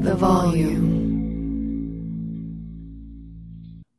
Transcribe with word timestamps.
The 0.00 0.14
volume. 0.14 1.00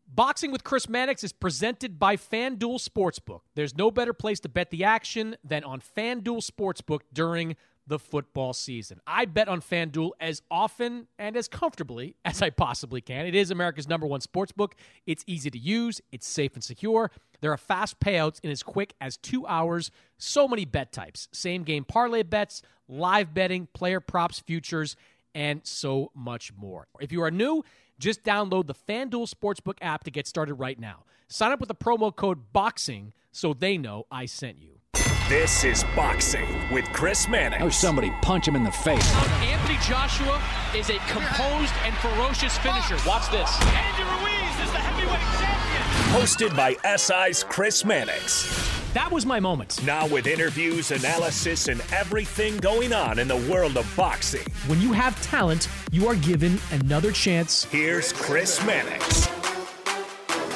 Boxing 0.08 0.52
with 0.52 0.64
Chris 0.64 0.90
Mannix 0.90 1.24
is 1.24 1.32
presented 1.32 2.00
by 2.00 2.16
FanDuel 2.16 2.84
Sportsbook. 2.84 3.42
There's 3.54 3.78
no 3.78 3.92
better 3.92 4.12
place 4.12 4.40
to 4.40 4.50
bet 4.50 4.72
the 4.72 4.84
action 4.84 5.36
than 5.44 5.64
on 5.64 5.80
FanDuel 5.80 6.44
Sportsbook 6.44 7.02
during 7.14 7.56
the 7.88 8.00
football 8.00 8.54
season. 8.54 9.00
I 9.06 9.26
bet 9.26 9.48
on 9.48 9.62
FanDuel 9.62 10.12
as 10.20 10.42
often 10.50 11.08
and 11.20 11.36
as 11.36 11.48
comfortably 11.48 12.16
as 12.26 12.42
I 12.42 12.50
possibly 12.50 13.02
can. 13.02 13.26
It 13.26 13.36
is 13.36 13.52
America's 13.52 13.88
number 13.88 14.08
one 14.08 14.22
sportsbook. 14.22 14.74
It's 15.06 15.24
easy 15.28 15.50
to 15.52 15.60
use, 15.60 16.02
it's 16.12 16.28
safe 16.28 16.54
and 16.56 16.64
secure. 16.64 17.12
There 17.42 17.52
are 17.52 17.58
fast 17.58 18.00
payouts 18.00 18.40
in 18.44 18.50
as 18.50 18.64
quick 18.64 18.94
as 19.02 19.18
two 19.18 19.46
hours. 19.48 19.92
So 20.18 20.48
many 20.48 20.66
bet 20.66 20.92
types 20.92 21.28
same 21.32 21.64
game 21.64 21.84
parlay 21.84 22.24
bets, 22.24 22.62
live 22.88 23.34
betting, 23.34 23.68
player 23.74 24.00
props, 24.00 24.40
futures, 24.40 24.96
and 25.34 25.62
so 25.64 26.12
much 26.16 26.54
more. 26.56 26.88
If 27.00 27.12
you 27.12 27.22
are 27.24 27.32
new, 27.32 27.64
just 28.00 28.24
download 28.24 28.68
the 28.68 28.74
FanDuel 28.74 29.32
Sportsbook 29.32 29.78
app 29.82 30.04
to 30.05 30.11
get 30.11 30.28
started 30.28 30.55
right 30.55 30.80
now. 30.80 31.04
Sign 31.28 31.52
up 31.52 31.60
with 31.60 31.70
the 31.70 31.76
promo 31.76 32.16
code 32.16 32.52
BOXING 32.54 33.14
so 33.32 33.54
they 33.54 33.78
know 33.78 34.05
I 34.11 34.26
sent 34.26 34.58
you. 34.60 34.80
This 35.30 35.64
is 35.64 35.86
Boxing 35.95 36.48
with 36.72 36.83
Chris 36.92 37.30
Mannix. 37.30 37.64
Oh, 37.64 37.70
somebody 37.70 38.11
punch 38.22 38.48
him 38.48 38.55
in 38.55 38.66
the 38.66 38.72
face. 38.72 39.16
Anthony 39.42 39.78
Joshua 39.88 40.42
is 40.76 40.89
a 40.89 40.98
composed 41.08 41.73
and 41.86 41.95
ferocious 41.95 42.58
finisher. 42.58 42.98
Watch 43.08 43.32
this. 43.32 44.30
Hosted 46.11 46.54
by 46.58 46.76
SI's 46.98 47.42
Chris 47.42 47.86
Mannix. 47.86 48.44
That 48.94 49.10
was 49.10 49.26
my 49.26 49.39
moment. 49.39 49.82
Now, 49.86 50.05
with 50.08 50.27
interviews, 50.27 50.92
analysis, 50.92 51.70
and 51.70 51.82
everything 51.94 52.58
going 52.58 52.92
on 52.92 53.17
in 53.17 53.30
the 53.30 53.38
world 53.49 53.77
of 53.77 53.89
boxing. 53.95 54.45
When 54.67 54.82
you 54.82 54.92
have 54.92 55.20
talent, 55.22 55.70
you 55.89 56.08
are 56.08 56.16
given 56.17 56.60
another 56.72 57.14
chance. 57.14 57.64
Here's 57.64 58.11
Chris 58.11 58.64
Mannix. 58.66 59.30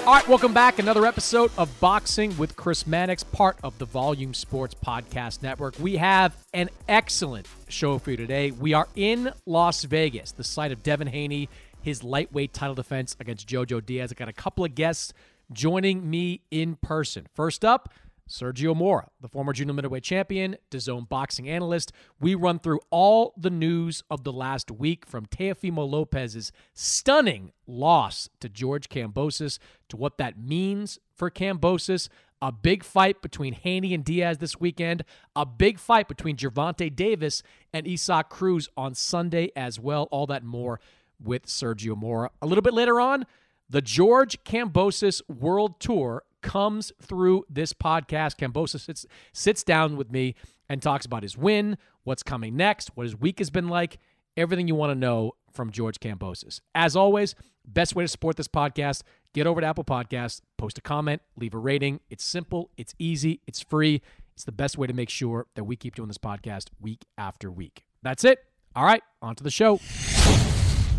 All 0.05 0.13
right, 0.13 0.27
welcome 0.27 0.53
back. 0.53 0.77
Another 0.77 1.05
episode 1.05 1.51
of 1.57 1.71
Boxing 1.79 2.37
with 2.37 2.57
Chris 2.57 2.85
Mannix, 2.85 3.23
part 3.23 3.57
of 3.63 3.79
the 3.79 3.85
Volume 3.85 4.33
Sports 4.33 4.75
Podcast 4.75 5.41
Network. 5.41 5.79
We 5.79 5.95
have 5.95 6.35
an 6.53 6.69
excellent 6.89 7.47
show 7.69 7.97
for 7.97 8.11
you 8.11 8.17
today. 8.17 8.51
We 8.51 8.73
are 8.73 8.89
in 8.97 9.31
Las 9.45 9.85
Vegas, 9.85 10.33
the 10.33 10.43
site 10.43 10.73
of 10.73 10.83
Devin 10.83 11.07
Haney, 11.07 11.47
his 11.81 12.03
lightweight 12.03 12.51
title 12.51 12.75
defense 12.75 13.15
against 13.21 13.47
Jojo 13.47 13.83
Diaz. 13.85 14.11
I 14.11 14.15
got 14.15 14.27
a 14.27 14.33
couple 14.33 14.65
of 14.65 14.75
guests 14.75 15.13
joining 15.51 16.09
me 16.09 16.41
in 16.51 16.75
person. 16.75 17.27
First 17.33 17.63
up, 17.65 17.93
Sergio 18.27 18.75
Mora, 18.75 19.09
the 19.21 19.27
former 19.27 19.53
junior 19.53 19.73
middleweight 19.73 20.03
champion, 20.03 20.57
DAZN 20.71 21.07
boxing 21.07 21.47
analyst. 21.47 21.91
We 22.19 22.33
run 22.33 22.57
through 22.57 22.79
all 22.89 23.33
the 23.37 23.51
news 23.51 24.03
of 24.09 24.23
the 24.23 24.33
last 24.33 24.71
week 24.71 25.05
from 25.05 25.27
Teofimo 25.27 25.87
Lopez's 25.87 26.51
stunning 26.73 27.51
loss 27.67 28.29
to 28.39 28.49
George 28.49 28.89
Kambosos 28.89 29.59
to 29.89 29.97
what 29.97 30.17
that 30.17 30.39
means 30.39 30.97
for 31.13 31.29
Kambosos. 31.29 32.09
A 32.41 32.51
big 32.51 32.83
fight 32.83 33.21
between 33.21 33.53
Haney 33.53 33.93
and 33.93 34.03
Diaz 34.03 34.39
this 34.39 34.59
weekend. 34.59 35.03
A 35.35 35.45
big 35.45 35.77
fight 35.79 36.07
between 36.07 36.35
Gervonta 36.35 36.93
Davis 36.93 37.43
and 37.71 37.87
Isaac 37.87 38.29
Cruz 38.29 38.69
on 38.75 38.95
Sunday 38.95 39.51
as 39.55 39.79
well. 39.79 40.07
All 40.11 40.25
that 40.27 40.43
more 40.43 40.79
with 41.23 41.45
Sergio 41.45 41.95
Mora. 41.95 42.31
A 42.41 42.47
little 42.47 42.61
bit 42.61 42.73
later 42.73 42.99
on, 42.99 43.25
the 43.69 43.81
George 43.81 44.43
Kambosos 44.43 45.21
World 45.27 45.79
Tour 45.79 46.23
comes 46.41 46.91
through 47.01 47.45
this 47.49 47.73
podcast. 47.73 48.37
Kambosos 48.37 48.81
sits, 48.81 49.05
sits 49.33 49.63
down 49.63 49.97
with 49.97 50.11
me 50.11 50.35
and 50.69 50.81
talks 50.81 51.05
about 51.05 51.23
his 51.23 51.37
win, 51.37 51.77
what's 52.03 52.23
coming 52.23 52.55
next, 52.55 52.91
what 52.95 53.03
his 53.03 53.19
week 53.19 53.39
has 53.39 53.49
been 53.49 53.67
like, 53.67 53.97
everything 54.37 54.67
you 54.67 54.75
want 54.75 54.91
to 54.91 54.95
know 54.95 55.33
from 55.51 55.71
George 55.71 55.99
Kambosos. 55.99 56.61
As 56.75 56.95
always, 56.95 57.33
best 57.65 57.95
way 57.95 58.03
to 58.03 58.07
support 58.07 58.35
this 58.35 58.47
podcast, 58.47 59.01
get 59.33 59.47
over 59.47 59.61
to 59.61 59.67
Apple 59.67 59.83
Podcasts, 59.83 60.41
post 60.57 60.77
a 60.77 60.81
comment, 60.81 61.21
leave 61.35 61.53
a 61.53 61.57
rating. 61.57 61.99
It's 62.09 62.23
simple, 62.23 62.69
it's 62.77 62.93
easy, 62.99 63.41
it's 63.47 63.61
free. 63.61 64.01
It's 64.33 64.43
the 64.43 64.51
best 64.51 64.77
way 64.77 64.85
to 64.85 64.93
make 64.93 65.09
sure 65.09 65.47
that 65.55 65.63
we 65.63 65.77
keep 65.77 65.95
doing 65.95 66.09
this 66.09 66.17
podcast 66.17 66.65
week 66.81 67.05
after 67.17 67.49
week. 67.49 67.85
That's 68.03 68.25
it. 68.25 68.39
All 68.75 68.83
right, 68.83 69.01
on 69.21 69.35
to 69.35 69.43
the 69.43 69.49
show. 69.49 69.79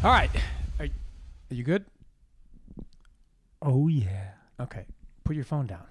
All 0.03 0.10
right. 0.10 0.31
Are, 0.78 0.87
are 0.87 1.55
you 1.55 1.62
good? 1.62 1.84
Oh, 3.66 3.88
yeah. 3.88 4.31
Okay. 4.60 4.87
Put 5.25 5.37
your 5.37 5.44
phone 5.44 5.66
down. 5.66 5.84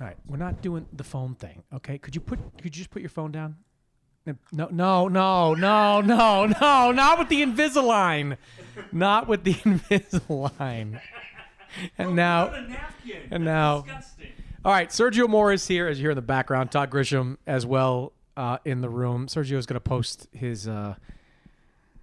All 0.00 0.06
right, 0.06 0.16
we're 0.26 0.36
not 0.36 0.62
doing 0.62 0.86
the 0.92 1.04
phone 1.04 1.34
thing. 1.34 1.62
Okay, 1.74 1.98
could 1.98 2.14
you 2.14 2.20
put? 2.20 2.38
Could 2.56 2.64
you 2.64 2.70
just 2.70 2.90
put 2.90 3.02
your 3.02 3.08
phone 3.08 3.30
down? 3.30 3.56
No, 4.52 4.68
no, 4.70 5.08
no, 5.08 5.54
no, 5.54 6.00
no, 6.00 6.46
no, 6.46 6.92
not 6.92 7.18
with 7.18 7.28
the 7.28 7.42
Invisalign, 7.42 8.36
not 8.92 9.28
with 9.28 9.44
the 9.44 9.54
Invisalign. 9.64 11.00
And 11.98 12.14
now, 12.14 12.52
and 13.30 13.44
now, 13.44 13.84
all 14.64 14.72
right. 14.72 14.88
Sergio 14.90 15.28
Mora's 15.28 15.66
here, 15.66 15.88
as 15.88 15.98
you 15.98 16.04
hear 16.04 16.10
in 16.12 16.16
the 16.16 16.22
background. 16.22 16.70
Todd 16.70 16.90
Grisham 16.90 17.36
as 17.46 17.66
well 17.66 18.12
uh, 18.36 18.58
in 18.64 18.80
the 18.80 18.88
room. 18.88 19.26
Sergio 19.26 19.56
is 19.56 19.66
going 19.66 19.74
to 19.74 19.80
post 19.80 20.28
his 20.32 20.68
uh, 20.68 20.94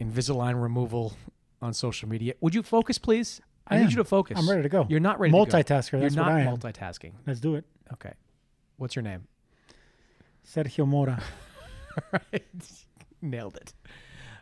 Invisalign 0.01 0.61
removal 0.61 1.13
on 1.61 1.73
social 1.73 2.09
media. 2.09 2.33
Would 2.41 2.55
you 2.55 2.63
focus, 2.63 2.97
please? 2.97 3.41
I, 3.69 3.75
I 3.77 3.79
need 3.81 3.91
you 3.91 3.97
to 3.97 4.03
focus. 4.03 4.37
I'm 4.39 4.49
ready 4.49 4.63
to 4.63 4.69
go. 4.69 4.85
You're 4.89 4.99
not 4.99 5.19
ready. 5.19 5.33
Multitasker, 5.33 5.91
To 5.91 5.97
go. 5.97 5.99
that's 6.01 6.15
You're 6.15 6.23
what 6.25 6.31
not 6.31 6.31
I 6.31 6.41
am. 6.41 6.57
multitasking. 6.57 7.11
Let's 7.27 7.39
do 7.39 7.55
it. 7.55 7.65
Okay. 7.93 8.13
What's 8.77 8.95
your 8.95 9.03
name? 9.03 9.27
Sergio 10.47 10.87
Mora. 10.87 11.21
right. 12.11 12.43
Nailed 13.21 13.55
it. 13.57 13.73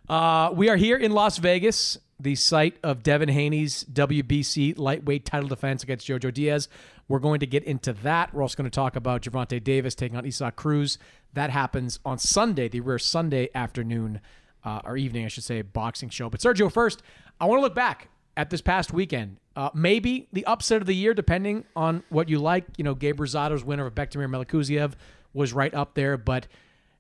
Uh, 0.08 0.52
we 0.54 0.70
are 0.70 0.78
here 0.78 0.96
in 0.96 1.12
Las 1.12 1.38
Vegas, 1.38 1.98
the 2.20 2.36
site 2.36 2.78
of 2.84 3.04
Devin 3.04 3.30
Haney's 3.30 3.84
WBC 3.86 4.78
lightweight 4.78 5.26
title 5.26 5.50
defense 5.50 5.84
against 5.84 6.08
Jojo 6.08 6.34
Diaz. 6.34 6.70
We're 7.10 7.20
going 7.20 7.40
to 7.42 7.48
get 7.48 7.64
into 7.64 7.92
that. 7.94 8.34
We're 8.34 8.42
also 8.42 8.56
going 8.56 8.70
to 8.70 8.76
talk 8.76 8.96
about 8.96 9.22
Gervonta 9.24 9.62
Davis 9.62 9.96
taking 9.96 10.18
on 10.18 10.26
Isaac 10.26 10.56
Cruz. 10.56 10.98
That 11.34 11.50
happens 11.50 12.00
on 12.06 12.18
Sunday, 12.20 12.70
the 12.70 12.80
rare 12.80 13.00
Sunday 13.00 13.50
afternoon 13.54 14.22
uh, 14.64 14.82
or 14.86 14.96
evening, 14.98 15.26
I 15.26 15.28
should 15.28 15.44
say, 15.44 15.62
boxing 15.62 16.10
show. 16.10 16.30
But 16.30 16.40
Sergio, 16.40 16.72
first, 16.72 17.02
I 17.40 17.46
want 17.46 17.60
to 17.60 17.62
look 17.64 17.76
back 17.76 18.10
at 18.38 18.52
this 18.52 18.62
past 18.62 18.94
weekend. 18.94 19.38
Uh, 19.56 19.72
maybe 19.74 20.28
the 20.32 20.46
upset 20.46 20.80
of 20.80 20.88
the 20.88 20.96
year, 20.96 21.14
depending 21.14 21.66
on 21.76 22.04
what 22.10 22.30
you 22.30 22.40
like. 22.40 22.64
You 22.78 22.84
know, 22.84 22.94
Gabe 22.94 23.20
Rosado's 23.20 23.66
winner 23.66 23.88
of 23.88 23.96
Bektemir 23.96 24.30
Melikuziev 24.30 24.94
was 25.34 25.52
right 25.52 25.74
up 25.74 25.96
there, 25.96 26.16
but 26.16 26.48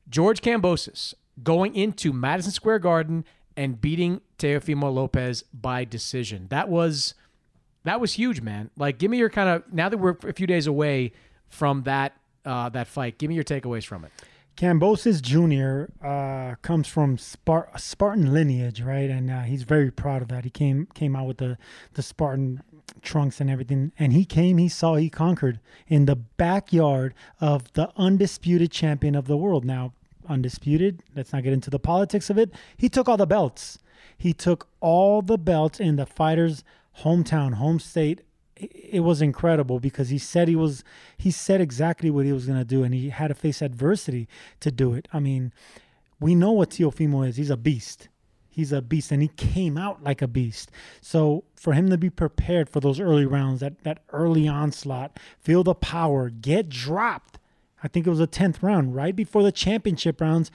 George 0.09 0.41
Kambosos 0.41 1.13
going 1.43 1.75
into 1.75 2.11
Madison 2.11 2.51
Square 2.51 2.79
Garden 2.79 3.23
and 3.55 3.79
beating 3.79 4.21
Teofimo 4.39 4.93
Lopez 4.93 5.43
by 5.53 5.85
decision. 5.85 6.47
That 6.49 6.67
was 6.67 7.13
that 7.83 8.01
was 8.01 8.13
huge, 8.13 8.41
man. 8.41 8.69
Like, 8.75 8.97
give 8.97 9.09
me 9.11 9.17
your 9.17 9.29
kind 9.29 9.49
of 9.49 9.71
now 9.71 9.87
that 9.87 9.97
we're 9.97 10.17
a 10.27 10.33
few 10.33 10.47
days 10.47 10.65
away 10.67 11.13
from 11.47 11.83
that 11.83 12.17
uh, 12.43 12.69
that 12.69 12.87
fight. 12.87 13.19
Give 13.19 13.29
me 13.29 13.35
your 13.35 13.43
takeaways 13.43 13.85
from 13.85 14.03
it. 14.03 14.11
Kambosos 14.57 15.21
Jr. 15.21 15.91
Uh, 16.03 16.55
comes 16.63 16.87
from 16.87 17.17
Spart- 17.17 17.79
Spartan 17.79 18.33
lineage, 18.33 18.81
right? 18.81 19.09
And 19.09 19.29
uh, 19.29 19.41
he's 19.41 19.61
very 19.61 19.91
proud 19.91 20.23
of 20.23 20.29
that. 20.29 20.45
He 20.45 20.49
came 20.49 20.87
came 20.95 21.15
out 21.15 21.27
with 21.27 21.37
the 21.37 21.59
the 21.93 22.01
Spartan 22.01 22.63
trunks 23.03 23.39
and 23.39 23.49
everything, 23.49 23.91
and 23.99 24.13
he 24.13 24.25
came, 24.25 24.57
he 24.57 24.69
saw, 24.69 24.95
he 24.95 25.09
conquered 25.09 25.59
in 25.87 26.05
the 26.05 26.15
backyard 26.15 27.13
of 27.39 27.71
the 27.73 27.91
undisputed 27.97 28.71
champion 28.71 29.13
of 29.13 29.27
the 29.27 29.37
world. 29.37 29.63
Now, 29.63 29.93
undisputed. 30.27 31.03
Let's 31.15 31.33
not 31.33 31.43
get 31.43 31.53
into 31.53 31.69
the 31.69 31.79
politics 31.79 32.29
of 32.29 32.37
it. 32.37 32.51
He 32.75 32.89
took 32.89 33.07
all 33.07 33.17
the 33.17 33.27
belts. 33.27 33.77
He 34.17 34.33
took 34.33 34.67
all 34.79 35.21
the 35.21 35.37
belts 35.37 35.79
in 35.79 35.97
the 35.97 36.05
fighter's 36.05 36.63
hometown, 37.01 37.55
home 37.55 37.79
state. 37.79 38.21
It 38.59 39.03
was 39.03 39.21
incredible 39.21 39.79
because 39.79 40.09
he 40.09 40.17
said 40.17 40.47
he 40.47 40.55
was 40.55 40.83
he 41.17 41.31
said 41.31 41.61
exactly 41.61 42.09
what 42.09 42.25
he 42.25 42.31
was 42.31 42.45
going 42.45 42.57
to 42.57 42.65
do 42.65 42.83
and 42.83 42.93
he 42.93 43.09
had 43.09 43.27
to 43.27 43.35
face 43.35 43.61
adversity 43.61 44.27
to 44.61 44.71
do 44.71 44.93
it. 44.93 45.07
I 45.13 45.19
mean, 45.19 45.53
we 46.19 46.35
know 46.35 46.51
what 46.51 46.71
Teofimo 46.71 47.27
is. 47.27 47.37
He's 47.37 47.49
a 47.49 47.57
beast. 47.57 48.09
He's 48.49 48.71
a 48.71 48.81
beast 48.81 49.11
and 49.11 49.21
he 49.21 49.27
came 49.27 49.77
out 49.77 50.03
like 50.03 50.21
a 50.21 50.27
beast. 50.27 50.71
So 51.01 51.43
for 51.55 51.73
him 51.73 51.89
to 51.89 51.97
be 51.97 52.09
prepared 52.09 52.69
for 52.69 52.79
those 52.79 52.99
early 52.99 53.25
rounds, 53.25 53.59
that 53.59 53.83
that 53.83 53.99
early 54.11 54.47
onslaught, 54.47 55.19
feel 55.39 55.63
the 55.63 55.75
power, 55.75 56.29
get 56.29 56.69
dropped. 56.69 57.37
I 57.83 57.87
think 57.87 58.07
it 58.07 58.09
was 58.09 58.17
the 58.19 58.27
10th 58.27 58.63
round, 58.63 58.95
right 58.95 59.15
before 59.15 59.43
the 59.43 59.51
championship 59.51 60.19
rounds 60.19 60.49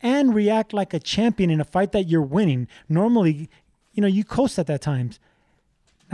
and 0.00 0.34
react 0.34 0.72
like 0.72 0.92
a 0.92 0.98
champion 0.98 1.50
in 1.50 1.60
a 1.60 1.64
fight 1.64 1.92
that 1.92 2.08
you're 2.08 2.20
winning. 2.20 2.68
Normally, 2.88 3.48
you 3.92 4.02
know, 4.02 4.06
you 4.06 4.24
coast 4.24 4.58
at 4.58 4.66
that 4.66 4.82
times. 4.82 5.18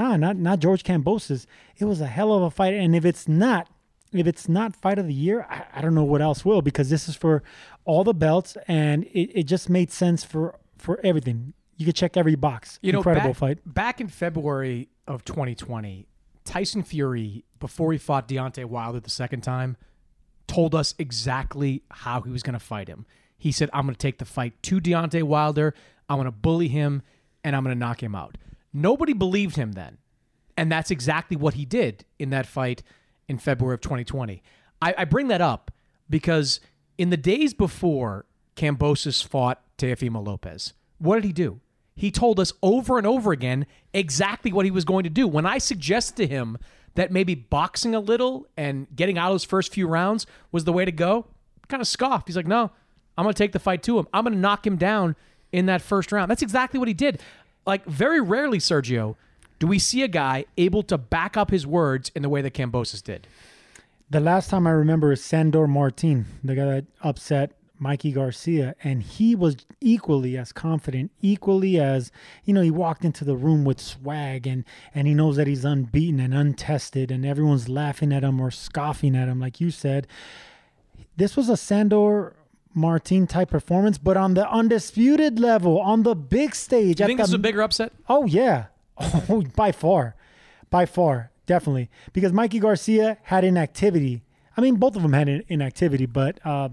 Nah, 0.01 0.17
not 0.17 0.37
not 0.37 0.61
George 0.61 0.83
Kambosos. 0.83 1.45
It 1.77 1.85
was 1.85 2.01
a 2.01 2.07
hell 2.07 2.33
of 2.33 2.43
a 2.43 2.51
fight, 2.51 2.73
and 2.73 2.97
if 2.97 3.05
it's 3.05 3.29
not, 3.29 3.69
if 4.15 4.27
it's 4.27 4.49
not 4.49 4.75
fight 4.75 4.99
of 4.99 5.07
the 5.07 5.13
year, 5.13 5.47
I, 5.51 5.65
I 5.75 5.81
don't 5.83 5.95
know 5.95 6.05
what 6.05 6.23
else 6.23 6.43
will 6.43 6.63
because 6.63 6.89
this 6.89 7.07
is 7.07 7.17
for 7.17 7.43
all 7.85 8.03
the 8.03 8.15
belts, 8.15 8.57
and 8.67 9.05
it, 9.05 9.41
it 9.41 9.43
just 9.43 9.69
made 9.69 9.91
sense 9.91 10.25
for 10.25 10.59
for 10.79 11.01
everything. 11.05 11.53
You 11.77 11.85
could 11.85 11.97
check 11.97 12.17
every 12.17 12.35
box. 12.35 12.79
You 12.81 12.93
know, 12.93 13.01
incredible 13.01 13.31
back, 13.31 13.37
fight. 13.37 13.59
Back 13.67 14.01
in 14.01 14.09
February 14.09 14.89
of 15.07 15.23
2020, 15.27 16.07
Tyson 16.47 16.83
Fury, 16.83 17.45
before 17.59 17.93
he 17.93 17.99
fought 17.99 18.27
Deontay 18.27 18.65
Wilder 18.65 19.01
the 19.01 19.11
second 19.11 19.43
time, 19.43 19.77
told 20.47 20.75
us 20.75 20.95
exactly 20.99 21.83
how 21.91 22.23
he 22.23 22.31
was 22.31 22.43
going 22.43 22.55
to 22.55 22.65
fight 22.65 22.89
him. 22.89 23.05
He 23.37 23.53
said, 23.53 23.69
I'm 23.75 23.85
going 23.85 23.95
to 23.95 23.99
take 23.99 24.19
the 24.19 24.25
fight 24.25 24.63
to 24.65 24.81
Deontay 24.81 25.23
Wilder. 25.25 25.75
I'm 26.09 26.17
going 26.17 26.25
to 26.27 26.33
bully 26.33 26.69
him 26.69 27.03
and 27.45 27.55
I'm 27.55 27.65
going 27.65 27.75
to 27.75 27.79
knock 27.79 28.03
him 28.03 28.15
out. 28.15 28.37
Nobody 28.73 29.13
believed 29.13 29.57
him 29.57 29.73
then. 29.73 29.99
And 30.57 30.71
that's 30.71 30.91
exactly 30.91 31.37
what 31.37 31.55
he 31.55 31.65
did 31.65 32.05
in 32.19 32.31
that 32.31 32.47
fight 32.47 32.83
in 33.29 33.39
February 33.39 33.75
of 33.75 33.81
2020. 33.81 34.43
I, 34.83 34.95
I 34.99 35.05
bring 35.05 35.29
that 35.29 35.41
up 35.41 35.71
because 36.09 36.61
in 36.99 37.11
the 37.11 37.17
days 37.17 37.55
before 37.55 38.27
Kambosos 38.57 39.25
fought 39.25 39.63
Teofimo 39.79 40.25
Lopez, 40.25 40.75
what 40.99 41.17
did 41.17 41.25
he 41.25 41.33
do? 41.33 41.61
He 41.97 42.11
told 42.11 42.41
us 42.41 42.53
over 42.63 42.99
and 42.99 43.07
over 43.07 43.33
again 43.33 43.67
exactly 43.93 44.53
what 44.53 44.65
he 44.65 44.71
was 44.71 44.85
going 44.85 45.05
to 45.05 45.11
do. 45.11 45.27
When 45.27 45.47
I 45.47 45.59
suggested 45.59 46.17
to 46.17 46.27
him 46.27 46.59
that 46.95 47.13
maybe 47.13 47.35
boxing 47.35 47.95
a 47.95 48.01
little 48.01 48.47
and 48.57 48.87
getting 48.95 49.19
out 49.19 49.29
of 49.29 49.35
those 49.35 49.45
first 49.45 49.73
few 49.73 49.87
rounds 49.87 50.27
was 50.51 50.65
the 50.65 50.73
way 50.73 50.85
to 50.85 50.93
go, 50.93 51.27
kind 51.69 51.81
of 51.81 51.87
scoffed. 51.87 52.27
He's 52.27 52.37
like, 52.37 52.47
no, 52.47 52.71
I'm 53.17 53.25
going 53.25 53.35
to 53.35 53.39
take 53.39 53.53
the 53.53 53.59
fight 53.59 53.83
to 53.85 53.99
him. 53.99 54.09
I'm 54.13 54.25
going 54.25 54.35
to 54.35 54.41
knock 54.41 54.67
him 54.67 54.77
down 54.77 55.17
in 55.53 55.67
that 55.67 55.83
first 55.83 56.13
round. 56.13 56.31
That's 56.31 56.43
exactly 56.43 56.79
what 56.79 56.89
he 56.89 56.95
did. 56.95 57.21
Like, 57.67 57.85
very 57.85 58.21
rarely, 58.21 58.59
Sergio, 58.59 59.17
do 59.61 59.67
we 59.67 59.79
see 59.79 60.03
a 60.03 60.09
guy 60.09 60.47
able 60.57 60.83
to 60.85 60.99
back 60.99 61.37
up 61.37 61.51
his 61.51 61.67
words 61.67 62.11
in 62.15 62.23
the 62.23 62.29
way 62.29 62.43
that 62.43 62.55
Kambosos 62.55 63.03
did. 63.03 63.29
The 64.09 64.19
last 64.19 64.51
time 64.51 64.67
I 64.67 64.71
remember 64.71 65.13
is 65.13 65.23
Sandor 65.23 65.69
Martin, 65.69 66.27
the 66.43 66.57
guy 66.57 66.65
that 66.65 66.87
upset 67.03 67.53
Mikey 67.79 68.13
Garcia, 68.13 68.75
and 68.83 69.03
he 69.03 69.35
was 69.35 69.59
equally 69.81 70.37
as 70.37 70.53
confident, 70.53 71.11
equally 71.23 71.79
as 71.79 72.11
you 72.45 72.53
know, 72.53 72.61
he 72.61 72.71
walked 72.71 73.05
into 73.05 73.25
the 73.25 73.37
room 73.37 73.65
with 73.65 73.81
swag 73.81 74.47
and 74.47 74.65
and 74.95 75.07
he 75.07 75.15
knows 75.15 75.37
that 75.37 75.47
he's 75.47 75.65
unbeaten 75.65 76.21
and 76.21 76.35
untested, 76.35 77.11
and 77.11 77.25
everyone's 77.25 77.69
laughing 77.69 78.13
at 78.13 78.25
him 78.25 78.41
or 78.41 78.51
scoffing 78.51 79.15
at 79.15 79.29
him, 79.29 79.41
like 79.41 79.61
you 79.61 79.71
said. 79.71 80.07
This 81.17 81.37
was 81.37 81.49
a 81.49 81.57
Sandor 81.57 82.35
Martin 82.75 83.27
type 83.27 83.51
performance, 83.51 83.99
but 83.99 84.17
on 84.17 84.35
the 84.35 84.49
undisputed 84.49 85.39
level, 85.39 85.81
on 85.81 86.03
the 86.03 86.15
big 86.15 86.55
stage. 86.55 87.01
You 87.01 87.07
think 87.07 87.19
the, 87.19 87.25
this 87.25 87.31
is 87.31 87.35
a 87.35 87.39
bigger 87.39 87.63
upset? 87.63 87.93
Oh 88.09 88.27
yeah, 88.27 88.67
oh 88.99 89.45
by 89.57 89.73
far, 89.73 90.15
by 90.71 90.87
far, 90.87 91.31
definitely, 91.47 91.91
because 92.13 92.33
Mikey 92.33 92.61
Garcia 92.61 93.19
had 93.23 93.45
inactivity. 93.45 94.23
I 94.57 94.61
mean, 94.61 94.77
both 94.77 94.97
of 94.97 95.03
them 95.03 95.13
had 95.13 95.29
inactivity, 95.49 96.07
but. 96.07 96.39
Uh, 96.45 96.71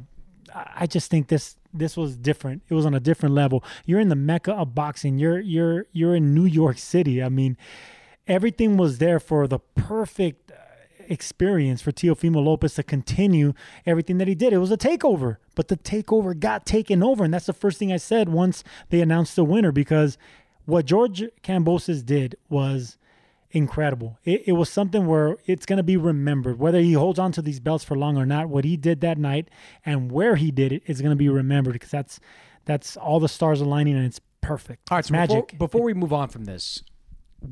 I 0.75 0.87
just 0.87 1.11
think 1.11 1.27
this 1.27 1.55
this 1.73 1.97
was 1.97 2.15
different. 2.15 2.63
It 2.69 2.73
was 2.73 2.85
on 2.85 2.93
a 2.93 2.99
different 2.99 3.35
level. 3.35 3.63
You're 3.85 3.99
in 3.99 4.09
the 4.09 4.15
mecca 4.15 4.53
of 4.53 4.73
boxing. 4.73 5.19
You're 5.19 5.39
you're 5.39 5.85
you're 5.91 6.15
in 6.15 6.33
New 6.33 6.45
York 6.45 6.77
City. 6.77 7.21
I 7.21 7.29
mean, 7.29 7.57
everything 8.27 8.77
was 8.77 8.97
there 8.97 9.19
for 9.19 9.47
the 9.47 9.59
perfect 9.59 10.46
experience 11.07 11.81
for 11.81 11.91
Teofimo 11.91 12.43
Lopez 12.43 12.75
to 12.75 12.83
continue 12.83 13.53
everything 13.85 14.17
that 14.17 14.27
he 14.27 14.35
did. 14.35 14.53
It 14.53 14.59
was 14.59 14.71
a 14.71 14.77
takeover, 14.77 15.37
but 15.55 15.67
the 15.67 15.77
takeover 15.77 16.37
got 16.37 16.65
taken 16.65 17.03
over, 17.03 17.23
and 17.23 17.33
that's 17.33 17.45
the 17.45 17.53
first 17.53 17.79
thing 17.79 17.91
I 17.91 17.97
said 17.97 18.29
once 18.29 18.63
they 18.89 19.01
announced 19.01 19.35
the 19.35 19.43
winner 19.43 19.71
because 19.71 20.17
what 20.65 20.85
George 20.85 21.23
Kambosos 21.43 22.05
did 22.05 22.35
was 22.49 22.97
incredible. 23.51 24.19
It, 24.23 24.43
it 24.47 24.51
was 24.53 24.69
something 24.69 25.07
where 25.07 25.37
it's 25.45 25.65
going 25.65 25.77
to 25.77 25.83
be 25.83 25.97
remembered, 25.97 26.59
whether 26.59 26.79
he 26.79 26.93
holds 26.93 27.19
on 27.19 27.31
to 27.33 27.41
these 27.41 27.59
belts 27.59 27.83
for 27.83 27.97
long 27.97 28.17
or 28.17 28.25
not. 28.25 28.49
What 28.49 28.65
he 28.65 28.77
did 28.77 29.01
that 29.01 29.17
night 29.17 29.49
and 29.85 30.11
where 30.11 30.35
he 30.35 30.51
did 30.51 30.71
it 30.71 30.83
is 30.85 31.01
going 31.01 31.11
to 31.11 31.17
be 31.17 31.29
remembered 31.29 31.73
because 31.73 31.91
that's 31.91 32.19
that's 32.65 32.97
all 32.97 33.19
the 33.19 33.29
stars 33.29 33.61
aligning 33.61 33.95
and 33.95 34.05
it's 34.05 34.19
perfect. 34.41 34.91
All 34.91 34.95
right, 34.95 34.99
it's 34.99 35.07
so 35.07 35.13
magic. 35.13 35.51
Before, 35.51 35.67
before 35.67 35.83
we 35.83 35.93
move 35.93 36.11
on 36.11 36.27
from 36.27 36.45
this, 36.45 36.83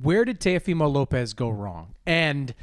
where 0.01 0.25
did 0.25 0.39
Teofimo 0.39 0.91
Lopez 0.91 1.33
go 1.33 1.49
wrong, 1.49 1.95
and 2.05 2.53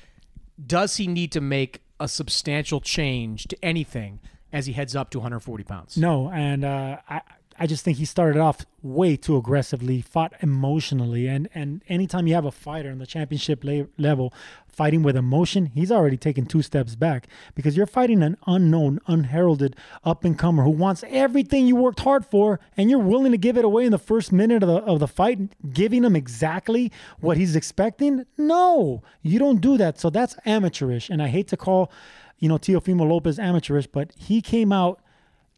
does 0.64 0.96
he 0.96 1.06
need 1.06 1.32
to 1.32 1.40
make 1.40 1.82
a 1.98 2.08
substantial 2.08 2.80
change 2.80 3.46
to 3.48 3.64
anything 3.64 4.20
as 4.52 4.66
he 4.66 4.72
heads 4.72 4.94
up 4.94 5.10
to 5.10 5.18
140 5.18 5.64
pounds? 5.64 5.96
No, 5.96 6.30
and 6.30 6.64
uh, 6.64 6.98
I 7.08 7.22
I 7.62 7.66
just 7.66 7.84
think 7.84 7.98
he 7.98 8.04
started 8.04 8.40
off 8.40 8.66
way 8.82 9.16
too 9.16 9.36
aggressively, 9.36 10.00
fought 10.00 10.32
emotionally, 10.40 11.28
and 11.28 11.48
and 11.54 11.80
anytime 11.88 12.26
you 12.26 12.34
have 12.34 12.44
a 12.44 12.50
fighter 12.50 12.90
on 12.90 12.98
the 12.98 13.06
championship 13.06 13.62
la- 13.62 13.84
level 13.96 14.34
fighting 14.66 15.04
with 15.04 15.16
emotion, 15.16 15.66
he's 15.66 15.92
already 15.92 16.16
taken 16.16 16.44
two 16.44 16.60
steps 16.60 16.96
back 16.96 17.28
because 17.54 17.76
you're 17.76 17.86
fighting 17.86 18.20
an 18.20 18.36
unknown, 18.48 18.98
unheralded 19.06 19.76
up 20.02 20.24
and 20.24 20.36
comer 20.36 20.64
who 20.64 20.70
wants 20.70 21.04
everything 21.06 21.68
you 21.68 21.76
worked 21.76 22.00
hard 22.00 22.26
for, 22.26 22.58
and 22.76 22.90
you're 22.90 22.98
willing 22.98 23.30
to 23.30 23.38
give 23.38 23.56
it 23.56 23.64
away 23.64 23.84
in 23.84 23.92
the 23.92 23.98
first 23.98 24.32
minute 24.32 24.64
of 24.64 24.68
the 24.68 24.78
of 24.78 24.98
the 24.98 25.06
fight, 25.06 25.38
giving 25.72 26.02
him 26.02 26.16
exactly 26.16 26.90
what 27.20 27.36
he's 27.36 27.54
expecting. 27.54 28.26
No, 28.36 29.04
you 29.22 29.38
don't 29.38 29.60
do 29.60 29.76
that. 29.76 30.00
So 30.00 30.10
that's 30.10 30.34
amateurish, 30.44 31.08
and 31.10 31.22
I 31.22 31.28
hate 31.28 31.46
to 31.46 31.56
call, 31.56 31.92
you 32.40 32.48
know, 32.48 32.58
Teofimo 32.58 33.08
Lopez 33.08 33.38
amateurish, 33.38 33.86
but 33.86 34.10
he 34.16 34.42
came 34.42 34.72
out 34.72 35.00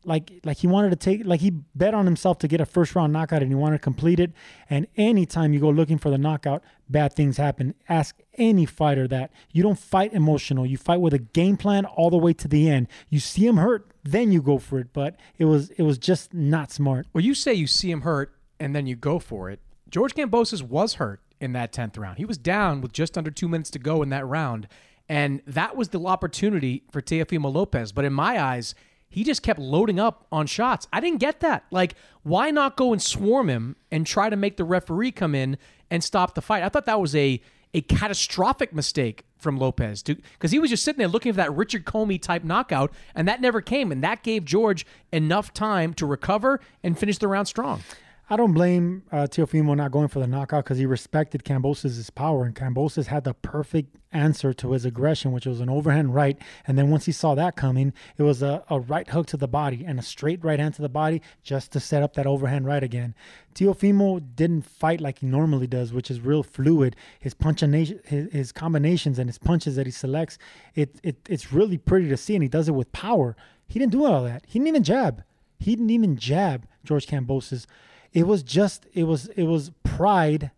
like 0.05 0.41
like 0.45 0.59
he 0.59 0.67
wanted 0.67 0.91
to 0.91 0.97
take 0.97 1.25
like 1.25 1.41
he 1.41 1.51
bet 1.51 1.95
on 1.95 2.05
himself 2.05 2.39
to 2.39 2.49
get 2.49 2.61
a 2.61 2.67
first 2.67 2.95
round 2.95 3.13
knockout 3.13 3.43
and 3.43 3.51
he 3.51 3.55
wanted 3.55 3.77
to 3.77 3.83
complete 3.83 4.21
it. 4.21 4.33
And 4.71 4.87
anytime 4.97 5.53
you 5.53 5.61
go 5.61 5.71
looking 5.71 5.99
for 5.99 6.11
the 6.11 6.19
knockout 6.19 6.63
bad 6.89 7.15
things 7.15 7.37
happen. 7.37 7.75
Ask 7.89 8.21
any 8.35 8.67
fighter 8.67 9.09
that. 9.09 9.33
You 9.53 9.63
don't 9.63 9.79
fight 9.79 10.13
emotional. 10.13 10.67
You 10.67 10.77
fight 10.77 11.01
with 11.01 11.15
a 11.15 11.19
game 11.19 11.57
plan 11.57 11.85
all 11.85 12.11
the 12.11 12.19
way 12.19 12.33
to 12.35 12.49
the 12.49 12.69
end. 12.69 12.89
You 13.09 13.21
see 13.21 13.47
him 13.47 13.57
hurt 13.57 13.91
then 14.07 14.31
you 14.31 14.43
go 14.43 14.59
for 14.59 14.79
it. 14.79 14.93
But 14.93 15.17
it 15.39 15.47
was 15.47 15.71
it 15.71 15.83
was 15.83 15.99
just 15.99 16.35
not 16.35 16.71
smart. 16.71 17.07
Well 17.13 17.25
you 17.25 17.35
say 17.35 17.55
you 17.55 17.67
see 17.67 17.91
him 17.91 18.03
hurt 18.03 18.35
and 18.61 18.75
then 18.75 18.87
you 18.87 18.97
go 18.97 19.19
for 19.19 19.51
it. 19.51 19.61
George 19.89 20.15
kambosos 20.15 20.63
was 20.63 20.95
hurt 20.95 21.21
in 21.41 21.53
that 21.53 21.73
10th 21.73 21.99
round. 21.99 22.19
He 22.19 22.25
was 22.25 22.39
down 22.39 22.81
with 22.81 22.93
just 22.93 23.19
under 23.19 23.31
two 23.31 23.49
minutes 23.49 23.71
to 23.71 23.79
go 23.79 24.03
in 24.03 24.11
that 24.11 24.27
round. 24.27 24.69
And 25.09 25.43
that 25.47 25.77
was 25.77 25.91
the 25.91 26.01
opportunity 26.01 26.83
for 26.91 27.03
Teofimo 27.03 27.53
Lopez. 27.53 27.93
But 27.93 28.05
in 28.05 28.13
my 28.13 28.43
eyes 28.43 28.75
he 29.15 29.23
just 29.23 29.45
kept 29.45 29.61
loading 29.61 30.01
up 30.01 30.27
on 30.33 30.47
shots. 30.49 30.89
I 30.93 31.01
didn't 31.01 31.21
get 31.21 31.39
that. 31.39 31.65
Like, 31.71 31.95
why 32.25 32.51
not 32.51 32.77
go 32.77 32.93
and 32.93 33.01
swarm 33.01 33.49
him 33.49 33.77
and 33.93 34.05
try 34.05 34.29
to 34.29 34.35
make 34.35 34.57
the 34.57 34.65
referee 34.65 35.13
come 35.13 35.37
in 35.37 35.57
and 35.89 36.03
stop 36.03 36.35
the 36.35 36.43
fight? 36.43 36.65
I 36.65 36.69
thought 36.69 36.87
that 36.87 37.01
was 37.01 37.15
a 37.15 37.41
a 37.75 37.81
catastrophic 37.81 38.73
mistake 38.73 39.25
from 39.37 39.59
Lopez 39.59 40.03
because 40.03 40.51
he 40.51 40.59
was 40.59 40.71
just 40.71 40.85
sitting 40.85 40.99
there 40.99 41.09
looking 41.09 41.33
for 41.33 41.37
that 41.39 41.55
Richard 41.55 41.85
Commey 41.85 42.21
type 42.21 42.43
knockout, 42.43 42.93
and 43.15 43.29
that 43.29 43.41
never 43.41 43.61
came. 43.61 43.93
And 43.93 44.03
that 44.03 44.23
gave 44.23 44.45
George 44.45 44.85
enough 45.13 45.53
time 45.53 45.95
to 45.95 46.07
recover 46.07 46.61
and 46.83 46.99
finish 46.99 47.19
the 47.19 47.29
round 47.29 47.47
strong. 47.47 47.83
I 48.31 48.37
don't 48.37 48.55
blame 48.55 49.03
uh, 49.13 49.27
Teofimo 49.31 49.77
not 49.77 49.91
going 49.91 50.09
for 50.09 50.19
the 50.19 50.27
knockout 50.27 50.65
because 50.65 50.79
he 50.79 50.87
respected 50.87 51.45
Kambosos' 51.45 52.15
power, 52.15 52.45
and 52.45 52.55
Kambosos 52.55 53.07
had 53.07 53.25
the 53.25 53.35
perfect 53.35 53.97
answer 54.13 54.55
to 54.55 54.73
his 54.73 54.87
aggression, 54.87 55.33
which 55.33 55.45
was 55.45 55.61
an 55.61 55.69
overhand 55.69 56.15
right. 56.15 56.39
And 56.67 56.79
then 56.79 56.89
once 56.89 57.05
he 57.05 57.13
saw 57.13 57.35
that 57.35 57.55
coming, 57.55 57.93
it 58.17 58.23
was 58.23 58.43
a, 58.43 58.65
a 58.71 58.81
right 58.81 59.07
hook 59.09 59.27
to 59.27 59.37
the 59.37 59.47
body 59.47 59.85
and 59.87 59.99
a 59.99 60.03
straight 60.03 60.43
right 60.43 60.59
hand 60.59 60.75
to 60.77 60.83
the 60.83 60.89
body 60.89 61.21
just 61.43 61.71
to 61.73 61.81
set 61.81 62.03
up 62.03 62.15
that 62.15 62.27
overhand 62.27 62.65
right 62.65 62.83
again. 62.83 63.15
Teofimo 63.55 64.25
didn't 64.35 64.63
fight 64.63 65.03
like 65.03 65.19
he 65.19 65.27
normally 65.27 65.67
does, 65.67 65.93
which 65.93 66.11
is 66.11 66.21
real 66.21 66.43
fluid. 66.43 66.97
His 67.21 67.35
punchination, 67.35 68.07
his, 68.07 68.33
his 68.33 68.53
combinations 68.53 69.19
and 69.19 69.29
his 69.29 69.39
punches 69.39 69.77
that 69.77 69.85
he 69.85 69.93
selects, 69.93 70.39
it, 70.75 70.97
it 71.03 71.17
it's 71.29 71.53
really 71.53 71.77
pretty 71.77 72.09
to 72.09 72.17
see, 72.17 72.35
and 72.35 72.43
he 72.43 72.49
does 72.49 72.69
it 72.69 72.75
with 72.75 72.91
power. 72.93 73.37
He 73.67 73.79
didn't 73.79 73.93
do 73.93 74.07
all 74.07 74.25
that. 74.25 74.45
He 74.47 74.59
didn't 74.59 74.69
even 74.69 74.83
jab. 74.83 75.25
He 75.59 75.77
didn't 75.77 75.91
even 75.91 76.17
jab 76.17 76.67
George 76.85 77.07
Kambosos. 77.07 77.67
It 78.15 78.27
was 78.27 78.43
just 78.43 78.87
it 78.95 79.05
was 79.05 79.27
it 79.37 79.43
was 79.43 79.73
pride 79.83 80.53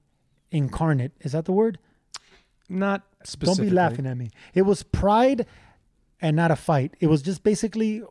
incarnate. 0.50 1.12
Is 1.20 1.32
that 1.32 1.46
the 1.46 1.52
word? 1.52 1.78
Not 2.68 3.02
specific. 3.24 3.56
Don't 3.56 3.66
be 3.66 3.74
laughing 3.74 4.06
at 4.06 4.16
me. 4.16 4.30
It 4.54 4.62
was 4.62 4.82
pride 4.82 5.46
and 6.20 6.36
not 6.36 6.50
a 6.50 6.56
fight. 6.56 6.94
It 7.00 7.06
was 7.06 7.22
just 7.22 7.42
basically 7.42 8.02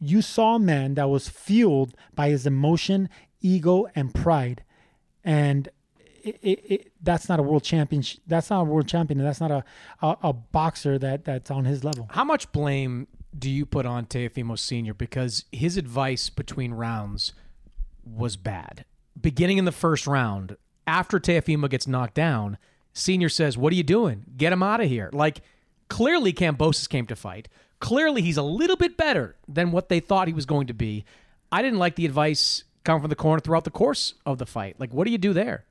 you 0.00 0.22
saw 0.22 0.56
a 0.56 0.58
man 0.58 0.94
that 0.94 1.08
was 1.08 1.28
fueled 1.28 1.94
by 2.14 2.30
his 2.30 2.46
emotion, 2.46 3.08
ego, 3.40 3.86
and 3.94 4.14
pride, 4.14 4.64
and 5.22 5.68
it, 6.22 6.38
it, 6.42 6.72
it, 6.72 6.92
that's 7.02 7.28
not 7.28 7.38
a 7.38 7.42
world 7.42 7.62
champion. 7.62 8.02
That's 8.26 8.48
not 8.48 8.62
a 8.62 8.64
world 8.64 8.88
champion. 8.88 9.20
And 9.20 9.28
that's 9.28 9.40
not 9.40 9.50
a, 9.50 9.64
a 10.00 10.16
a 10.22 10.32
boxer 10.32 10.98
that 10.98 11.24
that's 11.26 11.50
on 11.50 11.66
his 11.66 11.84
level. 11.84 12.08
How 12.10 12.24
much 12.24 12.50
blame 12.52 13.06
do 13.38 13.50
you 13.50 13.66
put 13.66 13.84
on 13.84 14.06
Teofimo 14.06 14.58
Sr. 14.58 14.94
because 14.94 15.44
his 15.52 15.76
advice 15.76 16.30
between 16.30 16.72
rounds 16.72 17.32
was 18.04 18.36
bad? 18.36 18.84
Beginning 19.20 19.58
in 19.58 19.64
the 19.64 19.72
first 19.72 20.06
round, 20.06 20.56
after 20.86 21.18
Teofimo 21.18 21.68
gets 21.68 21.86
knocked 21.86 22.14
down, 22.14 22.58
Senior 22.92 23.28
says, 23.28 23.56
"What 23.56 23.72
are 23.72 23.76
you 23.76 23.82
doing? 23.82 24.24
Get 24.36 24.52
him 24.52 24.62
out 24.62 24.80
of 24.80 24.88
here!" 24.88 25.10
Like 25.12 25.40
clearly, 25.88 26.32
Kambosos 26.32 26.88
came 26.88 27.06
to 27.06 27.16
fight. 27.16 27.48
Clearly, 27.80 28.22
he's 28.22 28.36
a 28.36 28.42
little 28.42 28.76
bit 28.76 28.96
better 28.96 29.36
than 29.46 29.72
what 29.72 29.88
they 29.88 30.00
thought 30.00 30.28
he 30.28 30.34
was 30.34 30.46
going 30.46 30.66
to 30.68 30.74
be. 30.74 31.04
I 31.52 31.62
didn't 31.62 31.78
like 31.78 31.96
the 31.96 32.06
advice 32.06 32.64
coming 32.82 33.02
from 33.02 33.10
the 33.10 33.16
corner 33.16 33.40
throughout 33.40 33.64
the 33.64 33.70
course 33.70 34.14
of 34.24 34.38
the 34.38 34.46
fight. 34.46 34.76
Like, 34.78 34.92
what 34.92 35.04
do 35.04 35.10
you 35.10 35.18
do 35.18 35.32
there? 35.32 35.64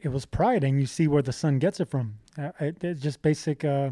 It 0.00 0.08
was 0.08 0.24
pride, 0.24 0.62
and 0.62 0.80
you 0.80 0.86
see 0.86 1.08
where 1.08 1.22
the 1.22 1.32
son 1.32 1.58
gets 1.58 1.80
it 1.80 1.88
from. 1.88 2.14
Uh, 2.36 2.52
it, 2.60 2.82
it's 2.84 3.02
just 3.02 3.22
basic 3.22 3.64
uh, 3.64 3.90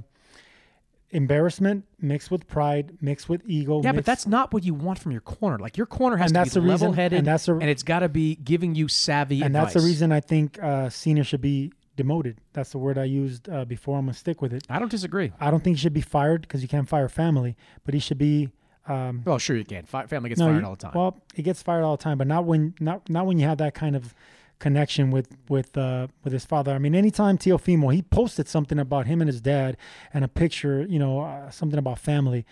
embarrassment 1.11 1.85
mixed 2.01 2.31
with 2.31 2.47
pride, 2.49 2.93
mixed 3.01 3.29
with 3.29 3.43
ego. 3.47 3.77
Yeah, 3.83 3.91
but 3.93 3.97
mixed- 3.97 4.07
that's 4.07 4.27
not 4.27 4.53
what 4.53 4.65
you 4.65 4.75
want 4.75 4.99
from 4.99 5.13
your 5.13 5.21
corner. 5.21 5.59
Like 5.59 5.77
your 5.77 5.87
corner 5.87 6.17
has 6.17 6.31
And 6.31 6.35
to 6.35 6.39
that's 6.41 6.51
be 6.51 6.55
the 6.55 6.61
reason- 6.63 6.71
level-headed, 6.89 7.19
and 7.19 7.27
that's 7.27 7.47
the- 7.47 7.55
and 7.55 7.71
it's 7.71 7.83
got 7.83 8.01
to 8.01 8.09
be 8.09 8.37
giving 8.37 8.75
you 8.75 8.89
savvy 8.89 9.43
and 9.43 9.55
advice. 9.57 9.73
that's 9.75 9.85
the 9.85 9.89
reason 9.89 10.13
I 10.13 10.21
think 10.21 10.63
uh, 10.63 10.89
senior 10.91 11.25
should 11.25 11.41
be 11.41 11.73
demoted. 11.97 12.39
That's 12.53 12.71
the 12.73 12.79
word 12.79 12.99
I 12.99 13.05
used 13.05 13.49
uh, 13.49 13.65
before. 13.65 13.97
I'm 13.99 14.05
gonna 14.07 14.15
stick 14.15 14.43
with 14.43 14.53
it. 14.53 14.65
I 14.69 14.79
don't 14.79 14.91
disagree. 14.91 15.33
I 15.41 15.51
don't 15.51 15.63
think 15.65 15.77
he 15.77 15.81
should 15.81 15.95
be 15.95 16.01
fired 16.03 16.43
because 16.43 16.61
you 16.63 16.69
can't 16.69 16.89
fire 16.89 17.09
family, 17.09 17.57
but 17.85 17.95
he 17.95 18.01
should 18.01 18.19
be. 18.19 18.51
Um, 18.89 19.23
Well, 19.25 19.39
sure 19.39 19.57
you 19.57 19.65
can. 19.65 19.85
Fi- 19.85 20.07
Family 20.07 20.29
gets 20.29 20.41
fired 20.41 20.61
you- 20.61 20.65
all 20.65 20.77
the 20.77 20.83
time. 20.83 20.93
Well, 20.95 21.19
he 21.35 21.43
gets 21.43 21.61
fired 21.63 21.83
all 21.83 21.97
the 21.97 22.03
time, 22.03 22.19
but 22.19 22.27
not 22.29 22.45
when 22.45 22.75
not 22.79 23.09
not 23.09 23.27
when 23.27 23.39
you 23.39 23.47
have 23.47 23.59
that 23.59 23.75
kind 23.75 23.97
of 23.97 24.15
connection 24.59 25.11
with 25.11 25.37
with 25.49 25.77
uh, 25.77 26.07
with 26.25 26.33
his 26.33 26.45
father. 26.45 26.73
I 26.73 26.79
mean, 26.79 26.95
anytime 26.95 27.39
Teofimo 27.39 27.93
he 27.93 28.03
posted 28.03 28.49
something 28.49 28.79
about 28.79 29.07
him 29.07 29.21
and 29.21 29.29
his 29.29 29.41
dad 29.41 29.77
and 30.15 30.25
a 30.25 30.29
picture, 30.29 30.83
you 30.89 30.99
know, 30.99 31.21
uh, 31.21 31.51
something 31.51 31.79
about 31.79 31.99
family, 31.99 32.45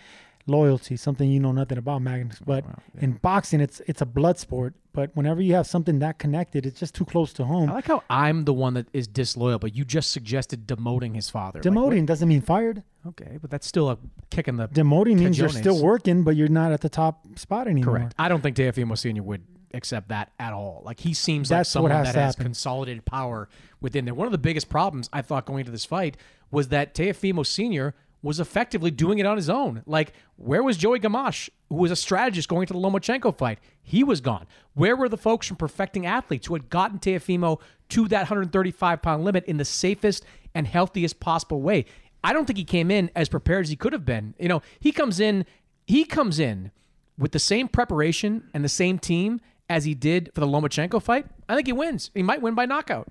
loyalty, 0.47 0.95
something 0.95 1.29
you 1.29 1.39
know 1.39 1.51
nothing 1.51 1.77
about, 1.77 2.01
Magnus. 2.01 2.39
But 2.45 2.65
in 2.99 3.13
boxing, 3.13 3.61
it's 3.61 3.81
it's 3.87 4.01
a 4.01 4.05
blood 4.05 4.37
sport. 4.37 4.75
But 4.93 5.11
whenever 5.13 5.41
you 5.41 5.55
have 5.55 5.67
something 5.67 5.99
that 5.99 6.19
connected, 6.19 6.65
it's 6.65 6.79
just 6.79 6.95
too 6.95 7.03
close 7.03 7.33
to 7.33 7.43
home. 7.43 7.69
I 7.69 7.73
like 7.73 7.87
how 7.87 8.03
I'm 8.09 8.45
the 8.45 8.53
one 8.53 8.75
that 8.75 8.87
is 8.93 9.07
disloyal, 9.07 9.59
but 9.59 9.75
you 9.75 9.83
just 9.83 10.11
suggested 10.11 10.65
demoting 10.67 11.15
his 11.15 11.29
father. 11.29 11.59
Like, 11.61 11.73
Demoting 11.73 12.05
doesn't 12.05 12.29
mean 12.29 12.41
fired. 12.41 12.81
okay, 13.05 13.37
but 13.41 13.49
that's 13.49 13.67
still 13.67 13.89
a 13.89 13.97
kick 14.29 14.47
in 14.47 14.55
the 14.55 14.69
Demoting 14.69 15.17
means 15.19 15.37
you're 15.37 15.49
still 15.49 15.83
working, 15.83 16.23
but 16.23 16.37
you're 16.37 16.47
not 16.47 16.71
at 16.71 16.79
the 16.79 16.87
top 16.89 17.27
spot 17.37 17.67
anymore. 17.67 17.95
Correct. 17.95 18.15
I 18.17 18.29
don't 18.29 18.41
think 18.41 18.55
Teofimo 18.55 18.97
Senior 18.97 19.23
would 19.23 19.43
accept 19.73 20.09
that 20.09 20.31
at 20.39 20.53
all. 20.53 20.81
Like 20.85 20.99
he 20.99 21.13
seems 21.13 21.49
That's 21.49 21.69
like 21.69 21.71
someone 21.71 21.91
has 21.91 22.07
that 22.07 22.15
has 22.15 22.35
happen. 22.35 22.45
consolidated 22.45 23.05
power 23.05 23.49
within 23.81 24.05
there. 24.05 24.13
One 24.13 24.27
of 24.27 24.31
the 24.31 24.37
biggest 24.37 24.69
problems 24.69 25.09
I 25.13 25.21
thought 25.21 25.45
going 25.45 25.61
into 25.61 25.71
this 25.71 25.85
fight 25.85 26.17
was 26.51 26.69
that 26.69 26.93
Teofimo 26.93 27.45
Senior 27.45 27.93
was 28.21 28.39
effectively 28.39 28.89
doing 28.89 29.19
it 29.19 29.25
on 29.27 29.37
his 29.37 29.49
own. 29.49 29.83
Like, 29.85 30.13
where 30.35 30.63
was 30.63 30.77
Joey 30.77 30.99
Gamache, 30.99 31.47
who 31.69 31.75
was 31.75 31.91
a 31.91 31.95
strategist 31.95 32.49
going 32.49 32.65
to 32.65 32.73
the 32.73 32.79
Lomachenko 32.79 33.37
fight? 33.37 33.59
He 33.83 34.03
was 34.03 34.19
gone. 34.19 34.47
Where 34.73 34.95
were 34.95 35.09
the 35.09 35.17
folks 35.17 35.47
from 35.47 35.57
Perfecting 35.57 36.07
Athletes 36.07 36.47
who 36.47 36.55
had 36.55 36.71
gotten 36.71 36.97
Teofimo 36.97 37.59
to 37.89 38.07
that 38.07 38.21
135 38.21 39.01
pound 39.03 39.23
limit 39.23 39.45
in 39.45 39.57
the 39.57 39.65
safest 39.65 40.25
and 40.55 40.65
healthiest 40.65 41.19
possible 41.19 41.61
way? 41.61 41.85
I 42.23 42.33
don't 42.33 42.45
think 42.45 42.57
he 42.57 42.63
came 42.63 42.89
in 42.89 43.11
as 43.15 43.29
prepared 43.29 43.65
as 43.65 43.69
he 43.69 43.75
could 43.75 43.93
have 43.93 44.05
been. 44.05 44.33
You 44.39 44.47
know, 44.47 44.63
he 44.79 44.91
comes 44.91 45.19
in, 45.19 45.45
he 45.85 46.03
comes 46.03 46.39
in 46.39 46.71
with 47.19 47.31
the 47.31 47.37
same 47.39 47.67
preparation 47.67 48.49
and 48.55 48.63
the 48.63 48.69
same 48.69 48.97
team 48.97 49.39
as 49.69 49.85
he 49.85 49.93
did 49.95 50.31
for 50.33 50.41
the 50.41 50.47
Lomachenko 50.47 51.01
fight. 51.01 51.25
I 51.49 51.55
think 51.55 51.67
he 51.67 51.73
wins. 51.73 52.11
He 52.13 52.23
might 52.23 52.41
win 52.41 52.53
by 52.55 52.65
knockout. 52.65 53.07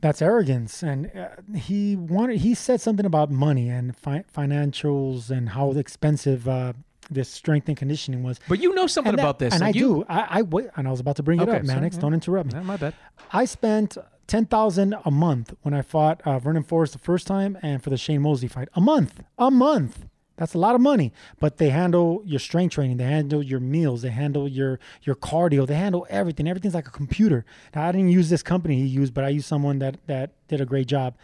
That's 0.00 0.20
arrogance, 0.20 0.82
and 0.82 1.10
uh, 1.16 1.28
he 1.56 1.96
wanted. 1.96 2.38
He 2.40 2.54
said 2.54 2.80
something 2.82 3.06
about 3.06 3.30
money 3.30 3.70
and 3.70 3.96
fi- 3.96 4.24
financials 4.36 5.30
and 5.30 5.48
how 5.48 5.70
expensive 5.72 6.46
uh, 6.46 6.74
this 7.10 7.30
strength 7.30 7.68
and 7.68 7.76
conditioning 7.76 8.22
was. 8.22 8.38
But 8.46 8.60
you 8.60 8.74
know 8.74 8.86
something 8.86 9.16
that- 9.16 9.22
about 9.22 9.38
this, 9.38 9.54
and 9.54 9.62
like 9.62 9.74
I 9.74 9.78
you- 9.78 9.88
do. 10.00 10.04
I, 10.06 10.26
I 10.38 10.42
wait, 10.42 10.66
and 10.76 10.86
I 10.86 10.90
was 10.90 11.00
about 11.00 11.16
to 11.16 11.22
bring 11.22 11.40
it 11.40 11.48
up, 11.48 11.48
sorry, 11.48 11.62
Mannix. 11.62 11.96
yeah. 11.96 12.02
Don't 12.02 12.12
interrupt 12.12 12.52
me. 12.52 12.58
Yeah, 12.58 12.64
my 12.64 12.76
bad. 12.76 12.92
I 13.32 13.46
spent 13.46 13.96
ten 14.26 14.44
thousand 14.44 14.94
a 15.06 15.10
month 15.10 15.54
when 15.62 15.72
I 15.72 15.80
fought 15.80 16.20
uh, 16.26 16.38
Vernon 16.38 16.64
Forrest 16.64 16.92
the 16.92 16.98
first 16.98 17.26
time, 17.26 17.56
and 17.62 17.82
for 17.82 17.88
the 17.88 17.96
Shane 17.96 18.20
Mosley 18.20 18.48
fight, 18.48 18.68
a 18.74 18.82
month, 18.82 19.22
a 19.38 19.50
month. 19.50 20.04
That's 20.36 20.54
a 20.54 20.58
lot 20.58 20.74
of 20.74 20.80
money. 20.80 21.12
But 21.38 21.58
they 21.58 21.70
handle 21.70 22.22
your 22.24 22.40
strength 22.40 22.74
training, 22.74 22.96
they 22.96 23.04
handle 23.04 23.42
your 23.42 23.60
meals, 23.60 24.02
they 24.02 24.10
handle 24.10 24.48
your 24.48 24.80
your 25.02 25.16
cardio, 25.16 25.66
they 25.66 25.76
handle 25.76 26.06
everything. 26.10 26.48
Everything's 26.48 26.74
like 26.74 26.88
a 26.88 26.92
computer. 26.92 27.44
Now 27.74 27.88
I 27.88 27.92
didn't 27.92 28.10
use 28.10 28.30
this 28.30 28.42
company 28.42 28.76
he 28.76 28.86
used, 28.86 29.14
but 29.14 29.24
I 29.24 29.28
used 29.28 29.46
someone 29.46 29.78
that 29.78 29.96
that 30.06 30.32
did 30.48 30.60
a 30.60 30.66
great 30.66 30.88
job. 30.88 31.14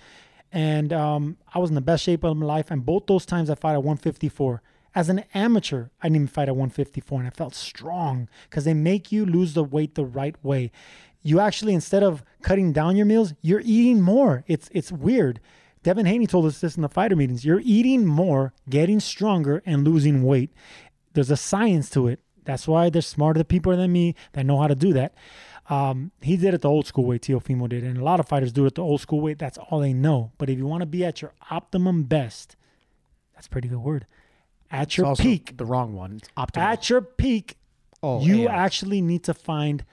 And 0.52 0.92
um, 0.92 1.36
I 1.54 1.58
was 1.58 1.70
in 1.70 1.74
the 1.74 1.80
best 1.80 2.04
shape 2.04 2.24
of 2.24 2.36
my 2.36 2.46
life. 2.46 2.70
And 2.70 2.84
both 2.84 3.06
those 3.06 3.24
times 3.26 3.50
I 3.50 3.54
fought 3.54 3.74
at 3.74 3.84
154. 3.84 4.62
As 4.92 5.08
an 5.08 5.24
amateur, 5.34 5.86
I 6.02 6.06
didn't 6.08 6.16
even 6.16 6.26
fight 6.26 6.48
at 6.48 6.56
154, 6.56 7.20
and 7.20 7.28
I 7.28 7.30
felt 7.30 7.54
strong 7.54 8.28
because 8.48 8.64
they 8.64 8.74
make 8.74 9.12
you 9.12 9.24
lose 9.24 9.54
the 9.54 9.62
weight 9.62 9.94
the 9.94 10.04
right 10.04 10.34
way. 10.42 10.72
You 11.22 11.38
actually, 11.38 11.74
instead 11.74 12.02
of 12.02 12.24
cutting 12.42 12.72
down 12.72 12.96
your 12.96 13.06
meals, 13.06 13.34
you're 13.40 13.62
eating 13.64 14.00
more. 14.00 14.42
It's 14.48 14.68
it's 14.72 14.90
weird. 14.90 15.40
Devin 15.82 16.06
Haney 16.06 16.26
told 16.26 16.46
us 16.46 16.60
this 16.60 16.76
in 16.76 16.82
the 16.82 16.88
fighter 16.88 17.16
meetings. 17.16 17.44
You're 17.44 17.62
eating 17.64 18.06
more, 18.06 18.52
getting 18.68 19.00
stronger, 19.00 19.62
and 19.64 19.84
losing 19.84 20.22
weight. 20.22 20.50
There's 21.14 21.30
a 21.30 21.36
science 21.36 21.88
to 21.90 22.06
it. 22.08 22.20
That's 22.44 22.68
why 22.68 22.90
there's 22.90 23.06
smarter 23.06 23.44
people 23.44 23.76
than 23.76 23.92
me 23.92 24.14
that 24.32 24.44
know 24.44 24.60
how 24.60 24.66
to 24.66 24.74
do 24.74 24.92
that. 24.94 25.14
Um, 25.68 26.10
he 26.20 26.36
did 26.36 26.52
it 26.52 26.62
the 26.62 26.68
old 26.68 26.86
school 26.86 27.04
way, 27.04 27.18
Teofimo 27.18 27.68
did, 27.68 27.84
and 27.84 27.96
a 27.96 28.04
lot 28.04 28.18
of 28.20 28.26
fighters 28.28 28.52
do 28.52 28.66
it 28.66 28.74
the 28.74 28.82
old 28.82 29.00
school 29.00 29.20
way. 29.20 29.34
That's 29.34 29.56
all 29.56 29.78
they 29.80 29.92
know. 29.92 30.32
But 30.36 30.50
if 30.50 30.58
you 30.58 30.66
want 30.66 30.80
to 30.82 30.86
be 30.86 31.04
at 31.04 31.22
your 31.22 31.32
optimum 31.50 32.04
best, 32.04 32.56
that's 33.34 33.46
a 33.46 33.50
pretty 33.50 33.68
good 33.68 33.78
word. 33.78 34.06
At 34.70 34.96
your 34.96 35.14
peak, 35.16 35.56
the 35.56 35.64
wrong 35.64 35.94
one. 35.94 36.16
It's 36.16 36.28
optimal. 36.36 36.62
at 36.62 36.90
your 36.90 37.00
peak, 37.02 37.56
Oh, 38.02 38.20
you 38.22 38.44
yeah. 38.44 38.56
actually 38.56 39.00
need 39.00 39.24
to 39.24 39.34
find 39.34 39.84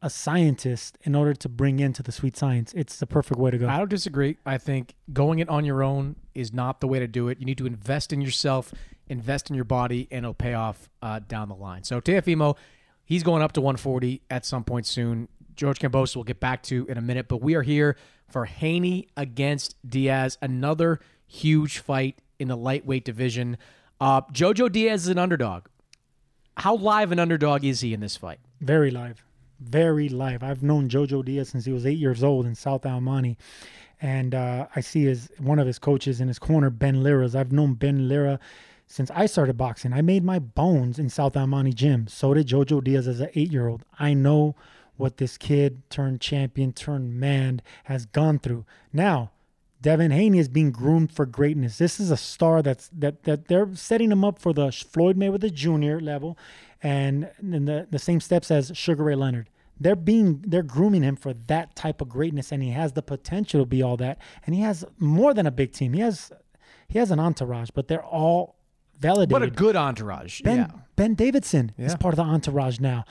a 0.00 0.08
scientist 0.08 0.96
in 1.02 1.14
order 1.14 1.34
to 1.34 1.48
bring 1.48 1.80
into 1.80 2.02
the 2.02 2.12
sweet 2.12 2.36
science. 2.36 2.72
It's 2.74 2.98
the 2.98 3.06
perfect 3.06 3.40
way 3.40 3.50
to 3.50 3.58
go. 3.58 3.68
I 3.68 3.78
don't 3.78 3.90
disagree. 3.90 4.36
I 4.46 4.58
think 4.58 4.94
going 5.12 5.40
it 5.40 5.48
on 5.48 5.64
your 5.64 5.82
own 5.82 6.16
is 6.34 6.52
not 6.52 6.80
the 6.80 6.86
way 6.86 6.98
to 7.00 7.08
do 7.08 7.28
it. 7.28 7.38
You 7.40 7.46
need 7.46 7.58
to 7.58 7.66
invest 7.66 8.12
in 8.12 8.20
yourself, 8.20 8.72
invest 9.08 9.50
in 9.50 9.56
your 9.56 9.64
body, 9.64 10.06
and 10.10 10.24
it'll 10.24 10.34
pay 10.34 10.54
off 10.54 10.88
uh, 11.02 11.20
down 11.20 11.48
the 11.48 11.56
line. 11.56 11.82
So 11.82 12.00
Teofimo, 12.00 12.56
he's 13.04 13.24
going 13.24 13.42
up 13.42 13.52
to 13.52 13.60
140 13.60 14.22
at 14.30 14.44
some 14.44 14.62
point 14.62 14.86
soon. 14.86 15.28
George 15.56 15.80
Kambosos 15.80 16.14
we'll 16.14 16.24
get 16.24 16.38
back 16.38 16.62
to 16.64 16.86
in 16.88 16.96
a 16.96 17.02
minute, 17.02 17.26
but 17.26 17.42
we 17.42 17.56
are 17.56 17.62
here 17.62 17.96
for 18.28 18.44
Haney 18.44 19.08
against 19.16 19.74
Diaz, 19.88 20.38
another 20.40 21.00
huge 21.26 21.78
fight 21.78 22.20
in 22.38 22.46
the 22.46 22.56
lightweight 22.56 23.04
division. 23.04 23.58
Uh, 24.00 24.20
Jojo 24.32 24.70
Diaz 24.70 25.02
is 25.02 25.08
an 25.08 25.18
underdog. 25.18 25.64
How 26.58 26.76
live 26.76 27.10
an 27.10 27.18
underdog 27.18 27.64
is 27.64 27.80
he 27.80 27.92
in 27.92 28.00
this 28.00 28.16
fight? 28.16 28.38
Very 28.60 28.92
live. 28.92 29.24
Very 29.60 30.08
life. 30.08 30.42
I've 30.42 30.62
known 30.62 30.88
Jojo 30.88 31.24
Diaz 31.24 31.48
since 31.50 31.64
he 31.64 31.72
was 31.72 31.86
eight 31.86 31.98
years 31.98 32.22
old 32.22 32.46
in 32.46 32.54
South 32.54 32.86
El 32.86 33.00
Monte. 33.00 33.36
And 34.00 34.34
uh, 34.34 34.68
I 34.76 34.80
see 34.80 35.04
his 35.04 35.30
one 35.38 35.58
of 35.58 35.66
his 35.66 35.78
coaches 35.78 36.20
in 36.20 36.28
his 36.28 36.38
corner, 36.38 36.70
Ben 36.70 37.02
Lira's. 37.02 37.34
I've 37.34 37.52
known 37.52 37.74
Ben 37.74 38.08
Lira 38.08 38.38
since 38.86 39.10
I 39.10 39.26
started 39.26 39.56
boxing. 39.56 39.92
I 39.92 40.02
made 40.02 40.24
my 40.24 40.38
bones 40.38 40.98
in 40.98 41.10
South 41.10 41.36
El 41.36 41.48
Monte 41.48 41.72
gym. 41.72 42.06
So 42.08 42.34
did 42.34 42.48
Jojo 42.48 42.82
Diaz 42.82 43.08
as 43.08 43.20
an 43.20 43.30
eight 43.34 43.52
year 43.52 43.68
old. 43.68 43.84
I 43.98 44.14
know 44.14 44.54
what 44.96 45.16
this 45.16 45.38
kid 45.38 45.82
turned 45.90 46.20
champion, 46.20 46.72
turned 46.72 47.14
man 47.14 47.62
has 47.84 48.06
gone 48.06 48.38
through. 48.38 48.64
Now, 48.92 49.30
Devin 49.80 50.10
Haney 50.10 50.38
is 50.38 50.48
being 50.48 50.72
groomed 50.72 51.12
for 51.12 51.24
greatness. 51.24 51.78
This 51.78 52.00
is 52.00 52.10
a 52.10 52.16
star 52.16 52.62
that's 52.62 52.88
that 52.88 53.22
that 53.24 53.46
they're 53.46 53.74
setting 53.74 54.10
him 54.10 54.24
up 54.24 54.38
for 54.38 54.52
the 54.52 54.72
Floyd 54.72 55.16
Mayweather 55.16 55.52
Jr. 55.52 56.04
level, 56.04 56.36
and 56.82 57.30
in 57.40 57.64
the 57.64 57.86
the 57.90 57.98
same 57.98 58.20
steps 58.20 58.50
as 58.50 58.72
Sugar 58.74 59.04
Ray 59.04 59.14
Leonard. 59.14 59.48
they're 59.80 59.96
being 59.96 60.44
they're 60.46 60.62
grooming 60.62 61.02
him 61.02 61.16
for 61.16 61.32
that 61.32 61.74
type 61.76 62.00
of 62.00 62.08
greatness, 62.08 62.52
and 62.52 62.62
he 62.62 62.70
has 62.70 62.92
the 62.92 63.02
potential 63.02 63.60
to 63.60 63.66
be 63.66 63.82
all 63.82 63.96
that. 63.96 64.18
And 64.44 64.54
he 64.54 64.62
has 64.62 64.84
more 64.98 65.34
than 65.34 65.46
a 65.46 65.50
big 65.50 65.72
team. 65.72 65.92
He 65.92 66.00
has 66.00 66.32
he 66.88 66.98
has 66.98 67.10
an 67.10 67.20
entourage, 67.20 67.70
but 67.74 67.88
they're 67.88 68.04
all 68.04 68.56
validated. 68.98 69.32
What 69.32 69.42
a 69.42 69.50
good 69.50 69.76
entourage. 69.76 70.40
Ben 70.42 70.58
yeah. 70.58 70.70
Ben 70.96 71.14
Davison 71.14 71.72
is 71.78 71.94
part 71.94 72.14
of 72.14 72.16
the 72.16 72.24
entourage 72.24 72.80
now. 72.80 73.04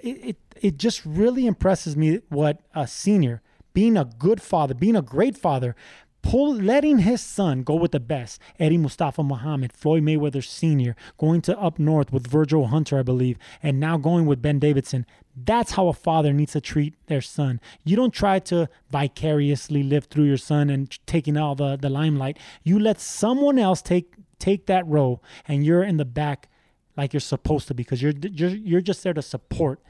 It, 0.00 0.24
it 0.24 0.36
it 0.60 0.76
just 0.76 1.04
really 1.04 1.46
impresses 1.46 1.96
me 1.96 2.20
what 2.28 2.60
a 2.74 2.86
senior, 2.86 3.42
being 3.72 3.96
a 3.96 4.04
good 4.04 4.42
father, 4.42 4.74
being 4.74 4.96
a 4.96 5.02
great 5.02 5.36
father, 5.36 5.76
pull 6.22 6.54
letting 6.54 6.98
his 6.98 7.20
son 7.20 7.62
go 7.62 7.74
with 7.74 7.92
the 7.92 8.00
best. 8.00 8.40
Eddie 8.58 8.78
Mustafa 8.78 9.22
Muhammad, 9.22 9.72
Floyd 9.72 10.02
Mayweather 10.02 10.44
Sr., 10.44 10.94
going 11.16 11.40
to 11.42 11.58
up 11.58 11.78
north 11.78 12.12
with 12.12 12.26
Virgil 12.26 12.66
Hunter, 12.66 12.98
I 12.98 13.02
believe, 13.02 13.38
and 13.62 13.80
now 13.80 13.96
going 13.96 14.26
with 14.26 14.42
Ben 14.42 14.58
Davison. 14.58 15.06
That's 15.36 15.72
how 15.72 15.88
a 15.88 15.92
father 15.92 16.32
needs 16.32 16.52
to 16.52 16.60
treat 16.60 16.94
their 17.06 17.20
son. 17.20 17.60
You 17.84 17.96
don't 17.96 18.12
try 18.12 18.40
to 18.40 18.68
vicariously 18.90 19.82
live 19.82 20.06
through 20.06 20.24
your 20.24 20.36
son 20.36 20.68
and 20.70 20.98
taking 21.06 21.36
all 21.36 21.54
the, 21.54 21.76
the 21.76 21.88
limelight. 21.90 22.38
You 22.62 22.78
let 22.78 23.00
someone 23.00 23.58
else 23.58 23.82
take 23.82 24.14
take 24.38 24.66
that 24.66 24.86
role 24.86 25.20
and 25.48 25.66
you're 25.66 25.82
in 25.82 25.96
the 25.96 26.04
back 26.04 26.48
like 26.96 27.12
you're 27.12 27.20
supposed 27.20 27.68
to 27.68 27.74
because 27.74 28.00
you're 28.02 28.12
you're 28.20 28.50
you're 28.50 28.80
just 28.80 29.02
there 29.02 29.14
to 29.14 29.22
support 29.22 29.80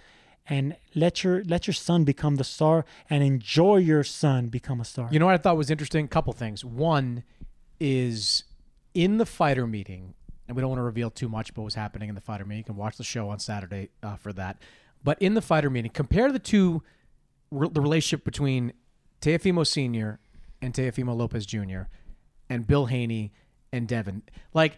and 0.48 0.76
let 0.94 1.22
your 1.22 1.44
let 1.44 1.66
your 1.66 1.74
son 1.74 2.04
become 2.04 2.36
the 2.36 2.44
star 2.44 2.84
and 3.10 3.22
enjoy 3.22 3.76
your 3.76 4.02
son 4.02 4.48
become 4.48 4.80
a 4.80 4.84
star. 4.84 5.08
You 5.10 5.18
know 5.18 5.26
what 5.26 5.34
I 5.34 5.38
thought 5.38 5.56
was 5.56 5.70
interesting? 5.70 6.08
Couple 6.08 6.32
things. 6.32 6.64
One 6.64 7.22
is 7.78 8.44
in 8.94 9.18
the 9.18 9.26
fighter 9.26 9.66
meeting, 9.66 10.14
and 10.46 10.56
we 10.56 10.60
don't 10.60 10.70
want 10.70 10.78
to 10.78 10.84
reveal 10.84 11.10
too 11.10 11.28
much 11.28 11.50
about 11.50 11.62
what's 11.62 11.74
happening 11.74 12.08
in 12.08 12.14
the 12.14 12.20
fighter 12.20 12.44
meeting. 12.44 12.58
You 12.58 12.64
can 12.64 12.76
watch 12.76 12.96
the 12.96 13.04
show 13.04 13.28
on 13.28 13.38
Saturday 13.38 13.90
uh, 14.02 14.16
for 14.16 14.32
that. 14.32 14.60
But 15.04 15.20
in 15.22 15.34
the 15.34 15.42
fighter 15.42 15.70
meeting, 15.70 15.90
compare 15.92 16.32
the 16.32 16.38
two, 16.38 16.82
re- 17.50 17.68
the 17.70 17.80
relationship 17.80 18.24
between 18.24 18.72
Teofimo 19.20 19.66
Sr. 19.66 20.18
and 20.60 20.74
Teofimo 20.74 21.16
Lopez 21.16 21.46
Jr. 21.46 21.82
and 22.48 22.66
Bill 22.66 22.86
Haney 22.86 23.32
and 23.72 23.86
Devin. 23.86 24.22
Like 24.54 24.76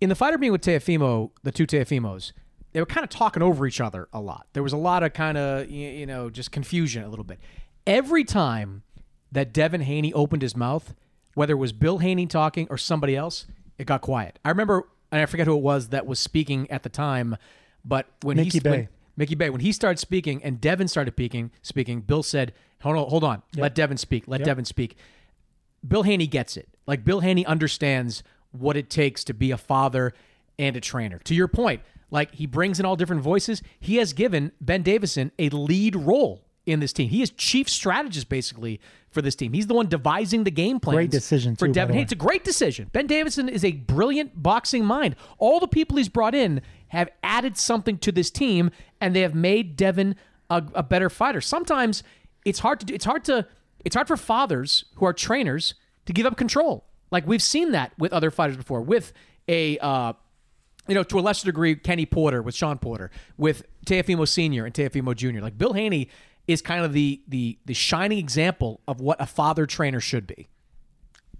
in 0.00 0.08
the 0.08 0.14
fighter 0.14 0.38
meeting 0.38 0.52
with 0.52 0.62
Teofimo, 0.62 1.32
the 1.42 1.52
two 1.52 1.66
Teofimos, 1.66 2.32
they 2.72 2.80
were 2.80 2.86
kind 2.86 3.04
of 3.04 3.10
talking 3.10 3.42
over 3.42 3.66
each 3.66 3.80
other 3.80 4.08
a 4.12 4.20
lot. 4.20 4.46
There 4.52 4.62
was 4.62 4.72
a 4.72 4.76
lot 4.76 5.02
of 5.02 5.12
kind 5.12 5.36
of 5.38 5.68
you 5.70 6.06
know 6.06 6.30
just 6.30 6.52
confusion 6.52 7.02
a 7.04 7.08
little 7.08 7.24
bit. 7.24 7.38
Every 7.86 8.24
time 8.24 8.82
that 9.32 9.52
Devin 9.52 9.82
Haney 9.82 10.12
opened 10.12 10.42
his 10.42 10.56
mouth, 10.56 10.94
whether 11.34 11.54
it 11.54 11.58
was 11.58 11.72
Bill 11.72 11.98
Haney 11.98 12.26
talking 12.26 12.66
or 12.70 12.76
somebody 12.78 13.14
else, 13.16 13.46
it 13.78 13.86
got 13.86 14.00
quiet. 14.00 14.38
I 14.44 14.48
remember, 14.50 14.88
and 15.12 15.20
I 15.20 15.26
forget 15.26 15.46
who 15.46 15.56
it 15.56 15.62
was 15.62 15.88
that 15.88 16.06
was 16.06 16.18
speaking 16.20 16.70
at 16.70 16.82
the 16.82 16.88
time, 16.88 17.36
but 17.84 18.06
when 18.22 18.36
Mickey 18.36 18.50
he 18.50 18.60
Bay. 18.60 18.70
when- 18.70 18.88
Mickey 19.16 19.34
Bey, 19.34 19.50
when 19.50 19.60
he 19.62 19.72
started 19.72 19.98
speaking 19.98 20.42
and 20.44 20.60
Devin 20.60 20.86
started 20.86 21.14
speaking, 21.14 21.50
speaking, 21.62 22.00
Bill 22.02 22.22
said, 22.22 22.52
"Hold 22.82 22.96
on, 22.96 23.08
hold 23.08 23.24
on, 23.24 23.42
let 23.56 23.74
Devin 23.74 23.96
speak. 23.96 24.28
Let 24.28 24.40
Yep. 24.40 24.46
Devin 24.46 24.64
speak." 24.64 24.96
Bill 25.86 26.02
Haney 26.04 26.26
gets 26.28 26.56
it. 26.56 26.68
Like 26.86 27.04
Bill 27.04 27.20
Haney 27.20 27.44
understands 27.44 28.22
what 28.52 28.76
it 28.76 28.88
takes 28.90 29.24
to 29.24 29.34
be 29.34 29.50
a 29.50 29.56
father 29.58 30.12
and 30.58 30.76
a 30.76 30.80
trainer. 30.80 31.18
To 31.24 31.34
your 31.34 31.48
point, 31.48 31.82
like 32.10 32.34
he 32.34 32.46
brings 32.46 32.80
in 32.80 32.86
all 32.86 32.96
different 32.96 33.22
voices. 33.22 33.62
He 33.80 33.96
has 33.96 34.12
given 34.12 34.52
Ben 34.60 34.82
Davison 34.82 35.32
a 35.38 35.48
lead 35.50 35.96
role 35.96 36.44
in 36.66 36.80
this 36.80 36.92
team. 36.92 37.08
He 37.08 37.22
is 37.22 37.30
chief 37.30 37.68
strategist 37.68 38.28
basically 38.28 38.80
for 39.10 39.22
this 39.22 39.34
team. 39.34 39.52
He's 39.52 39.66
the 39.66 39.74
one 39.74 39.88
devising 39.88 40.44
the 40.44 40.50
game 40.50 40.80
plan. 40.80 40.96
Great 40.96 41.10
decision, 41.10 41.56
for 41.56 41.66
too, 41.66 41.72
Devin. 41.72 41.96
Hey, 41.96 42.02
it's 42.02 42.12
a 42.12 42.16
great 42.16 42.44
decision. 42.44 42.90
Ben 42.92 43.06
Davison 43.06 43.48
is 43.48 43.64
a 43.64 43.72
brilliant 43.72 44.42
boxing 44.42 44.84
mind. 44.84 45.16
All 45.38 45.60
the 45.60 45.68
people 45.68 45.96
he's 45.96 46.08
brought 46.08 46.34
in 46.34 46.60
have 46.88 47.08
added 47.22 47.56
something 47.56 47.98
to 47.98 48.12
this 48.12 48.30
team, 48.30 48.70
and 49.00 49.16
they 49.16 49.22
have 49.22 49.34
made 49.34 49.76
Devin 49.76 50.16
a, 50.50 50.62
a 50.74 50.82
better 50.82 51.08
fighter. 51.08 51.40
Sometimes 51.40 52.02
it's 52.44 52.58
hard 52.58 52.80
to 52.80 52.86
do. 52.86 52.94
It's 52.94 53.04
hard 53.04 53.24
to. 53.24 53.46
It's 53.84 53.94
hard 53.94 54.08
for 54.08 54.16
fathers 54.16 54.84
who 54.96 55.06
are 55.06 55.12
trainers 55.12 55.74
to 56.06 56.12
give 56.12 56.26
up 56.26 56.36
control. 56.36 56.84
Like 57.10 57.26
we've 57.26 57.42
seen 57.42 57.72
that 57.72 57.92
with 57.98 58.12
other 58.12 58.30
fighters 58.30 58.56
before. 58.56 58.82
With 58.82 59.12
a. 59.48 59.78
Uh, 59.78 60.12
you 60.88 60.94
know, 60.94 61.02
to 61.04 61.18
a 61.18 61.20
lesser 61.20 61.46
degree, 61.46 61.76
Kenny 61.76 62.06
Porter 62.06 62.42
with 62.42 62.54
Shawn 62.54 62.78
Porter, 62.78 63.10
with 63.36 63.64
Teofimo 63.86 64.26
Senior 64.26 64.64
and 64.64 64.74
Teofimo 64.74 65.14
Junior. 65.14 65.40
Like 65.42 65.56
Bill 65.58 65.72
Haney 65.74 66.08
is 66.46 66.62
kind 66.62 66.84
of 66.84 66.92
the 66.92 67.20
the 67.28 67.58
the 67.66 67.74
shining 67.74 68.18
example 68.18 68.80
of 68.88 69.00
what 69.00 69.20
a 69.20 69.26
father 69.26 69.66
trainer 69.66 70.00
should 70.00 70.26
be. 70.26 70.48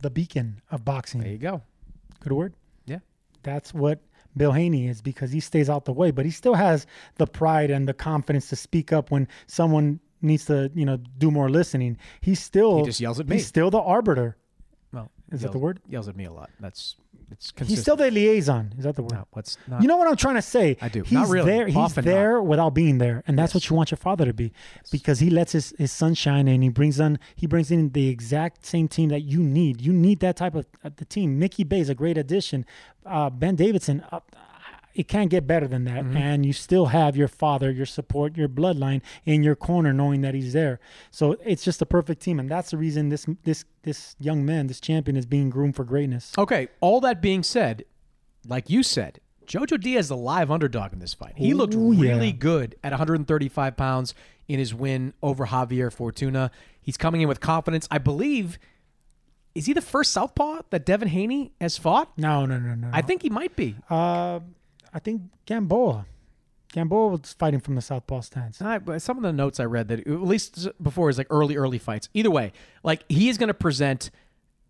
the 0.00 0.11
beacon 0.11 0.61
of 0.70 0.84
boxing. 0.84 1.20
There 1.20 1.30
you 1.32 1.38
go. 1.38 1.62
Good 2.20 2.32
word. 2.32 2.54
Yeah. 2.87 2.98
That's 3.42 3.72
what 3.74 4.00
Bill 4.37 4.52
Haney 4.52 4.87
is 4.87 5.00
because 5.02 5.32
he 5.32 5.40
stays 5.40 5.68
out 5.68 5.84
the 5.87 5.92
way, 5.92 6.11
but 6.12 6.24
he 6.24 6.30
still 6.30 6.54
has 6.54 6.87
the 7.16 7.26
pride 7.26 7.70
and 7.70 7.88
the 7.88 7.94
confidence 7.94 8.48
to 8.50 8.56
speak 8.56 8.92
up 8.92 9.11
when 9.11 9.26
someone 9.46 9.98
needs 10.20 10.44
to, 10.46 10.70
you 10.74 10.84
know, 10.84 10.98
do 11.18 11.30
more 11.30 11.48
listening. 11.50 11.96
He's 12.20 12.40
still 12.40 12.78
He 12.78 12.84
just 12.84 13.00
yells 13.00 13.18
at 13.18 13.28
me. 13.28 13.37
He's 13.37 13.46
still 13.46 13.70
the 13.70 13.80
arbiter. 13.80 14.37
Is 15.30 15.42
that 15.42 15.52
the 15.52 15.58
word? 15.58 15.80
Yells 15.88 16.08
at 16.08 16.16
me 16.16 16.24
a 16.24 16.32
lot. 16.32 16.50
That's 16.60 16.96
it's 17.30 17.52
He's 17.66 17.82
still 17.82 17.96
the 17.96 18.10
liaison. 18.10 18.72
Is 18.78 18.84
that 18.84 18.96
the 18.96 19.02
word? 19.02 19.12
No, 19.12 19.26
what's 19.32 19.58
not? 19.66 19.82
you 19.82 19.88
know 19.88 19.98
what 19.98 20.08
I'm 20.08 20.16
trying 20.16 20.36
to 20.36 20.42
say? 20.42 20.78
I 20.80 20.88
do. 20.88 21.02
He's 21.02 21.12
Not 21.12 21.28
really. 21.28 21.50
there. 21.50 21.66
He's 21.66 21.76
Often 21.76 22.06
not. 22.06 22.10
there 22.10 22.42
without 22.42 22.70
being 22.70 22.98
there, 22.98 23.22
and 23.26 23.38
that's 23.38 23.52
what 23.52 23.68
you 23.68 23.76
want 23.76 23.90
your 23.90 23.98
father 23.98 24.24
to 24.24 24.32
be, 24.32 24.52
because 24.90 25.18
he 25.20 25.28
lets 25.28 25.52
his, 25.52 25.74
his 25.78 25.92
son 25.92 26.14
shine, 26.14 26.48
and 26.48 26.62
he 26.62 26.70
brings 26.70 26.98
on 26.98 27.18
he 27.36 27.46
brings 27.46 27.70
in 27.70 27.90
the 27.90 28.08
exact 28.08 28.64
same 28.64 28.88
team 28.88 29.10
that 29.10 29.20
you 29.20 29.42
need. 29.42 29.82
You 29.82 29.92
need 29.92 30.20
that 30.20 30.36
type 30.36 30.54
of 30.54 30.66
uh, 30.82 30.90
the 30.96 31.04
team. 31.04 31.38
Mickey 31.38 31.64
Bey 31.64 31.80
is 31.80 31.90
a 31.90 31.94
great 31.94 32.16
addition. 32.16 32.64
Uh, 33.04 33.28
ben 33.28 33.56
Davison. 33.56 34.02
Uh, 34.10 34.20
it 34.98 35.08
can't 35.08 35.30
get 35.30 35.46
better 35.46 35.66
than 35.68 35.84
Mm-hmm. 35.84 36.12
that, 36.12 36.20
and 36.20 36.44
you 36.44 36.52
still 36.52 36.87
have 36.87 37.16
your 37.16 37.28
father, 37.28 37.70
your 37.70 37.87
support, 37.87 38.37
your 38.37 38.48
bloodline 38.48 39.00
in 39.24 39.42
your 39.42 39.54
corner, 39.56 39.92
knowing 39.92 40.20
that 40.22 40.34
he's 40.34 40.52
there. 40.52 40.80
So 41.11 41.37
it's 41.44 41.62
just 41.64 41.80
a 41.80 41.87
perfect 41.87 42.20
team, 42.20 42.38
and 42.40 42.50
that's 42.50 42.70
the 42.72 42.76
reason 42.76 43.08
this 43.08 43.24
this 43.44 43.64
this 43.84 44.16
young 44.18 44.44
man, 44.44 44.66
this 44.66 44.80
champion, 44.80 45.16
is 45.16 45.24
being 45.26 45.50
groomed 45.50 45.76
for 45.76 45.84
greatness. 45.84 46.32
Okay. 46.37 46.68
All 46.80 47.00
that 47.02 47.22
being 47.22 47.42
said, 47.42 47.84
like 48.46 48.68
you 48.68 48.82
said, 48.82 49.20
Jojo 49.46 49.80
Diaz 49.80 50.06
is 50.06 50.11
a 50.11 50.16
live 50.16 50.50
underdog 50.50 50.92
in 50.92 50.98
this 50.98 51.14
fight. 51.14 51.34
He 51.37 51.54
looked 51.54 51.74
Ooh, 51.74 51.92
yeah. 51.92 52.11
really 52.12 52.32
good 52.32 52.76
at 52.84 52.92
135 52.92 53.76
pounds 53.76 54.14
in 54.48 54.58
his 54.58 54.74
win 54.74 55.14
over 55.22 55.46
Javier 55.46 55.92
Fortuna. 55.92 56.50
He's 56.80 56.96
coming 56.96 57.20
in 57.22 57.28
with 57.28 57.40
confidence. 57.40 57.87
I 57.90 57.98
believe. 57.98 58.58
Is 59.54 59.66
he 59.66 59.72
the 59.72 59.80
first 59.80 60.12
southpaw 60.12 60.61
that 60.70 60.87
Devin 60.87 61.08
Haney 61.08 61.52
has 61.61 61.76
fought? 61.76 62.12
No, 62.16 62.46
no, 62.46 62.58
no, 62.58 62.74
no. 62.76 62.90
I 62.92 63.02
think 63.02 63.22
he 63.22 63.30
might 63.30 63.56
be. 63.56 63.74
Uh, 63.90 64.38
I 64.92 64.98
think 64.98 65.22
Gamboa. 65.46 66.07
Gamboa 66.72 67.09
was 67.09 67.33
fighting 67.33 67.61
from 67.61 67.74
the 67.74 67.81
southpaw 67.81 68.20
stance. 68.20 68.61
I, 68.61 68.98
some 68.98 69.16
of 69.16 69.22
the 69.22 69.33
notes 69.33 69.59
I 69.59 69.64
read 69.64 69.88
that 69.88 70.01
at 70.01 70.22
least 70.22 70.68
before 70.83 71.09
is 71.09 71.18
like 71.18 71.27
early, 71.31 71.57
early 71.57 71.79
fights. 71.79 72.09
Either 72.12 72.31
way, 72.31 72.53
like 72.83 73.05
he 73.09 73.29
is 73.29 73.38
going 73.38 73.48
to 73.48 73.55
present 73.55 74.11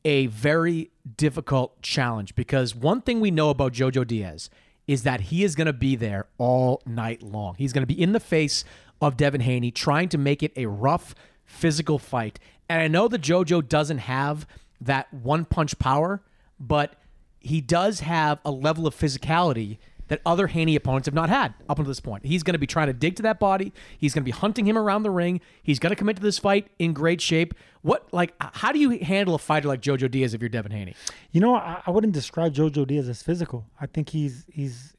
a 0.05 0.27
very 0.27 0.91
difficult 1.17 1.83
challenge 1.83 2.35
because 2.37 2.75
one 2.75 3.01
thing 3.01 3.21
we 3.21 3.31
know 3.31 3.51
about 3.51 3.73
Jojo 3.73 4.07
Diaz 4.07 4.49
is 4.87 5.03
that 5.03 5.23
he 5.23 5.45
is 5.45 5.55
going 5.55 5.67
to 5.67 5.73
be 5.73 5.97
there 5.97 6.27
all 6.39 6.83
night 6.87 7.23
long. 7.23 7.57
He's 7.59 7.73
going 7.73 7.83
to 7.83 7.95
be 7.95 8.01
in 8.01 8.13
the 8.13 8.21
face 8.21 8.65
of 9.01 9.17
Devin 9.17 9.43
Haney, 9.43 9.71
trying 9.71 10.09
to 10.09 10.19
make 10.19 10.43
it 10.43 10.53
a 10.57 10.67
rough, 10.67 11.15
physical 11.45 11.99
fight. 11.99 12.39
And 12.69 12.81
I 12.81 12.89
know 12.89 13.09
that 13.09 13.21
Jojo 13.21 13.67
doesn't 13.67 13.99
have 13.99 14.47
that 14.81 15.13
one 15.13 15.45
punch 15.45 15.79
power, 15.79 16.23
but 16.59 16.95
he 17.41 17.61
does 17.61 18.01
have 18.01 18.39
a 18.45 18.51
level 18.51 18.87
of 18.87 18.95
physicality 18.95 19.79
that 20.09 20.21
other 20.27 20.49
Haney 20.49 20.77
opponents 20.77 21.07
have 21.07 21.15
not 21.15 21.29
had 21.29 21.55
up 21.69 21.79
until 21.79 21.91
this 21.91 22.01
point. 22.01 22.27
He's 22.27 22.43
going 22.43 22.55
to 22.55 22.59
be 22.59 22.67
trying 22.67 22.89
to 22.89 22.93
dig 22.93 23.17
to 23.17 23.23
that 23.23 23.39
body. 23.39 23.73
He's 23.97 24.13
going 24.15 24.23
to 24.23 24.25
be 24.25 24.31
hunting 24.33 24.67
him 24.67 24.77
around 24.77 25.03
the 25.03 25.11
ring. 25.11 25.41
He's 25.63 25.79
going 25.79 25.91
to 25.91 25.97
commit 25.97 26.17
to 26.17 26.23
this 26.23 26.39
fight 26.39 26.69
in 26.79 26.93
great 26.93 27.21
shape. 27.21 27.55
What 27.83 28.13
like 28.13 28.35
how 28.41 28.73
do 28.73 28.79
you 28.79 28.99
handle 28.99 29.35
a 29.35 29.39
fighter 29.39 29.69
like 29.69 29.81
Jojo 29.81 30.11
Diaz 30.11 30.35
if 30.35 30.43
you're 30.43 30.49
Devin 30.49 30.73
Haney? 30.73 30.95
You 31.31 31.41
know, 31.41 31.55
I, 31.55 31.83
I 31.87 31.91
wouldn't 31.91 32.13
describe 32.13 32.55
Jojo 32.55 32.87
Diaz 32.87 33.09
as 33.09 33.23
physical. 33.23 33.67
I 33.81 33.87
think 33.87 34.11
he's 34.11 34.45
he's 34.51 34.95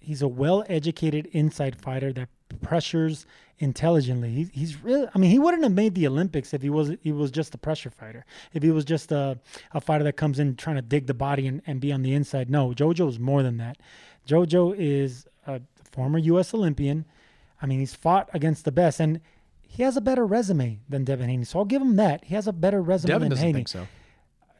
he's 0.00 0.22
a 0.22 0.28
well-educated 0.28 1.26
inside 1.32 1.76
fighter 1.80 2.12
that 2.14 2.28
pressures 2.62 3.26
intelligently. 3.58 4.30
He's 4.30 4.50
he's 4.50 4.82
really. 4.82 5.06
I 5.14 5.18
mean, 5.18 5.30
he 5.30 5.38
wouldn't 5.38 5.62
have 5.62 5.72
made 5.72 5.94
the 5.94 6.06
Olympics 6.06 6.52
if 6.52 6.62
he 6.62 6.70
was 6.70 6.92
he 7.02 7.12
was 7.12 7.30
just 7.30 7.54
a 7.54 7.58
pressure 7.58 7.90
fighter. 7.90 8.24
If 8.52 8.62
he 8.62 8.70
was 8.70 8.84
just 8.84 9.12
a 9.12 9.38
a 9.72 9.80
fighter 9.80 10.04
that 10.04 10.14
comes 10.14 10.38
in 10.38 10.56
trying 10.56 10.76
to 10.76 10.82
dig 10.82 11.06
the 11.06 11.14
body 11.14 11.46
and, 11.46 11.62
and 11.66 11.80
be 11.80 11.92
on 11.92 12.02
the 12.02 12.12
inside. 12.12 12.50
No, 12.50 12.70
Jojo 12.70 13.08
is 13.08 13.18
more 13.18 13.42
than 13.42 13.58
that. 13.58 13.76
Jojo 14.30 14.74
is 14.78 15.26
a 15.46 15.60
former 15.90 16.18
U.S. 16.18 16.54
Olympian. 16.54 17.04
I 17.60 17.66
mean, 17.66 17.80
he's 17.80 17.94
fought 17.94 18.30
against 18.32 18.64
the 18.64 18.72
best, 18.72 19.00
and 19.00 19.20
he 19.60 19.82
has 19.82 19.96
a 19.96 20.00
better 20.00 20.24
resume 20.24 20.80
than 20.88 21.04
Devin 21.04 21.28
Haney. 21.28 21.44
So 21.44 21.58
I'll 21.58 21.64
give 21.64 21.82
him 21.82 21.96
that. 21.96 22.24
He 22.24 22.34
has 22.36 22.46
a 22.46 22.52
better 22.52 22.80
resume 22.80 23.08
Devin 23.08 23.22
than 23.22 23.30
doesn't 23.30 23.44
Haney 23.44 23.58
think 23.58 23.68
so. 23.68 23.88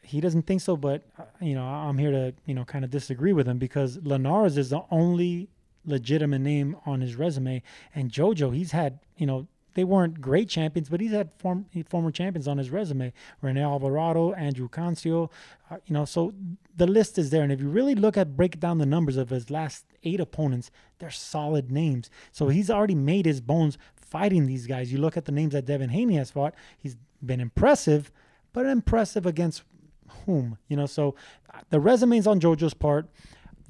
he 0.03 0.21
doesn't 0.21 0.43
think 0.43 0.61
so, 0.61 0.77
but 0.77 1.03
uh, 1.19 1.23
you 1.41 1.55
know, 1.55 1.65
I'm 1.65 1.99
here 1.99 2.11
to 2.11 2.35
you 2.47 2.55
know 2.55 2.65
kind 2.65 2.85
of 2.85 2.91
disagree 2.91 3.33
with 3.33 3.47
him 3.47 3.59
because 3.59 3.99
Linares 4.03 4.59
is 4.59 4.71
the 4.71 4.83
only 4.91 5.49
legitimate 5.87 6.41
name 6.41 6.77
on 6.85 7.01
his 7.01 7.15
resume, 7.17 7.63
and 7.95 8.11
JoJo 8.11 8.55
he's 8.55 8.73
had 8.73 8.99
you 9.17 9.27
know 9.27 9.47
they 9.75 9.85
weren't 9.85 10.21
great 10.21 10.49
champions, 10.49 10.89
but 10.89 11.01
he's 11.01 11.13
had 11.13 11.31
form, 11.39 11.67
former 11.89 12.11
champions 12.11 12.49
on 12.49 12.59
his 12.59 12.71
resume. 12.71 13.13
Rene 13.41 13.61
Alvarado, 13.61 14.33
Andrew 14.33 14.69
Cancio, 14.69 15.31
uh, 15.71 15.77
you 15.87 15.95
know, 15.95 16.05
so 16.05 16.33
the 16.77 16.87
list 16.87 17.19
is 17.19 17.31
there. 17.31 17.43
And 17.43 17.53
if 17.53 17.61
you 17.61 17.69
really 17.69 17.95
look 17.95 18.17
at 18.17 18.37
break 18.37 18.59
down 18.61 18.79
the 18.79 18.87
numbers 18.87 19.17
of 19.17 19.31
his 19.31 19.51
last 19.51 19.85
eight 20.03 20.21
opponents, 20.21 20.71
they're 20.99 21.11
solid 21.11 21.71
names. 21.71 22.11
So 22.33 22.49
he's 22.49 22.71
already 22.71 22.95
made 22.95 23.27
his 23.27 23.41
bones 23.41 23.79
fighting 23.95 24.47
these 24.47 24.67
guys. 24.67 24.93
You 24.93 24.99
look 24.99 25.17
at 25.17 25.25
the 25.25 25.33
names 25.33 25.53
that 25.53 25.67
Devin 25.67 25.91
Haney 25.91 26.17
has 26.17 26.31
fought, 26.31 26.55
he's 26.79 26.97
been 27.25 27.41
impressive, 27.41 28.11
but 28.53 28.67
impressive 28.67 29.27
against 29.27 29.63
whom? 30.27 30.59
You 30.69 30.77
know, 30.77 30.87
so 30.87 31.15
uh, 31.55 31.61
the 31.71 31.81
resume's 31.81 32.27
on 32.27 32.41
JoJo's 32.41 32.75
part. 32.75 33.09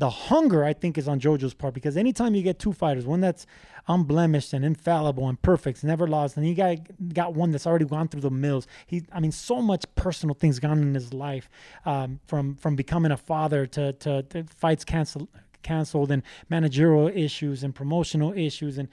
The 0.00 0.08
hunger, 0.08 0.64
I 0.64 0.72
think, 0.72 0.96
is 0.96 1.06
on 1.06 1.20
JoJo's 1.20 1.52
part 1.52 1.74
because 1.74 1.98
anytime 1.98 2.34
you 2.34 2.42
get 2.42 2.58
two 2.58 2.72
fighters, 2.72 3.04
one 3.04 3.20
that's 3.20 3.46
unblemished 3.86 4.54
and 4.54 4.64
infallible 4.64 5.28
and 5.28 5.40
perfect, 5.42 5.84
never 5.84 6.06
lost, 6.06 6.38
and 6.38 6.48
you 6.48 6.54
got 6.54 6.78
got 7.12 7.34
one 7.34 7.50
that's 7.50 7.66
already 7.66 7.84
gone 7.84 8.08
through 8.08 8.22
the 8.22 8.30
mills. 8.30 8.66
He, 8.86 9.02
I 9.12 9.20
mean, 9.20 9.30
so 9.30 9.60
much 9.60 9.84
personal 9.96 10.34
things 10.34 10.58
gone 10.58 10.80
in 10.80 10.94
his 10.94 11.12
life, 11.12 11.50
um, 11.84 12.18
from 12.26 12.54
from 12.56 12.76
becoming 12.76 13.12
a 13.12 13.18
father 13.18 13.66
to, 13.66 13.92
to, 13.92 14.22
to 14.22 14.44
fights 14.44 14.84
canceled 14.86 15.28
canceled 15.62 16.10
and 16.10 16.22
managerial 16.48 17.08
issues 17.08 17.62
and 17.62 17.74
promotional 17.74 18.32
issues 18.32 18.78
and 18.78 18.88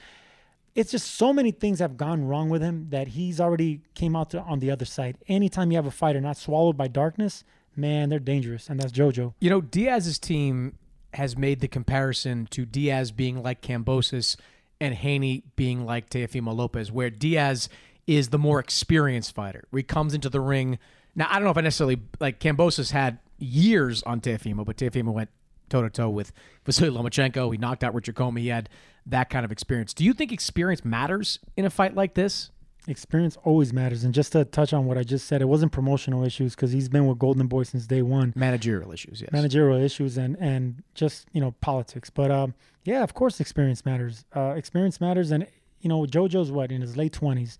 it's 0.76 0.92
just 0.92 1.16
so 1.16 1.32
many 1.32 1.52
things 1.52 1.80
have 1.80 1.96
gone 1.96 2.28
wrong 2.28 2.50
with 2.50 2.62
him 2.62 2.88
that 2.90 3.08
he's 3.08 3.40
already 3.40 3.82
came 3.96 4.16
out 4.18 4.30
to, 4.30 4.42
on 4.42 4.60
the 4.60 4.70
other 4.70 4.86
side. 4.86 5.18
Anytime 5.28 5.72
you 5.72 5.78
have 5.78 5.88
a 5.88 5.92
fighter 5.92 6.22
not 6.22 6.38
swallowed 6.38 6.78
by 6.78 6.88
darkness, 6.88 7.44
man, 7.76 8.10
they're 8.10 8.20
dangerous, 8.20 8.70
and 8.70 8.80
that's 8.80 8.92
JoJo. 8.92 9.34
You 9.40 9.50
know, 9.50 9.60
Diaz's 9.60 10.20
team 10.20 10.78
has 11.14 11.38
made 11.38 11.60
the 11.60 11.68
comparison 11.68 12.48
to 12.52 12.66
Diaz 12.66 13.12
being 13.12 13.42
like 13.42 13.62
Kambosos 13.62 14.36
and 14.80 14.94
Haney 14.94 15.44
being 15.56 15.86
like 15.86 16.10
Teofimo 16.10 16.56
Lopez, 16.56 16.92
where 16.92 17.10
Diaz 17.10 17.70
is 18.06 18.30
the 18.30 18.38
more 18.38 18.60
experienced 18.60 19.34
fighter. 19.34 19.66
He 19.74 19.84
comes 19.84 20.14
into 20.14 20.30
the 20.30 20.40
ring. 20.40 20.80
Now, 21.16 21.28
I 21.30 21.36
don't 21.36 21.44
know 21.44 21.52
if 21.52 21.58
I 21.58 21.62
necessarily 21.62 22.02
like 22.20 22.40
Kambosos 22.40 22.92
had 22.92 23.20
years 23.40 24.04
on 24.04 24.22
Teofimo, 24.22 24.66
but 24.66 24.78
Teofimo 24.78 25.12
went 25.12 25.30
toe 25.70 25.82
to 25.82 25.90
toe 25.90 26.10
with 26.10 26.32
Vasily 26.66 26.90
Lomachenko. 26.90 27.52
He 27.52 27.58
knocked 27.58 27.84
out 27.84 27.94
Richard 27.94 28.16
Commey. 28.16 28.42
He 28.42 28.48
had 28.48 28.70
that 29.06 29.30
kind 29.30 29.46
of 29.46 29.52
experience. 29.52 29.94
Do 29.94 30.06
you 30.06 30.14
think 30.14 30.32
experience 30.32 30.86
matters 30.86 31.40
in 31.56 31.66
a 31.66 31.70
fight 31.70 31.96
like 31.96 32.14
this? 32.14 32.52
Experience 32.88 33.38
always 33.44 33.74
matters. 33.74 34.04
And 34.04 34.14
just 34.14 34.32
to 34.32 34.46
touch 34.46 34.72
on 34.74 34.86
what 34.86 34.98
I 34.98 35.04
just 35.04 35.28
said, 35.28 35.42
it 35.42 35.46
wasn't 35.46 35.74
promotional 35.74 36.24
issues 36.24 36.56
because 36.56 36.72
he's 36.72 36.88
been 36.88 37.06
with 37.06 37.20
Golden 37.20 37.48
Boy 37.48 37.64
since 37.64 37.86
day 37.86 38.02
one. 38.02 38.34
Managerial 38.36 38.92
issues, 38.94 39.22
yes. 39.22 39.32
Managerial 39.32 39.80
issues 39.80 40.18
and 40.18 40.38
and 40.40 40.84
just 40.94 41.28
you 41.34 41.42
know 41.42 41.52
politics. 41.60 42.10
But 42.10 42.32
um, 42.32 42.54
yeah, 42.86 43.04
of 43.04 43.14
course, 43.14 43.40
experience 43.42 43.86
matters. 43.86 44.24
Uh, 44.36 44.54
experience 44.56 45.02
matters, 45.02 45.32
and 45.32 45.46
you 45.82 45.90
know, 45.90 46.04
JoJo's 46.04 46.52
what 46.52 46.72
in 46.72 46.82
his 46.82 46.96
late 46.96 47.14
twenties. 47.14 47.60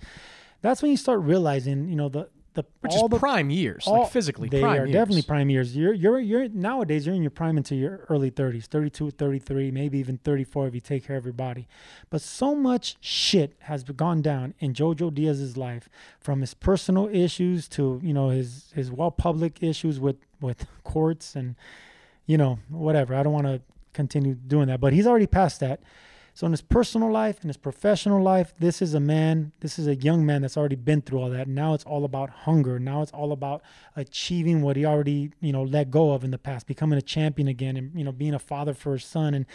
That's 0.62 0.82
when 0.82 0.92
you 0.92 0.98
start 0.98 1.22
realizing, 1.22 1.88
you 1.90 1.96
know, 1.96 2.10
the 2.10 2.30
the 2.58 2.66
which 2.82 2.96
is 2.96 3.04
the, 3.08 3.20
prime 3.20 3.52
years, 3.52 3.84
all, 3.86 4.02
like 4.02 4.12
physically 4.12 4.50
they 4.50 4.60
prime 4.60 4.82
are 4.82 4.86
years. 4.86 4.94
definitely 4.94 5.22
prime 5.22 5.50
years. 5.50 5.78
You're 5.78 5.94
you're 5.94 6.20
you're 6.20 6.50
nowadays 6.50 7.06
you're 7.06 7.16
in 7.16 7.22
your 7.22 7.32
prime 7.32 7.56
into 7.56 7.76
your 7.76 8.06
early 8.10 8.32
30s, 8.32 8.66
32, 8.66 9.12
33, 9.12 9.70
maybe 9.70 10.00
even 10.00 10.18
34 10.18 10.68
if 10.68 10.74
you 10.74 10.82
take 10.82 11.06
care 11.06 11.16
of 11.16 11.24
your 11.24 11.34
body. 11.34 11.68
But 12.10 12.22
so 12.22 12.56
much 12.56 12.98
shit 13.00 13.54
has 13.60 13.84
gone 13.84 14.24
down 14.24 14.56
in 14.60 14.74
Jojo 14.74 15.14
Diaz's 15.14 15.56
life, 15.56 15.88
from 16.20 16.42
his 16.42 16.56
personal 16.56 17.08
issues 17.10 17.68
to 17.70 18.02
you 18.04 18.14
know 18.14 18.30
his 18.30 18.72
his 18.74 18.92
well 18.92 19.12
public 19.12 19.62
issues 19.62 20.00
with 20.00 20.18
with 20.42 20.66
courts 20.84 21.36
and 21.36 21.56
you 22.26 22.38
know 22.38 22.58
whatever. 22.70 23.14
I 23.14 23.22
don't 23.22 23.34
want 23.34 23.46
to 23.46 23.62
continue 23.94 24.34
doing 24.34 24.68
that, 24.68 24.82
but 24.82 24.94
he's 24.94 25.06
already 25.06 25.28
past 25.28 25.60
that. 25.60 25.80
So 26.38 26.46
in 26.46 26.52
his 26.52 26.62
personal 26.62 27.12
life, 27.12 27.40
in 27.42 27.50
his 27.50 27.58
professional 27.58 28.22
life, 28.22 28.54
this 28.60 28.80
is 28.80 28.94
a 28.94 29.00
man, 29.00 29.54
this 29.62 29.80
is 29.80 29.88
a 29.88 29.96
young 29.96 30.24
man 30.24 30.44
that's 30.44 30.56
already 30.56 30.76
been 30.76 31.02
through 31.02 31.18
all 31.18 31.32
that. 31.32 31.48
Now 31.48 31.74
it's 31.74 31.84
all 31.84 32.06
about 32.06 32.30
hunger. 32.30 32.78
Now 32.78 33.02
it's 33.02 33.12
all 33.12 33.32
about 33.32 33.64
achieving 33.96 34.62
what 34.62 34.76
he 34.76 34.86
already, 34.86 35.32
you 35.42 35.52
know, 35.52 35.64
let 35.64 35.90
go 35.90 36.12
of 36.12 36.24
in 36.24 36.30
the 36.30 36.38
past, 36.38 36.68
becoming 36.68 37.00
a 37.00 37.02
champion 37.02 37.48
again 37.48 37.76
and, 37.76 37.92
you 37.98 38.04
know, 38.04 38.12
being 38.12 38.36
a 38.36 38.40
father 38.40 38.76
for 38.76 38.94
his 38.94 39.04
son. 39.04 39.34
And 39.34 39.48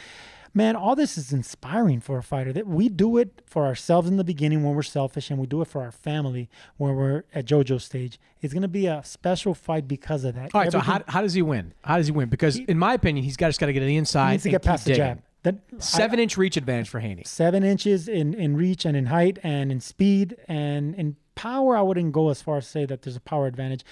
man, 0.54 0.74
all 0.74 0.96
this 0.96 1.16
is 1.16 1.32
inspiring 1.32 2.00
for 2.00 2.18
a 2.18 2.22
fighter. 2.24 2.52
That 2.52 2.66
we 2.66 2.88
do 2.88 3.16
it 3.16 3.42
for 3.46 3.64
ourselves 3.64 4.08
in 4.08 4.16
the 4.16 4.24
beginning 4.24 4.64
when 4.64 4.74
we're 4.74 4.82
selfish, 4.82 5.30
and 5.30 5.38
we 5.38 5.46
do 5.46 5.62
it 5.62 5.68
for 5.68 5.82
our 5.82 5.92
family 5.92 6.50
when 6.78 6.96
we're 6.96 7.22
at 7.32 7.46
JoJo 7.46 7.80
stage. 7.80 8.18
It's 8.40 8.52
going 8.52 8.62
to 8.62 8.66
be 8.66 8.86
a 8.86 9.04
special 9.04 9.54
fight 9.54 9.86
because 9.86 10.24
of 10.24 10.34
that. 10.34 10.52
All 10.52 10.60
right, 10.60 10.66
Everything, 10.66 10.80
so 10.80 10.92
how, 10.92 11.04
how 11.06 11.22
does 11.22 11.34
he 11.34 11.42
win? 11.42 11.74
How 11.84 11.98
does 11.98 12.06
he 12.06 12.12
win? 12.12 12.28
Because 12.28 12.56
he, 12.56 12.64
in 12.64 12.76
my 12.76 12.94
opinion, 12.94 13.24
he's 13.24 13.36
got 13.36 13.46
just 13.46 13.60
got 13.60 13.66
to 13.66 13.72
get 13.72 13.80
to 13.80 13.86
the 13.86 13.96
inside. 13.96 14.26
He 14.26 14.32
needs 14.32 14.42
to 14.42 14.50
get 14.50 14.62
past 14.64 14.84
the 14.84 14.94
jab. 14.94 15.22
That 15.42 15.56
seven 15.78 16.20
I, 16.20 16.24
inch 16.24 16.36
reach 16.36 16.56
advantage 16.56 16.88
for 16.88 17.00
Haney. 17.00 17.24
Seven 17.24 17.64
inches 17.64 18.08
in 18.08 18.34
in 18.34 18.56
reach 18.56 18.84
and 18.84 18.96
in 18.96 19.06
height 19.06 19.38
and 19.42 19.72
in 19.72 19.80
speed 19.80 20.36
and 20.46 20.94
in 20.94 21.16
power. 21.34 21.76
I 21.76 21.82
wouldn't 21.82 22.12
go 22.12 22.28
as 22.28 22.40
far 22.40 22.58
as 22.58 22.66
say 22.66 22.86
that 22.86 23.02
there's 23.02 23.16
a 23.16 23.20
power 23.20 23.46
advantage, 23.46 23.84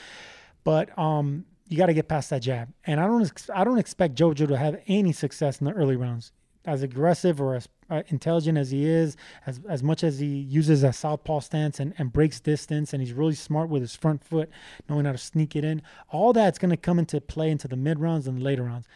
but 0.62 0.96
um, 0.96 1.44
you 1.68 1.76
got 1.76 1.86
to 1.86 1.94
get 1.94 2.08
past 2.08 2.30
that 2.30 2.42
jab. 2.42 2.72
And 2.86 3.00
I 3.00 3.06
don't 3.06 3.32
I 3.54 3.64
don't 3.64 3.78
expect 3.78 4.16
JoJo 4.16 4.48
to 4.48 4.56
have 4.56 4.80
any 4.86 5.12
success 5.12 5.60
in 5.60 5.64
the 5.64 5.72
early 5.72 5.96
rounds. 5.96 6.32
As 6.66 6.82
aggressive 6.82 7.40
or 7.40 7.54
as 7.54 7.68
uh, 7.88 8.02
intelligent 8.08 8.58
as 8.58 8.70
he 8.70 8.86
is, 8.86 9.16
as 9.46 9.60
as 9.68 9.82
much 9.82 10.04
as 10.04 10.18
he 10.20 10.26
uses 10.26 10.84
a 10.84 10.92
southpaw 10.92 11.40
stance 11.40 11.80
and, 11.80 11.94
and 11.98 12.12
breaks 12.12 12.38
distance, 12.38 12.92
and 12.92 13.02
he's 13.02 13.14
really 13.14 13.34
smart 13.34 13.70
with 13.70 13.82
his 13.82 13.96
front 13.96 14.22
foot, 14.22 14.50
knowing 14.88 15.06
how 15.06 15.12
to 15.12 15.18
sneak 15.18 15.56
it 15.56 15.64
in. 15.64 15.82
All 16.10 16.32
that's 16.32 16.58
going 16.58 16.70
to 16.70 16.76
come 16.76 16.98
into 16.98 17.20
play 17.20 17.50
into 17.50 17.66
the 17.66 17.76
mid 17.76 17.98
rounds 17.98 18.28
and 18.28 18.38
the 18.38 18.42
later 18.42 18.64
rounds. 18.64 18.86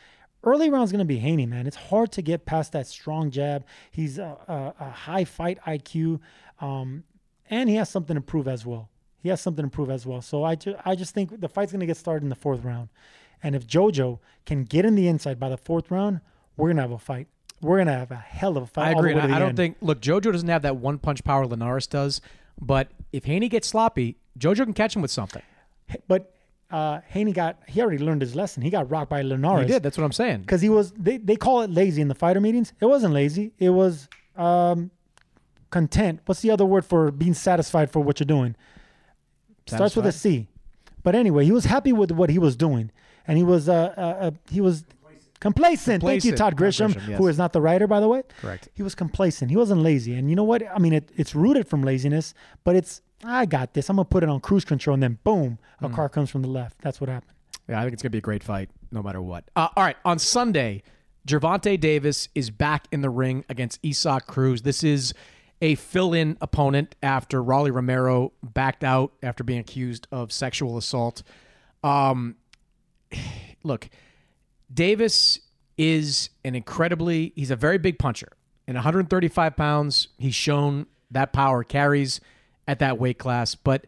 Early 0.45 0.71
round's 0.71 0.93
going 0.93 1.01
to 1.01 1.05
be 1.05 1.19
Haney, 1.19 1.47
man. 1.47 1.67
It's 1.67 1.77
hard 1.77 2.13
to 2.13 2.23
get 2.23 2.45
past 2.45 2.73
that 2.73 2.87
strong 2.87 3.31
jab. 3.31 3.65
He's 3.91 4.19
a, 4.19 4.37
a, 4.47 4.85
a 4.85 4.91
high 4.91 5.25
fight 5.25 5.59
IQ, 5.67 6.21
um, 6.61 7.05
and 7.49 7.69
he 7.69 7.77
has 7.77 7.89
something 7.89 8.15
to 8.15 8.21
prove 8.21 8.47
as 8.47 8.67
well. 8.67 8.91
He 9.23 9.31
has 9.31 9.41
something 9.41 9.65
to 9.65 9.71
prove 9.71 9.91
as 9.91 10.05
well. 10.05 10.21
So 10.21 10.45
I, 10.45 10.55
ju- 10.55 10.77
I 10.85 10.95
just 10.95 11.15
think 11.15 11.41
the 11.41 11.49
fight's 11.49 11.73
going 11.73 11.81
to 11.81 11.87
get 11.87 11.97
started 11.97 12.25
in 12.25 12.29
the 12.29 12.35
fourth 12.35 12.63
round. 12.63 12.91
And 13.43 13.55
if 13.55 13.67
JoJo 13.67 14.19
can 14.45 14.65
get 14.65 14.85
in 14.85 14.95
the 14.95 15.09
inside 15.09 15.41
by 15.41 15.49
the 15.49 15.57
fourth 15.57 15.91
round, 15.91 16.21
we're 16.57 16.69
going 16.69 16.77
to 16.77 16.83
have 16.83 16.91
a 16.91 16.99
fight. 16.99 17.29
We're 17.63 17.77
going 17.77 17.87
to 17.87 17.95
have 17.95 18.11
a 18.11 18.17
hell 18.17 18.59
of 18.59 18.65
a 18.65 18.67
fight. 18.67 18.89
I 18.89 18.99
agree. 18.99 19.15
I 19.15 19.39
don't 19.39 19.51
end. 19.51 19.57
think, 19.57 19.77
look, 19.81 20.01
JoJo 20.01 20.33
doesn't 20.33 20.49
have 20.49 20.63
that 20.63 20.77
one 20.77 20.99
punch 20.99 21.25
power 21.25 21.47
Linares 21.47 21.87
does, 21.87 22.21
but 22.61 22.89
if 23.13 23.25
Haney 23.25 23.49
gets 23.49 23.69
sloppy, 23.69 24.19
JoJo 24.39 24.65
can 24.65 24.75
catch 24.75 24.95
him 24.95 25.01
with 25.01 25.11
something. 25.11 25.43
But 26.07 26.34
uh, 26.70 27.00
Haney 27.09 27.33
got 27.33 27.59
he 27.66 27.81
already 27.81 28.03
learned 28.03 28.22
his 28.22 28.35
lesson. 28.35 28.62
He 28.62 28.70
got 28.70 28.90
rocked 28.90 29.11
by 29.11 29.22
Linares. 29.22 29.66
He 29.66 29.72
did. 29.72 29.83
That's 29.83 29.96
what 29.98 30.05
I'm 30.05 30.12
saying. 30.12 30.40
Because 30.40 30.61
he 30.61 30.68
was 30.68 30.92
they, 30.92 31.18
they 31.18 31.37
call 31.37 31.62
it 31.62 31.70
lazy 31.70 32.03
in 32.03 32.09
the 32.09 32.14
fighter 32.14 32.40
meetings. 32.40 32.72
It 32.81 32.87
wasn't 32.87 33.14
lazy. 33.14 33.53
It 33.59 33.70
was 33.70 34.09
um, 34.37 34.90
content. 35.70 36.20
What's 36.27 36.40
the 36.40 36.50
other 36.50 36.64
word 36.64 36.85
for 36.85 37.11
being 37.11 37.35
satisfied 37.35 37.90
for 37.90 38.00
what 38.00 38.20
you're 38.20 38.27
doing? 38.27 38.57
Satisfied? 39.66 39.77
Starts 39.77 39.96
with 39.96 40.07
a 40.07 40.12
C. 40.12 40.48
But 41.03 41.14
anyway, 41.14 41.44
he 41.44 41.53
was 41.53 41.66
happy 41.66 41.92
with 41.92 42.11
what 42.11 42.31
he 42.31 42.38
was 42.38 42.57
doing, 42.57 42.90
and 43.27 43.37
he 43.37 43.44
was 43.44 43.68
uh, 43.68 43.94
uh, 43.96 44.00
uh 44.00 44.31
he 44.50 44.61
was 44.61 44.85
complacent. 45.38 46.00
complacent. 46.00 46.03
Thank 46.03 46.24
you, 46.24 46.35
Todd 46.35 46.57
Grisham, 46.57 46.94
Grisham 46.94 47.09
yes. 47.09 47.18
who 47.18 47.29
is 47.29 47.37
not 47.37 47.53
the 47.53 47.61
writer, 47.61 47.87
by 47.87 48.00
the 48.00 48.09
way. 48.09 48.22
Correct. 48.40 48.68
He 48.72 48.83
was 48.83 48.94
complacent. 48.94 49.50
He 49.50 49.57
wasn't 49.57 49.83
lazy, 49.83 50.14
and 50.14 50.31
you 50.31 50.37
know 50.37 50.44
what? 50.44 50.62
I 50.74 50.79
mean, 50.79 50.94
it, 50.94 51.11
it's 51.14 51.35
rooted 51.35 51.68
from 51.68 51.83
laziness, 51.83 52.35
but 52.64 52.74
it's 52.74 53.03
I 53.25 53.47
got 53.47 53.75
this. 53.75 53.89
I'm 53.89 53.97
gonna 53.97 54.05
put 54.05 54.23
it 54.23 54.29
on 54.29 54.41
cruise 54.41 54.65
control, 54.65 54.95
and 54.95 55.03
then 55.03 55.19
boom, 55.25 55.59
a 55.81 55.89
mm. 55.89 55.95
car 55.95 56.09
comes 56.09 56.31
from 56.31 56.43
the 56.43 56.49
left. 56.49 56.81
That's 56.81 57.01
what 57.01 57.09
happened. 57.09 57.33
Yeah, 57.69 57.81
I 57.81 57.83
think 57.83 57.95
it's 57.95 58.03
gonna 58.03 58.11
be 58.11 58.19
a 58.19 58.23
great 58.23 58.45
fight, 58.45 58.71
no 58.91 59.03
matter 59.03 59.23
what. 59.23 59.45
Uh, 59.57 59.69
all 59.77 59.85
right, 59.85 59.97
on 60.05 60.19
Sunday, 60.19 60.83
Gervonta 61.27 61.79
Davis 61.81 62.29
is 62.35 62.51
back 62.51 62.87
in 62.93 63.01
the 63.01 63.11
ring 63.11 63.45
against 63.49 63.81
Isaac 63.85 64.27
Cruz. 64.27 64.63
This 64.63 64.85
is 64.85 65.15
a 65.63 65.75
fill-in 65.77 66.37
opponent 66.41 66.95
after 67.03 67.43
Rolly 67.43 67.71
Romero 67.71 68.33
backed 68.43 68.85
out 68.85 69.13
after 69.23 69.43
being 69.43 69.61
accused 69.61 70.07
of 70.13 70.31
sexual 70.31 70.77
assault. 70.77 71.23
Um, 71.83 72.37
look, 73.63 73.89
Davis 74.73 75.41
is 75.77 76.31
an 76.45 76.55
incredibly 76.55 77.33
he's 77.35 77.51
a 77.51 77.57
very 77.57 77.79
big 77.79 77.99
puncher. 77.99 78.33
In 78.67 78.75
135 78.75 79.57
pounds, 79.57 80.09
he's 80.19 80.35
shown 80.35 80.87
that 81.11 81.33
power 81.33 81.65
carries 81.65 82.21
at 82.66 82.79
that 82.79 82.98
weight 82.98 83.18
class. 83.18 83.55
But 83.55 83.87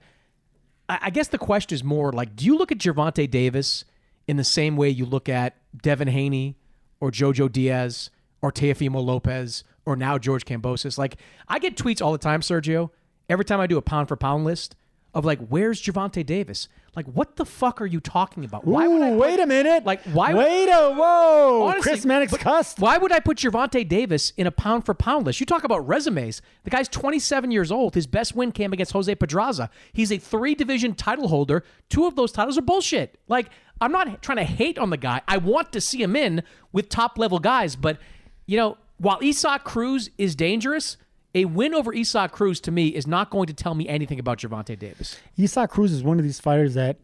I 0.88 1.10
guess 1.10 1.28
the 1.28 1.38
question 1.38 1.74
is 1.74 1.82
more 1.82 2.12
like, 2.12 2.36
do 2.36 2.44
you 2.44 2.56
look 2.56 2.70
at 2.70 2.78
Gervonta 2.78 3.28
Davis 3.28 3.84
in 4.26 4.36
the 4.36 4.44
same 4.44 4.76
way 4.76 4.88
you 4.88 5.04
look 5.04 5.28
at 5.28 5.56
Devin 5.82 6.08
Haney 6.08 6.56
or 7.00 7.10
Jojo 7.10 7.50
Diaz 7.50 8.10
or 8.42 8.52
Teofimo 8.52 9.04
Lopez 9.04 9.64
or 9.84 9.96
now 9.96 10.18
George 10.18 10.44
Kambosos? 10.44 10.98
Like, 10.98 11.16
I 11.48 11.58
get 11.58 11.76
tweets 11.76 12.00
all 12.00 12.12
the 12.12 12.18
time, 12.18 12.40
Sergio, 12.40 12.90
every 13.28 13.44
time 13.44 13.60
I 13.60 13.66
do 13.66 13.78
a 13.78 13.82
pound 13.82 14.08
for 14.08 14.16
pound 14.16 14.44
list 14.44 14.76
of 15.16 15.24
like, 15.24 15.38
where's 15.48 15.80
Gervonta 15.80 16.24
Davis? 16.24 16.68
Like, 16.94 17.06
what 17.06 17.36
the 17.36 17.46
fuck 17.46 17.80
are 17.80 17.86
you 17.86 18.00
talking 18.00 18.44
about? 18.44 18.66
Why 18.66 18.86
would 18.86 19.00
I 19.00 19.10
put, 19.10 19.18
wait 19.18 19.40
a 19.40 19.46
minute? 19.46 19.86
Like, 19.86 20.02
why? 20.02 20.34
Wait 20.34 20.68
a 20.68 20.90
whoa! 20.94 21.62
Honestly, 21.64 21.82
Chris 21.82 22.04
Mannix 22.04 22.36
cussed. 22.36 22.78
Why 22.78 22.98
would 22.98 23.12
I 23.12 23.20
put 23.20 23.38
Gervonta 23.38 23.88
Davis 23.88 24.34
in 24.36 24.46
a 24.46 24.50
pound 24.50 24.84
for 24.84 24.92
pound 24.92 25.24
list? 25.24 25.40
You 25.40 25.46
talk 25.46 25.64
about 25.64 25.88
resumes. 25.88 26.42
The 26.64 26.70
guy's 26.70 26.86
27 26.88 27.50
years 27.50 27.72
old. 27.72 27.94
His 27.94 28.06
best 28.06 28.36
win 28.36 28.52
came 28.52 28.74
against 28.74 28.92
Jose 28.92 29.14
Pedraza. 29.14 29.70
He's 29.94 30.12
a 30.12 30.18
three 30.18 30.54
division 30.54 30.94
title 30.94 31.28
holder. 31.28 31.64
Two 31.88 32.06
of 32.06 32.14
those 32.14 32.30
titles 32.30 32.58
are 32.58 32.62
bullshit. 32.62 33.18
Like, 33.26 33.48
I'm 33.80 33.92
not 33.92 34.20
trying 34.20 34.38
to 34.38 34.44
hate 34.44 34.76
on 34.76 34.90
the 34.90 34.98
guy. 34.98 35.22
I 35.26 35.38
want 35.38 35.72
to 35.72 35.80
see 35.80 36.02
him 36.02 36.14
in 36.14 36.42
with 36.72 36.90
top 36.90 37.16
level 37.16 37.38
guys, 37.38 37.74
but 37.74 37.98
you 38.44 38.58
know, 38.58 38.76
while 38.98 39.18
Isaac 39.22 39.64
Cruz 39.64 40.10
is 40.18 40.36
dangerous, 40.36 40.98
a 41.36 41.44
win 41.44 41.74
over 41.74 41.94
Isaac 41.94 42.32
Cruz 42.32 42.60
to 42.62 42.70
me 42.70 42.88
is 42.88 43.06
not 43.06 43.28
going 43.28 43.46
to 43.46 43.52
tell 43.52 43.74
me 43.74 43.86
anything 43.86 44.18
about 44.18 44.38
Gervonta 44.38 44.76
Davis. 44.76 45.18
Isaac 45.38 45.70
Cruz 45.70 45.92
is 45.92 46.02
one 46.02 46.18
of 46.18 46.24
these 46.24 46.40
fighters 46.40 46.72
that 46.74 46.96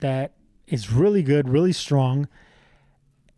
that 0.00 0.32
is 0.66 0.92
really 0.92 1.22
good, 1.22 1.48
really 1.48 1.72
strong, 1.72 2.28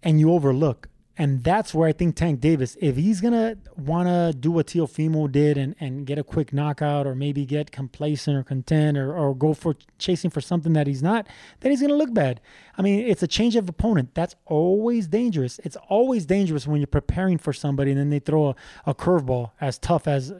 and 0.02 0.18
you 0.18 0.32
overlook. 0.32 0.88
And 1.20 1.42
that's 1.42 1.74
where 1.74 1.88
I 1.88 1.92
think 1.92 2.14
Tank 2.14 2.38
Davis, 2.38 2.76
if 2.80 2.94
he's 2.94 3.20
gonna 3.20 3.56
wanna 3.76 4.32
do 4.32 4.52
what 4.52 4.68
Teofimo 4.68 5.30
did 5.30 5.58
and, 5.58 5.74
and 5.80 6.06
get 6.06 6.16
a 6.16 6.22
quick 6.22 6.52
knockout 6.52 7.08
or 7.08 7.16
maybe 7.16 7.44
get 7.44 7.72
complacent 7.72 8.36
or 8.36 8.44
content 8.44 8.96
or, 8.96 9.16
or 9.16 9.34
go 9.34 9.52
for 9.52 9.74
chasing 9.98 10.30
for 10.30 10.40
something 10.40 10.74
that 10.74 10.86
he's 10.86 11.02
not, 11.02 11.26
then 11.58 11.72
he's 11.72 11.80
gonna 11.80 11.96
look 11.96 12.14
bad. 12.14 12.40
I 12.76 12.82
mean, 12.82 13.00
it's 13.00 13.24
a 13.24 13.26
change 13.26 13.56
of 13.56 13.68
opponent. 13.68 14.14
That's 14.14 14.36
always 14.46 15.08
dangerous. 15.08 15.58
It's 15.64 15.76
always 15.88 16.24
dangerous 16.24 16.68
when 16.68 16.80
you're 16.80 16.86
preparing 16.86 17.38
for 17.38 17.52
somebody 17.52 17.90
and 17.90 17.98
then 17.98 18.10
they 18.10 18.20
throw 18.20 18.50
a, 18.50 18.54
a 18.86 18.94
curveball 18.94 19.50
as 19.60 19.76
tough 19.76 20.06
as 20.06 20.32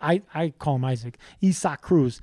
I, 0.00 0.22
I 0.34 0.50
call 0.50 0.76
him 0.76 0.84
Isaac, 0.84 1.16
Isaac 1.42 1.80
Cruz. 1.80 2.20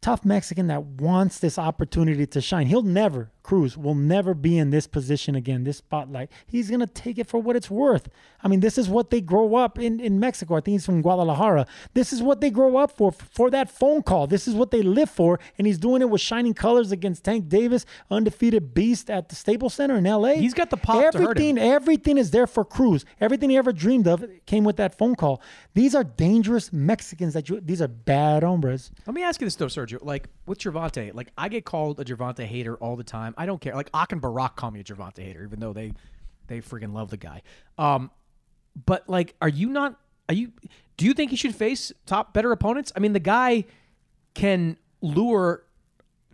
Tough 0.00 0.24
Mexican 0.24 0.68
that 0.68 0.84
wants 0.84 1.40
this 1.40 1.58
opportunity 1.58 2.24
to 2.24 2.40
shine. 2.40 2.68
He'll 2.68 2.82
never, 2.82 3.32
Cruz 3.48 3.78
will 3.78 3.94
never 3.94 4.34
be 4.34 4.58
in 4.58 4.68
this 4.68 4.86
position 4.86 5.34
again, 5.34 5.64
this 5.64 5.78
spotlight. 5.78 6.30
He's 6.46 6.68
going 6.68 6.80
to 6.80 6.86
take 6.86 7.16
it 7.16 7.26
for 7.26 7.40
what 7.40 7.56
it's 7.56 7.70
worth. 7.70 8.10
I 8.44 8.48
mean, 8.48 8.60
this 8.60 8.76
is 8.76 8.90
what 8.90 9.08
they 9.08 9.22
grow 9.22 9.54
up 9.54 9.78
in, 9.78 10.00
in 10.00 10.20
Mexico. 10.20 10.56
I 10.56 10.60
think 10.60 10.74
he's 10.74 10.84
from 10.84 11.00
Guadalajara. 11.00 11.66
This 11.94 12.12
is 12.12 12.22
what 12.22 12.42
they 12.42 12.50
grow 12.50 12.76
up 12.76 12.90
for, 12.90 13.10
for 13.10 13.48
that 13.48 13.70
phone 13.70 14.02
call. 14.02 14.26
This 14.26 14.46
is 14.48 14.54
what 14.54 14.70
they 14.70 14.82
live 14.82 15.08
for. 15.08 15.40
And 15.56 15.66
he's 15.66 15.78
doing 15.78 16.02
it 16.02 16.10
with 16.10 16.20
shining 16.20 16.52
colors 16.52 16.92
against 16.92 17.24
Tank 17.24 17.48
Davis, 17.48 17.86
undefeated 18.10 18.74
beast 18.74 19.08
at 19.08 19.30
the 19.30 19.34
Staples 19.34 19.72
Center 19.72 19.96
in 19.96 20.04
LA. 20.04 20.34
He's 20.34 20.52
got 20.52 20.68
the 20.68 20.76
pop 20.76 21.02
everything, 21.02 21.22
to 21.22 21.26
hurt 21.26 21.38
him. 21.38 21.56
Everything 21.56 22.18
is 22.18 22.30
there 22.30 22.46
for 22.46 22.66
Cruz. 22.66 23.06
Everything 23.18 23.48
he 23.48 23.56
ever 23.56 23.72
dreamed 23.72 24.06
of 24.06 24.26
came 24.44 24.64
with 24.64 24.76
that 24.76 24.98
phone 24.98 25.14
call. 25.14 25.40
These 25.72 25.94
are 25.94 26.04
dangerous 26.04 26.70
Mexicans 26.70 27.32
that 27.32 27.48
you, 27.48 27.62
these 27.62 27.80
are 27.80 27.88
bad 27.88 28.42
hombres. 28.42 28.90
Let 29.06 29.14
me 29.14 29.22
ask 29.22 29.40
you 29.40 29.46
this 29.46 29.56
though, 29.56 29.68
Sergio. 29.68 30.04
Like 30.04 30.28
with 30.48 30.58
Gervonta, 30.58 31.14
like 31.14 31.32
I 31.36 31.48
get 31.48 31.64
called 31.64 32.00
a 32.00 32.04
Gervonta 32.04 32.44
hater 32.44 32.76
all 32.76 32.96
the 32.96 33.04
time. 33.04 33.34
I 33.36 33.46
don't 33.46 33.60
care. 33.60 33.74
Like 33.74 33.90
Akin 33.94 34.18
Barak 34.18 34.56
call 34.56 34.70
me 34.70 34.80
a 34.80 34.84
Gervonta 34.84 35.22
hater, 35.22 35.44
even 35.44 35.60
though 35.60 35.72
they 35.72 35.92
they 36.48 36.60
freaking 36.60 36.92
love 36.92 37.10
the 37.10 37.16
guy. 37.16 37.42
Um, 37.76 38.10
but 38.86 39.08
like, 39.08 39.34
are 39.40 39.48
you 39.48 39.68
not? 39.68 39.98
Are 40.28 40.34
you? 40.34 40.52
Do 40.96 41.06
you 41.06 41.14
think 41.14 41.30
he 41.30 41.36
should 41.36 41.54
face 41.54 41.92
top 42.06 42.34
better 42.34 42.50
opponents? 42.52 42.92
I 42.96 43.00
mean, 43.00 43.12
the 43.12 43.20
guy 43.20 43.64
can 44.34 44.76
lure 45.00 45.64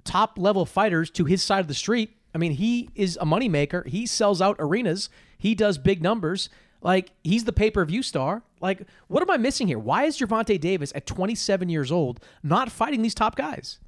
top 0.04 0.38
level 0.38 0.64
fighters 0.66 1.10
to 1.10 1.24
his 1.24 1.42
side 1.42 1.60
of 1.60 1.68
the 1.68 1.74
street. 1.74 2.16
I 2.34 2.38
mean, 2.38 2.52
he 2.52 2.90
is 2.94 3.18
a 3.20 3.26
moneymaker. 3.26 3.86
He 3.86 4.06
sells 4.06 4.40
out 4.40 4.56
arenas. 4.58 5.08
He 5.38 5.54
does 5.54 5.78
big 5.78 6.02
numbers. 6.02 6.48
Like 6.82 7.12
he's 7.22 7.44
the 7.44 7.52
pay 7.52 7.70
per 7.70 7.84
view 7.84 8.02
star. 8.02 8.42
Like, 8.60 8.86
what 9.08 9.22
am 9.22 9.30
I 9.30 9.36
missing 9.36 9.66
here? 9.68 9.78
Why 9.78 10.04
is 10.04 10.18
Gervonta 10.18 10.60
Davis 10.60 10.92
at 10.94 11.06
27 11.06 11.68
years 11.68 11.90
old 11.92 12.20
not 12.42 12.70
fighting 12.70 13.02
these 13.02 13.14
top 13.14 13.36
guys? 13.36 13.78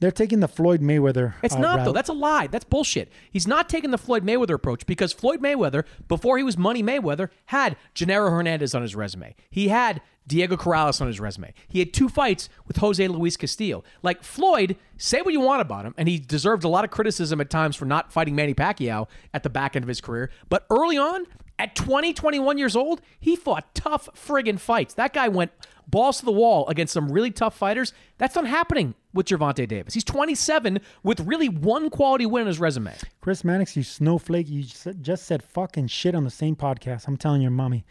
They're 0.00 0.10
taking 0.12 0.40
the 0.40 0.48
Floyd 0.48 0.80
Mayweather. 0.80 1.34
It's 1.42 1.54
uh, 1.54 1.58
not 1.58 1.78
route. 1.78 1.84
though. 1.86 1.92
That's 1.92 2.08
a 2.08 2.14
lie. 2.14 2.46
That's 2.46 2.64
bullshit. 2.64 3.10
He's 3.30 3.46
not 3.46 3.68
taking 3.68 3.90
the 3.90 3.98
Floyd 3.98 4.24
Mayweather 4.24 4.54
approach 4.54 4.86
because 4.86 5.12
Floyd 5.12 5.40
Mayweather, 5.40 5.84
before 6.06 6.38
he 6.38 6.44
was 6.44 6.56
Money 6.56 6.82
Mayweather, 6.82 7.30
had 7.46 7.76
Genaro 7.94 8.30
Hernandez 8.30 8.74
on 8.74 8.82
his 8.82 8.94
resume. 8.94 9.34
He 9.50 9.68
had 9.68 10.00
Diego 10.26 10.56
Corrales 10.56 11.00
on 11.00 11.06
his 11.06 11.18
resume. 11.18 11.52
He 11.66 11.80
had 11.80 11.92
two 11.92 12.08
fights 12.08 12.48
with 12.66 12.76
Jose 12.76 13.06
Luis 13.08 13.36
Castillo. 13.36 13.82
Like 14.02 14.22
Floyd, 14.22 14.76
say 14.98 15.22
what 15.22 15.32
you 15.32 15.40
want 15.40 15.62
about 15.62 15.84
him, 15.84 15.94
and 15.96 16.06
he 16.08 16.18
deserved 16.18 16.64
a 16.64 16.68
lot 16.68 16.84
of 16.84 16.90
criticism 16.90 17.40
at 17.40 17.50
times 17.50 17.74
for 17.74 17.86
not 17.86 18.12
fighting 18.12 18.36
Manny 18.36 18.54
Pacquiao 18.54 19.08
at 19.32 19.42
the 19.42 19.50
back 19.50 19.74
end 19.74 19.84
of 19.84 19.88
his 19.88 20.00
career. 20.00 20.30
But 20.48 20.66
early 20.70 20.98
on, 20.98 21.26
at 21.58 21.74
20, 21.74 22.12
21 22.12 22.58
years 22.58 22.76
old, 22.76 23.00
he 23.18 23.34
fought 23.34 23.74
tough 23.74 24.08
friggin' 24.14 24.60
fights. 24.60 24.94
That 24.94 25.12
guy 25.12 25.28
went 25.28 25.50
balls 25.88 26.18
to 26.18 26.24
the 26.24 26.32
wall 26.32 26.66
against 26.68 26.92
some 26.92 27.10
really 27.10 27.30
tough 27.30 27.56
fighters. 27.56 27.92
That's 28.18 28.34
not 28.34 28.46
happening 28.46 28.94
with 29.14 29.26
Gervonta 29.26 29.66
Davis. 29.66 29.94
He's 29.94 30.04
27 30.04 30.80
with 31.02 31.20
really 31.20 31.48
one 31.48 31.90
quality 31.90 32.26
win 32.26 32.42
on 32.42 32.46
his 32.46 32.60
resume. 32.60 32.94
Chris 33.20 33.42
Mannix, 33.44 33.76
you 33.76 33.82
snowflake, 33.82 34.48
you 34.48 34.62
just- 34.64 35.00
just 35.00 35.24
said 35.24 35.42
fucking 35.42 35.86
shit 35.88 36.14
on 36.14 36.24
the 36.24 36.30
same 36.30 36.54
podcast. 36.56 37.08
I'm 37.08 37.16
telling 37.16 37.40
your 37.42 37.50
mommy. 37.50 37.84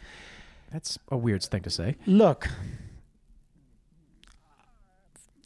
That's 0.72 0.98
a 1.10 1.16
weird 1.16 1.42
thing 1.42 1.62
to 1.62 1.70
say. 1.70 1.96
Look, 2.06 2.48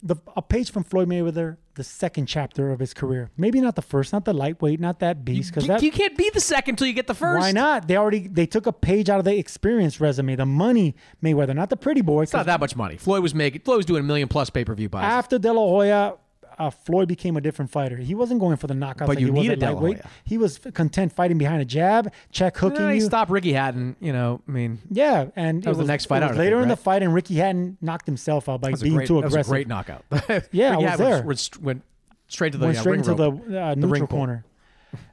the 0.03 0.17
a 0.35 0.41
page 0.41 0.69
from 0.69 0.83
Floyd 0.83 1.07
Mayweather, 1.07 1.57
the 1.75 1.83
second 1.83 2.25
chapter 2.27 2.71
of 2.71 2.79
his 2.79 2.93
career. 2.93 3.31
Maybe 3.37 3.61
not 3.61 3.75
the 3.75 3.81
first, 3.81 4.11
not 4.11 4.25
the 4.25 4.33
lightweight, 4.33 4.79
not 4.79 4.99
that 4.99 5.23
beast. 5.23 5.53
Because 5.55 5.67
You, 5.81 5.87
you 5.87 5.91
can't 5.91 6.17
be 6.17 6.29
the 6.29 6.41
second 6.41 6.73
until 6.73 6.87
you 6.87 6.93
get 6.93 7.07
the 7.07 7.15
first. 7.15 7.39
why 7.39 7.51
not? 7.53 7.87
They 7.87 7.95
already 7.95 8.27
they 8.27 8.45
took 8.45 8.67
a 8.67 8.73
page 8.73 9.09
out 9.09 9.19
of 9.19 9.25
the 9.25 9.37
experience 9.37 9.99
resume, 10.01 10.35
the 10.35 10.45
money 10.45 10.95
Mayweather, 11.23 11.55
not 11.55 11.69
the 11.69 11.77
pretty 11.77 12.01
boy. 12.01 12.23
It's 12.23 12.33
not 12.33 12.45
that 12.45 12.59
much 12.59 12.75
money. 12.75 12.97
Floyd 12.97 13.23
was 13.23 13.33
making. 13.33 13.61
Floyd 13.61 13.77
was 13.77 13.85
doing 13.85 14.01
a 14.01 14.03
million 14.03 14.27
plus 14.27 14.49
pay 14.49 14.65
per 14.65 14.75
view 14.75 14.89
buys. 14.89 15.05
After 15.05 15.39
De 15.39 15.51
La 15.51 15.61
Hoya, 15.61 16.15
uh, 16.59 16.69
Floyd 16.69 17.07
became 17.07 17.37
a 17.37 17.41
different 17.41 17.71
fighter. 17.71 17.97
He 17.97 18.15
wasn't 18.15 18.39
going 18.39 18.57
for 18.57 18.67
the 18.67 18.73
knockouts. 18.73 18.99
But 18.99 19.09
like 19.09 19.19
you 19.19 19.27
he 19.27 19.31
was 19.31 19.41
needed 19.41 19.61
lightweight. 19.61 19.99
He 20.23 20.37
was 20.37 20.59
content 20.73 21.11
fighting 21.13 21.37
behind 21.37 21.61
a 21.61 21.65
jab, 21.65 22.11
check 22.31 22.57
hooking 22.57 22.89
he 22.89 22.95
you. 22.95 23.01
stopped 23.01 23.31
Ricky 23.31 23.53
Hatton. 23.53 23.95
You 23.99 24.13
know, 24.13 24.41
I 24.47 24.51
mean, 24.51 24.79
Yeah, 24.89 25.27
and 25.35 25.61
That 25.63 25.67
it 25.67 25.69
was 25.69 25.77
the 25.79 25.85
next 25.85 26.05
fight 26.05 26.23
out, 26.23 26.35
Later 26.35 26.55
think, 26.57 26.63
in 26.63 26.69
the 26.69 26.75
fight, 26.77 27.03
and 27.03 27.13
Ricky 27.13 27.35
Hatton 27.35 27.77
knocked 27.81 28.05
himself 28.05 28.47
out 28.49 28.61
by 28.61 28.71
was 28.71 28.81
being 28.81 28.95
great, 28.95 29.07
too 29.07 29.15
that 29.15 29.23
was 29.25 29.33
aggressive. 29.33 29.51
a 29.51 29.53
great 29.53 29.67
knockout. 29.67 30.03
Yeah, 30.51 30.69
I 30.69 30.71
Ricky 30.71 30.83
was 30.83 30.89
Hatton 30.91 31.05
there. 31.05 31.23
Was, 31.23 31.49
went 31.61 31.81
straight 32.27 32.51
to 32.53 32.57
the 32.57 32.65
Went 32.65 32.77
uh, 32.77 32.81
straight 32.81 32.91
ring 32.91 32.99
into 33.01 33.13
the 33.15 33.31
rope. 33.31 33.41
uh, 33.47 33.69
The 33.69 33.75
neutral 33.75 33.91
ring 33.91 34.07
corner. 34.07 34.45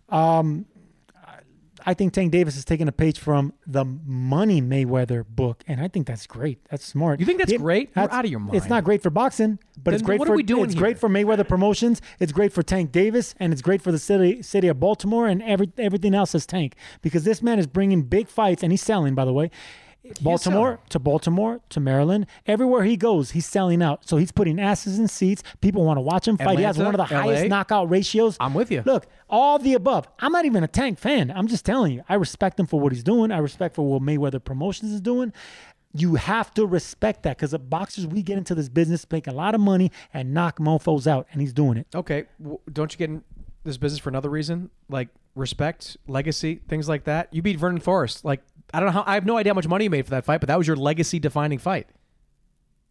Um, 0.09 0.67
I 1.87 1.95
think 1.95 2.13
Tank 2.13 2.33
Davis 2.33 2.57
is 2.57 2.65
taking 2.65 2.89
a 2.89 2.93
page 2.93 3.19
from 3.19 3.53
the 3.67 3.85
Money 3.85 4.61
Mayweather 4.63 5.25
book, 5.27 5.63
and 5.67 5.81
I 5.81 5.89
think 5.89 6.07
that's 6.07 6.27
great. 6.27 6.59
That's 6.71 6.85
smart. 6.85 7.21
You 7.21 7.27
think 7.27 7.39
that's 7.39 7.51
He- 7.53 7.59
great? 7.59 7.91
You're 7.97 8.13
out 8.13 8.25
of 8.25 8.31
your 8.31 8.41
mind. 8.41 8.57
It's 8.57 8.69
not 8.69 8.85
great 8.85 9.03
for 9.03 9.11
boxing, 9.11 9.59
but 9.83 9.95
it's 9.95 10.03
Then 10.03 10.07
great 10.07 10.19
what 10.21 10.27
for 10.27 10.33
are 10.35 10.37
we 10.37 10.43
doing 10.43 10.65
it's 10.65 10.75
here? 10.75 10.81
great 10.81 10.99
for 10.99 11.09
Mayweather 11.09 11.47
Promotions. 11.47 12.01
It's 12.19 12.33
great 12.33 12.53
for 12.53 12.63
Tank 12.63 12.93
Davis, 12.93 13.35
and 13.39 13.53
it's 13.53 13.63
great 13.63 13.83
for 13.83 13.93
the 13.93 13.99
city 13.99 14.43
city 14.43 14.69
of 14.69 14.79
Baltimore 14.81 15.27
and 15.27 15.43
every 15.43 15.71
everything 15.79 16.15
else 16.15 16.35
is 16.35 16.47
Tank 16.47 16.75
because 17.03 17.25
this 17.25 17.43
man 17.43 17.59
is 17.59 17.67
bringing 17.67 18.03
big 18.03 18.29
fights, 18.29 18.63
and 18.63 18.73
he's 18.73 18.83
selling. 18.83 19.15
By 19.15 19.25
the 19.25 19.33
way. 19.33 19.51
Baltimore 20.23 20.81
to 20.89 20.99
Baltimore 20.99 21.61
to 21.69 21.81
Maryland, 21.81 22.27
everywhere 22.47 22.85
he 22.85 22.97
goes, 22.97 23.33
he's 23.33 23.47
selling 23.47 23.83
out. 23.83 24.09
So 24.09 24.17
he's 24.17 24.33
putting 24.33 24.59
asses 24.59 24.99
in 24.99 25.09
seats. 25.09 25.43
People 25.61 25.85
want 25.85 25.99
to 25.99 26.03
watch 26.03 26.27
him 26.27 26.37
fight. 26.39 26.59
he 26.59 26.65
has 26.65 26.79
one 26.79 26.95
of 26.95 26.97
the 26.99 27.05
Atlanta, 27.05 27.23
highest 27.23 27.49
knockout 27.49 27.91
ratios. 27.91 28.37
I'm 28.41 28.55
with 28.55 28.71
you. 28.71 28.83
Look, 28.87 29.07
all 29.29 29.59
the 29.59 29.75
above. 29.75 30.09
I'm 30.19 30.33
not 30.33 30.45
even 30.47 30.65
a 30.65 30.69
Tank 30.69 30.99
fan. 30.99 31.31
I'm 31.31 31.47
just 31.47 31.65
telling 31.65 31.93
you. 31.93 32.03
I 32.09 32.15
respect 32.15 32.59
him 32.59 32.67
for 32.67 32.81
what 32.81 32.93
he's 32.93 33.03
doing. 33.05 33.31
I 33.31 33.39
respect 33.39 33.75
for 33.75 33.83
what 33.87 34.03
Mayweather 34.03 34.43
Promotions 34.43 34.93
is 34.93 35.01
doing. 35.01 35.33
You 35.93 36.15
have 36.15 36.55
to 36.55 36.67
respect 36.67 37.25
that 37.25 37.37
because 37.37 37.51
the 37.51 37.59
boxers, 37.59 38.07
we 38.07 38.23
get 38.23 38.39
into 38.39 38.55
this 38.55 38.69
business, 38.69 39.05
make 39.11 39.27
a 39.27 39.33
lot 39.33 39.55
of 39.55 39.61
money, 39.61 39.91
and 40.15 40.33
knock 40.33 40.59
mofos 40.59 41.07
out, 41.07 41.27
and 41.33 41.41
he's 41.41 41.53
doing 41.53 41.77
it. 41.77 41.89
Okay, 41.95 42.25
w- 42.41 42.61
don't 42.73 42.93
you 42.93 42.99
get 42.99 43.11
in 43.11 43.25
this 43.65 43.77
business 43.77 43.99
for 43.99 44.09
another 44.09 44.31
reason, 44.31 44.71
like 44.89 45.09
respect, 45.35 45.97
legacy, 46.07 46.61
things 46.69 46.89
like 46.89 47.05
that? 47.05 47.29
You 47.33 47.43
beat 47.43 47.59
Vernon 47.59 47.81
Forrest. 47.81 48.25
Like 48.25 48.41
I 48.73 48.81
don't 48.81 48.87
know 48.87 48.93
how. 48.93 49.05
I 49.07 49.15
have 49.15 49.27
no 49.27 49.37
idea 49.37 49.53
how 49.53 49.55
much 49.55 49.69
money 49.69 49.85
you 49.85 49.91
made 49.91 50.05
for 50.05 50.11
that 50.11 50.25
fight, 50.25 50.41
but 50.41 50.49
that 50.49 50.59
was 50.59 50.67
your 50.67 50.77
legacy-defining 50.77 51.59
fight, 51.59 51.89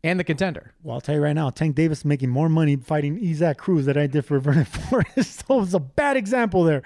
and 0.04 0.20
the 0.20 0.24
contender. 0.24 0.74
Well, 0.84 0.96
I'll 0.96 1.02
tell 1.02 1.16
you 1.16 1.22
right 1.22 1.34
now, 1.34 1.50
Tank 1.50 1.76
Davis 1.76 2.00
is 2.00 2.06
making 2.06 2.30
more 2.30 2.50
money 2.50 2.76
fighting 2.76 3.20
Isaac 3.24 3.58
Cruz 3.58 3.86
than 3.86 3.98
I 3.98 4.08
did 4.08 4.26
for 4.26 4.40
Vernon 4.40 4.66
Forrest. 4.66 5.46
so 5.48 5.62
it's 5.62 5.74
a 5.74 5.80
bad 5.80 6.18
example 6.18 6.64
there. 6.64 6.84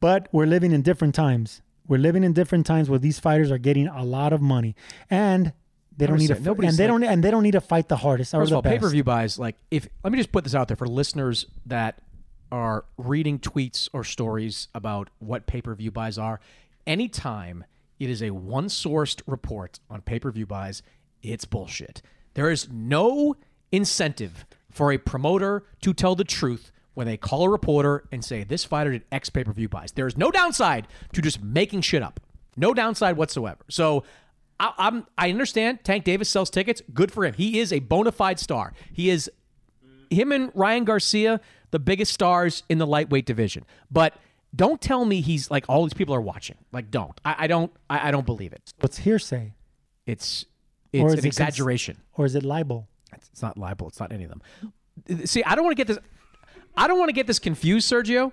But 0.00 0.28
we're 0.32 0.46
living 0.46 0.72
in 0.72 0.82
different 0.82 1.14
times. 1.14 1.62
We're 1.88 1.98
living 1.98 2.24
in 2.24 2.32
different 2.32 2.66
times 2.66 2.90
where 2.90 2.98
these 2.98 3.20
fighters 3.20 3.50
are 3.50 3.58
getting 3.58 3.86
a 3.86 4.04
lot 4.04 4.32
of 4.32 4.40
money, 4.40 4.74
and 5.08 5.52
they 5.96 6.06
don't 6.06 6.18
need 6.18 6.28
to. 6.28 6.34
Understand. 6.34 6.46
Nobody's 6.46 6.70
And 6.70 6.78
they 6.78 6.86
don't. 6.86 7.04
And 7.04 7.24
they 7.24 7.30
don't 7.30 7.42
need 7.42 7.52
to 7.52 7.60
fight 7.60 7.88
the 7.88 7.96
hardest 7.96 8.32
First 8.32 8.50
the 8.50 8.58
of 8.58 8.66
all, 8.66 8.70
pay 8.70 8.78
per 8.78 8.88
view 8.88 9.04
buys. 9.04 9.38
Like, 9.38 9.56
if 9.70 9.88
let 10.02 10.12
me 10.12 10.18
just 10.18 10.32
put 10.32 10.44
this 10.44 10.54
out 10.54 10.68
there 10.68 10.76
for 10.76 10.86
listeners 10.86 11.46
that 11.66 12.00
are 12.52 12.84
reading 12.96 13.38
tweets 13.38 13.88
or 13.92 14.04
stories 14.04 14.68
about 14.74 15.10
what 15.18 15.46
pay 15.46 15.60
per 15.60 15.74
view 15.74 15.90
buys 15.90 16.18
are. 16.18 16.40
Anytime 16.86 17.64
it 17.98 18.10
is 18.10 18.22
a 18.22 18.30
one 18.30 18.66
sourced 18.66 19.22
report 19.26 19.80
on 19.90 20.02
pay 20.02 20.18
per 20.18 20.30
view 20.30 20.46
buys, 20.46 20.82
it's 21.22 21.44
bullshit. 21.44 22.02
There 22.34 22.50
is 22.50 22.68
no 22.70 23.36
incentive 23.72 24.46
for 24.70 24.92
a 24.92 24.98
promoter 24.98 25.64
to 25.80 25.94
tell 25.94 26.14
the 26.14 26.24
truth 26.24 26.70
when 26.94 27.06
they 27.06 27.16
call 27.16 27.44
a 27.44 27.50
reporter 27.50 28.04
and 28.12 28.24
say 28.24 28.44
this 28.44 28.64
fighter 28.64 28.92
did 28.92 29.04
X 29.10 29.30
pay 29.30 29.44
per 29.44 29.52
view 29.52 29.68
buys. 29.68 29.92
There 29.92 30.06
is 30.06 30.16
no 30.16 30.30
downside 30.30 30.86
to 31.12 31.22
just 31.22 31.42
making 31.42 31.82
shit 31.82 32.02
up. 32.02 32.20
No 32.56 32.72
downside 32.72 33.16
whatsoever. 33.16 33.64
So 33.68 34.04
I, 34.58 34.72
I'm 34.78 35.06
I 35.16 35.30
understand 35.30 35.84
Tank 35.84 36.04
Davis 36.04 36.28
sells 36.28 36.50
tickets. 36.50 36.82
Good 36.92 37.12
for 37.12 37.24
him. 37.24 37.34
He 37.34 37.58
is 37.58 37.72
a 37.72 37.80
bona 37.80 38.12
fide 38.12 38.38
star. 38.38 38.72
He 38.92 39.10
is 39.10 39.30
him 40.10 40.32
and 40.32 40.50
Ryan 40.54 40.84
Garcia, 40.84 41.40
the 41.70 41.78
biggest 41.78 42.12
stars 42.12 42.62
in 42.68 42.78
the 42.78 42.86
lightweight 42.86 43.26
division. 43.26 43.64
But 43.90 44.14
don't 44.56 44.80
tell 44.80 45.04
me 45.04 45.20
he's 45.20 45.50
like 45.50 45.64
all 45.68 45.84
these 45.84 45.94
people 45.94 46.14
are 46.14 46.20
watching. 46.20 46.56
Like, 46.72 46.90
don't. 46.90 47.18
I, 47.24 47.34
I 47.40 47.46
don't. 47.46 47.70
I, 47.90 48.08
I 48.08 48.10
don't 48.10 48.26
believe 48.26 48.52
it. 48.52 48.72
What's 48.80 48.98
hearsay? 48.98 49.52
It's 50.06 50.44
Or 50.94 51.06
it's 51.12 51.12
is 51.12 51.12
an 51.12 51.18
it 51.18 51.22
cons- 51.22 51.26
exaggeration. 51.26 51.98
or 52.14 52.24
is 52.26 52.34
it 52.34 52.42
libel? 52.44 52.88
It's, 53.12 53.28
it's 53.32 53.42
not 53.42 53.58
libel. 53.58 53.88
It's 53.88 54.00
not 54.00 54.12
any 54.12 54.24
of 54.24 54.30
them. 54.30 55.26
See, 55.26 55.44
I 55.44 55.54
don't 55.54 55.64
want 55.64 55.76
to 55.76 55.84
get 55.84 55.86
this. 55.88 55.98
I 56.76 56.88
don't 56.88 56.98
want 56.98 57.08
to 57.10 57.14
get 57.14 57.26
this 57.26 57.38
confused, 57.38 57.90
Sergio. 57.92 58.32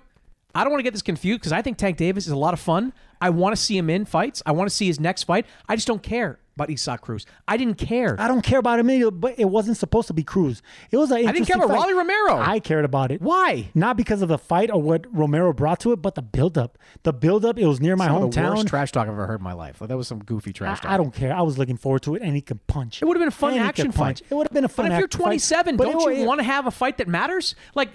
I 0.54 0.62
don't 0.64 0.70
want 0.72 0.80
to 0.80 0.84
get 0.84 0.92
this 0.92 1.02
confused 1.02 1.40
because 1.40 1.52
I 1.52 1.62
think 1.62 1.76
Tank 1.78 1.96
Davis 1.96 2.26
is 2.26 2.32
a 2.32 2.36
lot 2.36 2.54
of 2.54 2.60
fun. 2.60 2.92
I 3.20 3.30
want 3.30 3.56
to 3.56 3.60
see 3.60 3.76
him 3.76 3.88
in 3.90 4.04
fights. 4.04 4.42
I 4.44 4.52
want 4.52 4.68
to 4.68 4.74
see 4.74 4.86
his 4.86 5.00
next 5.00 5.24
fight. 5.24 5.46
I 5.68 5.76
just 5.76 5.86
don't 5.86 6.02
care 6.02 6.38
about 6.56 6.70
Isaac 6.70 7.00
Cruz. 7.00 7.26
I 7.48 7.56
didn't 7.56 7.78
care. 7.78 8.14
I 8.20 8.28
don't 8.28 8.42
care 8.42 8.58
about 8.60 8.78
him 8.78 8.88
either, 8.90 9.10
but 9.10 9.36
it 9.38 9.46
wasn't 9.46 9.76
supposed 9.76 10.06
to 10.08 10.12
be 10.14 10.22
Cruz. 10.22 10.62
It 10.92 10.96
was. 10.98 11.10
I 11.10 11.18
I 11.20 11.32
didn't 11.32 11.46
care 11.46 11.56
about 11.56 11.70
Rolly 11.70 11.94
Romero. 11.94 12.36
I 12.38 12.60
cared 12.60 12.84
about 12.84 13.10
it. 13.10 13.20
Why? 13.22 13.70
Not 13.74 13.96
because 13.96 14.20
of 14.22 14.28
the 14.28 14.38
fight 14.38 14.70
or 14.70 14.80
what 14.80 15.06
Romero 15.12 15.52
brought 15.52 15.80
to 15.80 15.92
it, 15.92 15.96
but 16.02 16.14
the 16.16 16.22
buildup. 16.22 16.76
The 17.02 17.12
buildup. 17.12 17.58
It 17.58 17.66
was 17.66 17.80
near 17.80 17.96
my 17.96 18.06
Some 18.06 18.22
of 18.22 18.30
the 18.30 18.40
hometown. 18.40 18.54
worst 18.56 18.68
trash 18.68 18.92
talk 18.92 19.04
I've 19.08 19.14
ever 19.14 19.26
heard 19.26 19.40
in 19.40 19.44
my 19.44 19.54
life. 19.54 19.80
Like, 19.80 19.88
that 19.88 19.96
was 19.96 20.06
some 20.06 20.20
goofy 20.22 20.52
trash 20.52 20.80
talk. 20.80 20.90
I, 20.90 20.94
I 20.94 20.96
don't 20.96 21.14
care. 21.14 21.34
I 21.34 21.42
was 21.42 21.56
looking 21.58 21.76
forward 21.78 22.02
to 22.02 22.14
it, 22.14 22.22
and 22.22 22.34
he 22.36 22.40
can 22.42 22.60
punch. 22.68 23.00
It 23.02 23.06
would 23.06 23.16
have 23.16 23.20
been 23.22 23.28
a 23.28 23.32
fun 23.32 23.54
And 23.54 23.62
action 23.62 23.90
punch. 23.92 24.20
fight. 24.20 24.26
It 24.30 24.34
would 24.34 24.46
have 24.46 24.52
been 24.54 24.64
a 24.64 24.68
fun. 24.68 24.86
But 24.86 24.92
if 24.92 24.98
you're 24.98 25.04
act- 25.06 25.14
fight. 25.14 25.20
27, 25.24 25.76
don't 25.76 26.12
it- 26.12 26.18
you 26.18 26.24
want 26.26 26.38
to 26.40 26.44
have 26.44 26.66
a 26.66 26.70
fight 26.70 26.98
that 26.98 27.08
matters? 27.08 27.54
Like, 27.74 27.90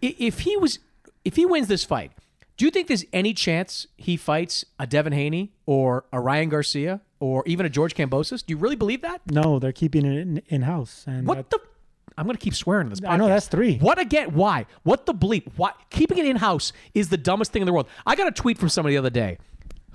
if 0.00 0.40
he 0.40 0.56
was, 0.56 0.78
if 1.24 1.36
he 1.36 1.46
wins 1.46 1.68
this 1.68 1.84
fight, 1.84 2.12
do 2.56 2.64
you 2.64 2.70
think 2.70 2.88
there's 2.88 3.04
any 3.12 3.34
chance 3.34 3.86
he 3.96 4.16
fights 4.16 4.64
a 4.78 4.86
Devin 4.86 5.12
Haney 5.12 5.52
or 5.64 6.04
a 6.12 6.20
Ryan 6.20 6.48
Garcia 6.48 7.00
or 7.20 7.44
even 7.46 7.64
a 7.64 7.68
George 7.68 7.94
Kambosos? 7.94 8.44
Do 8.44 8.52
you 8.52 8.58
really 8.58 8.76
believe 8.76 9.02
that? 9.02 9.20
No, 9.30 9.58
they're 9.58 9.72
keeping 9.72 10.04
it 10.04 10.18
in, 10.18 10.42
in 10.48 10.62
house. 10.62 11.04
And 11.06 11.26
What 11.26 11.50
the? 11.50 11.60
I'm 12.16 12.24
going 12.24 12.36
to 12.36 12.42
keep 12.42 12.56
swearing 12.56 12.86
in 12.86 12.90
this. 12.90 12.98
Podcast. 12.98 13.10
I 13.10 13.16
know, 13.16 13.28
that's 13.28 13.46
three. 13.46 13.78
What 13.78 14.00
again? 14.00 14.34
Why? 14.34 14.66
What 14.82 15.06
the 15.06 15.14
bleep? 15.14 15.52
Why? 15.56 15.70
Keeping 15.90 16.18
it 16.18 16.26
in 16.26 16.34
house 16.34 16.72
is 16.92 17.10
the 17.10 17.16
dumbest 17.16 17.52
thing 17.52 17.62
in 17.62 17.66
the 17.66 17.72
world. 17.72 17.86
I 18.04 18.16
got 18.16 18.26
a 18.26 18.32
tweet 18.32 18.58
from 18.58 18.68
somebody 18.70 18.96
the 18.96 18.98
other 18.98 19.10
day 19.10 19.38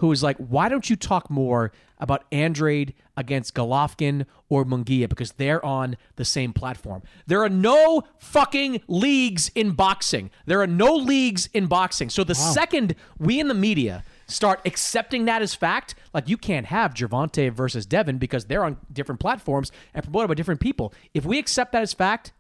who 0.04 0.10
was 0.10 0.22
like, 0.22 0.36
"Why 0.36 0.68
don't 0.68 0.90
you 0.90 0.98
talk 0.98 1.30
more 1.30 1.72
about 1.98 2.26
Andrade 2.30 2.94
against 3.16 3.54
Golovkin 3.54 4.26
or 4.50 4.66
Mungia 4.66 5.08
because 5.08 5.32
they're 5.32 5.64
on 5.66 5.96
the 6.18 6.26
same 6.26 6.52
platform? 6.52 7.04
There 7.26 7.42
are 7.42 7.48
no 7.48 8.04
fucking 8.18 8.82
leagues 8.90 9.50
in 9.56 9.72
boxing. 9.72 10.30
There 10.46 10.60
are 10.62 10.68
no 10.68 10.94
leagues 10.94 11.48
in 11.54 11.68
boxing. 11.68 12.10
So 12.10 12.26
the 12.26 12.36
second 12.36 12.96
we 13.18 13.40
in 13.40 13.48
the 13.48 13.54
media." 13.54 14.04
Start 14.28 14.60
accepting 14.66 15.24
that 15.26 15.42
as 15.42 15.56
fact. 15.56 15.96
Like 16.14 16.28
you 16.28 16.36
can't 16.36 16.66
have 16.66 16.94
Gervonta 16.94 17.50
versus 17.52 17.86
Devin 17.86 18.18
because 18.18 18.46
they're 18.46 18.66
on 18.66 18.78
different 18.92 19.22
platforms 19.22 19.72
and 19.94 20.04
promoted 20.04 20.28
by 20.28 20.34
different 20.34 20.60
people. 20.60 20.94
If 21.14 21.24
we 21.24 21.40
accept 21.40 21.72
that 21.72 21.82
as 21.82 21.94
fact, 21.94 22.34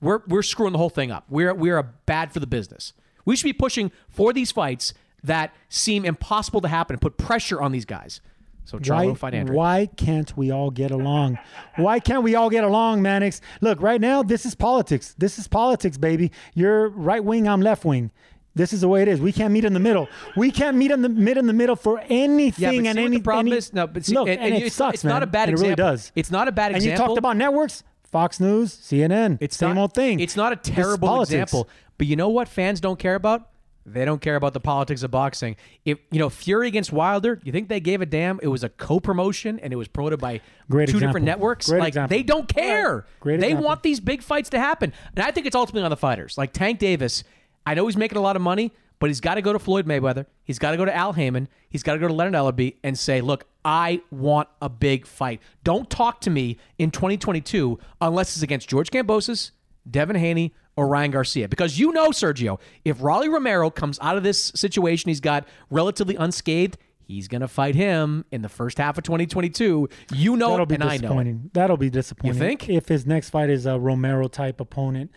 we're 0.00 0.20
we're 0.28 0.42
screwing 0.42 0.72
the 0.72 0.78
whole 0.78 0.90
thing 0.90 1.10
up. 1.10 1.24
We're 1.28 1.54
we're 1.54 1.82
bad 1.82 2.32
for 2.32 2.38
the 2.38 2.46
business. 2.46 2.92
We 3.24 3.34
should 3.34 3.44
be 3.44 3.52
pushing 3.52 3.90
for 4.08 4.32
these 4.32 4.52
fights 4.52 4.94
that 5.24 5.52
seem 5.68 6.04
impossible 6.04 6.60
to 6.60 6.68
happen 6.68 6.94
and 6.94 7.00
put 7.00 7.16
pressure 7.16 7.60
on 7.60 7.72
these 7.72 7.84
guys. 7.84 8.20
So 8.64 8.76
Why, 8.76 9.06
Charlo 9.06 9.32
Andrew. 9.32 9.56
why 9.56 9.86
can't 9.96 10.36
we 10.36 10.50
all 10.50 10.70
get 10.70 10.90
along? 10.90 11.38
Why 11.76 12.00
can't 12.00 12.22
we 12.22 12.34
all 12.34 12.50
get 12.50 12.64
along, 12.64 13.00
Mannix? 13.00 13.40
Look, 13.62 13.80
right 13.80 14.00
now, 14.00 14.22
this 14.22 14.44
is 14.44 14.54
politics. 14.54 15.14
This 15.16 15.38
is 15.38 15.48
politics, 15.48 15.96
baby. 15.96 16.30
You're 16.54 16.90
right 16.90 17.24
wing, 17.24 17.48
I'm 17.48 17.62
left 17.62 17.86
wing. 17.86 18.10
This 18.54 18.72
is 18.74 18.82
the 18.82 18.88
way 18.88 19.00
it 19.02 19.08
is. 19.08 19.20
We 19.20 19.32
can't 19.32 19.52
meet 19.54 19.64
in 19.64 19.72
the 19.72 19.80
middle. 19.80 20.06
We 20.36 20.50
can't 20.50 20.76
meet 20.76 20.90
in 20.90 21.00
the 21.00 21.08
mid 21.08 21.38
in 21.38 21.46
the 21.46 21.52
middle 21.54 21.76
for 21.76 22.00
anything 22.10 22.84
Yeah, 22.84 22.90
and 22.90 22.98
any 22.98 23.20
problem 23.20 23.46
any- 23.46 23.56
is? 23.56 23.72
No, 23.72 23.86
but 23.86 24.04
see, 24.04 24.14
look, 24.14 24.28
and- 24.28 24.38
and, 24.38 24.46
and 24.48 24.54
it 24.56 24.66
it's- 24.66 24.74
sucks, 24.74 24.94
it's 24.96 25.04
not 25.04 25.14
man. 25.14 25.22
a 25.22 25.26
bad 25.28 25.48
And 25.48 25.58
It 25.58 25.62
really 25.62 25.74
does. 25.74 26.12
It's 26.14 26.30
not 26.30 26.48
a 26.48 26.52
bad 26.52 26.72
example. 26.72 26.90
And 26.90 26.98
you 27.00 27.06
talked 27.06 27.18
about 27.18 27.36
networks, 27.38 27.84
Fox 28.02 28.38
News, 28.40 28.74
CNN. 28.74 29.38
It's 29.40 29.56
same 29.56 29.76
not, 29.76 29.80
old 29.80 29.94
thing. 29.94 30.20
It's 30.20 30.36
not 30.36 30.52
a 30.52 30.56
terrible 30.56 31.22
example, 31.22 31.68
but 31.96 32.06
you 32.06 32.16
know 32.16 32.28
what 32.28 32.48
fans 32.48 32.80
don't 32.80 32.98
care 32.98 33.14
about? 33.14 33.48
They 33.92 34.04
don't 34.04 34.20
care 34.20 34.36
about 34.36 34.52
the 34.52 34.60
politics 34.60 35.02
of 35.02 35.10
boxing. 35.10 35.56
If 35.84 35.98
you 36.10 36.18
know 36.18 36.28
Fury 36.30 36.68
against 36.68 36.92
Wilder, 36.92 37.40
you 37.44 37.52
think 37.52 37.68
they 37.68 37.80
gave 37.80 38.00
a 38.00 38.06
damn? 38.06 38.38
It 38.42 38.48
was 38.48 38.64
a 38.64 38.68
co-promotion 38.68 39.58
and 39.60 39.72
it 39.72 39.76
was 39.76 39.88
promoted 39.88 40.18
by 40.20 40.40
Great 40.70 40.88
two 40.88 40.96
example. 40.96 41.08
different 41.08 41.26
networks. 41.26 41.68
Great 41.68 41.80
like 41.80 41.88
example. 41.88 42.16
they 42.16 42.22
don't 42.22 42.48
care. 42.48 43.06
Great 43.20 43.40
they 43.40 43.46
example. 43.48 43.66
want 43.66 43.82
these 43.82 44.00
big 44.00 44.22
fights 44.22 44.50
to 44.50 44.58
happen, 44.58 44.92
and 45.16 45.24
I 45.24 45.30
think 45.30 45.46
it's 45.46 45.56
ultimately 45.56 45.84
on 45.84 45.90
the 45.90 45.96
fighters. 45.96 46.36
Like 46.38 46.52
Tank 46.52 46.78
Davis, 46.78 47.24
I 47.66 47.74
know 47.74 47.86
he's 47.86 47.96
making 47.96 48.18
a 48.18 48.22
lot 48.22 48.36
of 48.36 48.42
money, 48.42 48.72
but 48.98 49.10
he's 49.10 49.20
got 49.20 49.34
to 49.36 49.42
go 49.42 49.52
to 49.52 49.58
Floyd 49.58 49.86
Mayweather. 49.86 50.26
He's 50.44 50.58
got 50.58 50.72
to 50.72 50.76
go 50.76 50.84
to 50.84 50.94
Al 50.94 51.12
Haymon. 51.12 51.48
He's 51.68 51.82
got 51.82 51.92
to 51.94 51.98
go 51.98 52.08
to 52.08 52.14
Leonard 52.14 52.34
Ellerbe 52.34 52.76
and 52.82 52.98
say, 52.98 53.20
"Look, 53.20 53.44
I 53.64 54.00
want 54.10 54.48
a 54.62 54.68
big 54.68 55.06
fight. 55.06 55.40
Don't 55.64 55.88
talk 55.90 56.20
to 56.22 56.30
me 56.30 56.56
in 56.78 56.90
2022 56.90 57.78
unless 58.00 58.34
it's 58.34 58.42
against 58.42 58.68
George 58.68 58.90
Kambosos, 58.90 59.50
Devin 59.90 60.16
Haney, 60.16 60.54
or 60.78 60.86
Ryan 60.86 61.10
Garcia. 61.10 61.48
Because 61.48 61.76
you 61.76 61.90
know, 61.90 62.10
Sergio, 62.10 62.60
if 62.84 63.02
Rolly 63.02 63.28
Romero 63.28 63.68
comes 63.68 63.98
out 64.00 64.16
of 64.16 64.22
this 64.22 64.52
situation 64.54 65.08
he's 65.08 65.18
got 65.20 65.44
relatively 65.70 66.14
unscathed, 66.14 66.78
he's 67.04 67.26
going 67.26 67.40
to 67.40 67.48
fight 67.48 67.74
him 67.74 68.24
in 68.30 68.42
the 68.42 68.48
first 68.48 68.78
half 68.78 68.96
of 68.96 69.02
2022. 69.02 69.88
You 70.14 70.36
know 70.36 70.50
That'll 70.50 70.62
it, 70.62 70.68
be 70.68 70.74
and 70.76 70.84
I 70.84 70.86
know 70.86 70.92
it. 70.92 71.00
disappointing. 71.00 71.50
That'll 71.52 71.76
be 71.76 71.90
disappointing. 71.90 72.34
You 72.34 72.40
think? 72.40 72.68
If 72.68 72.86
his 72.86 73.06
next 73.06 73.30
fight 73.30 73.50
is 73.50 73.66
a 73.66 73.76
Romero 73.76 74.28
type 74.28 74.60
opponent, 74.60 75.10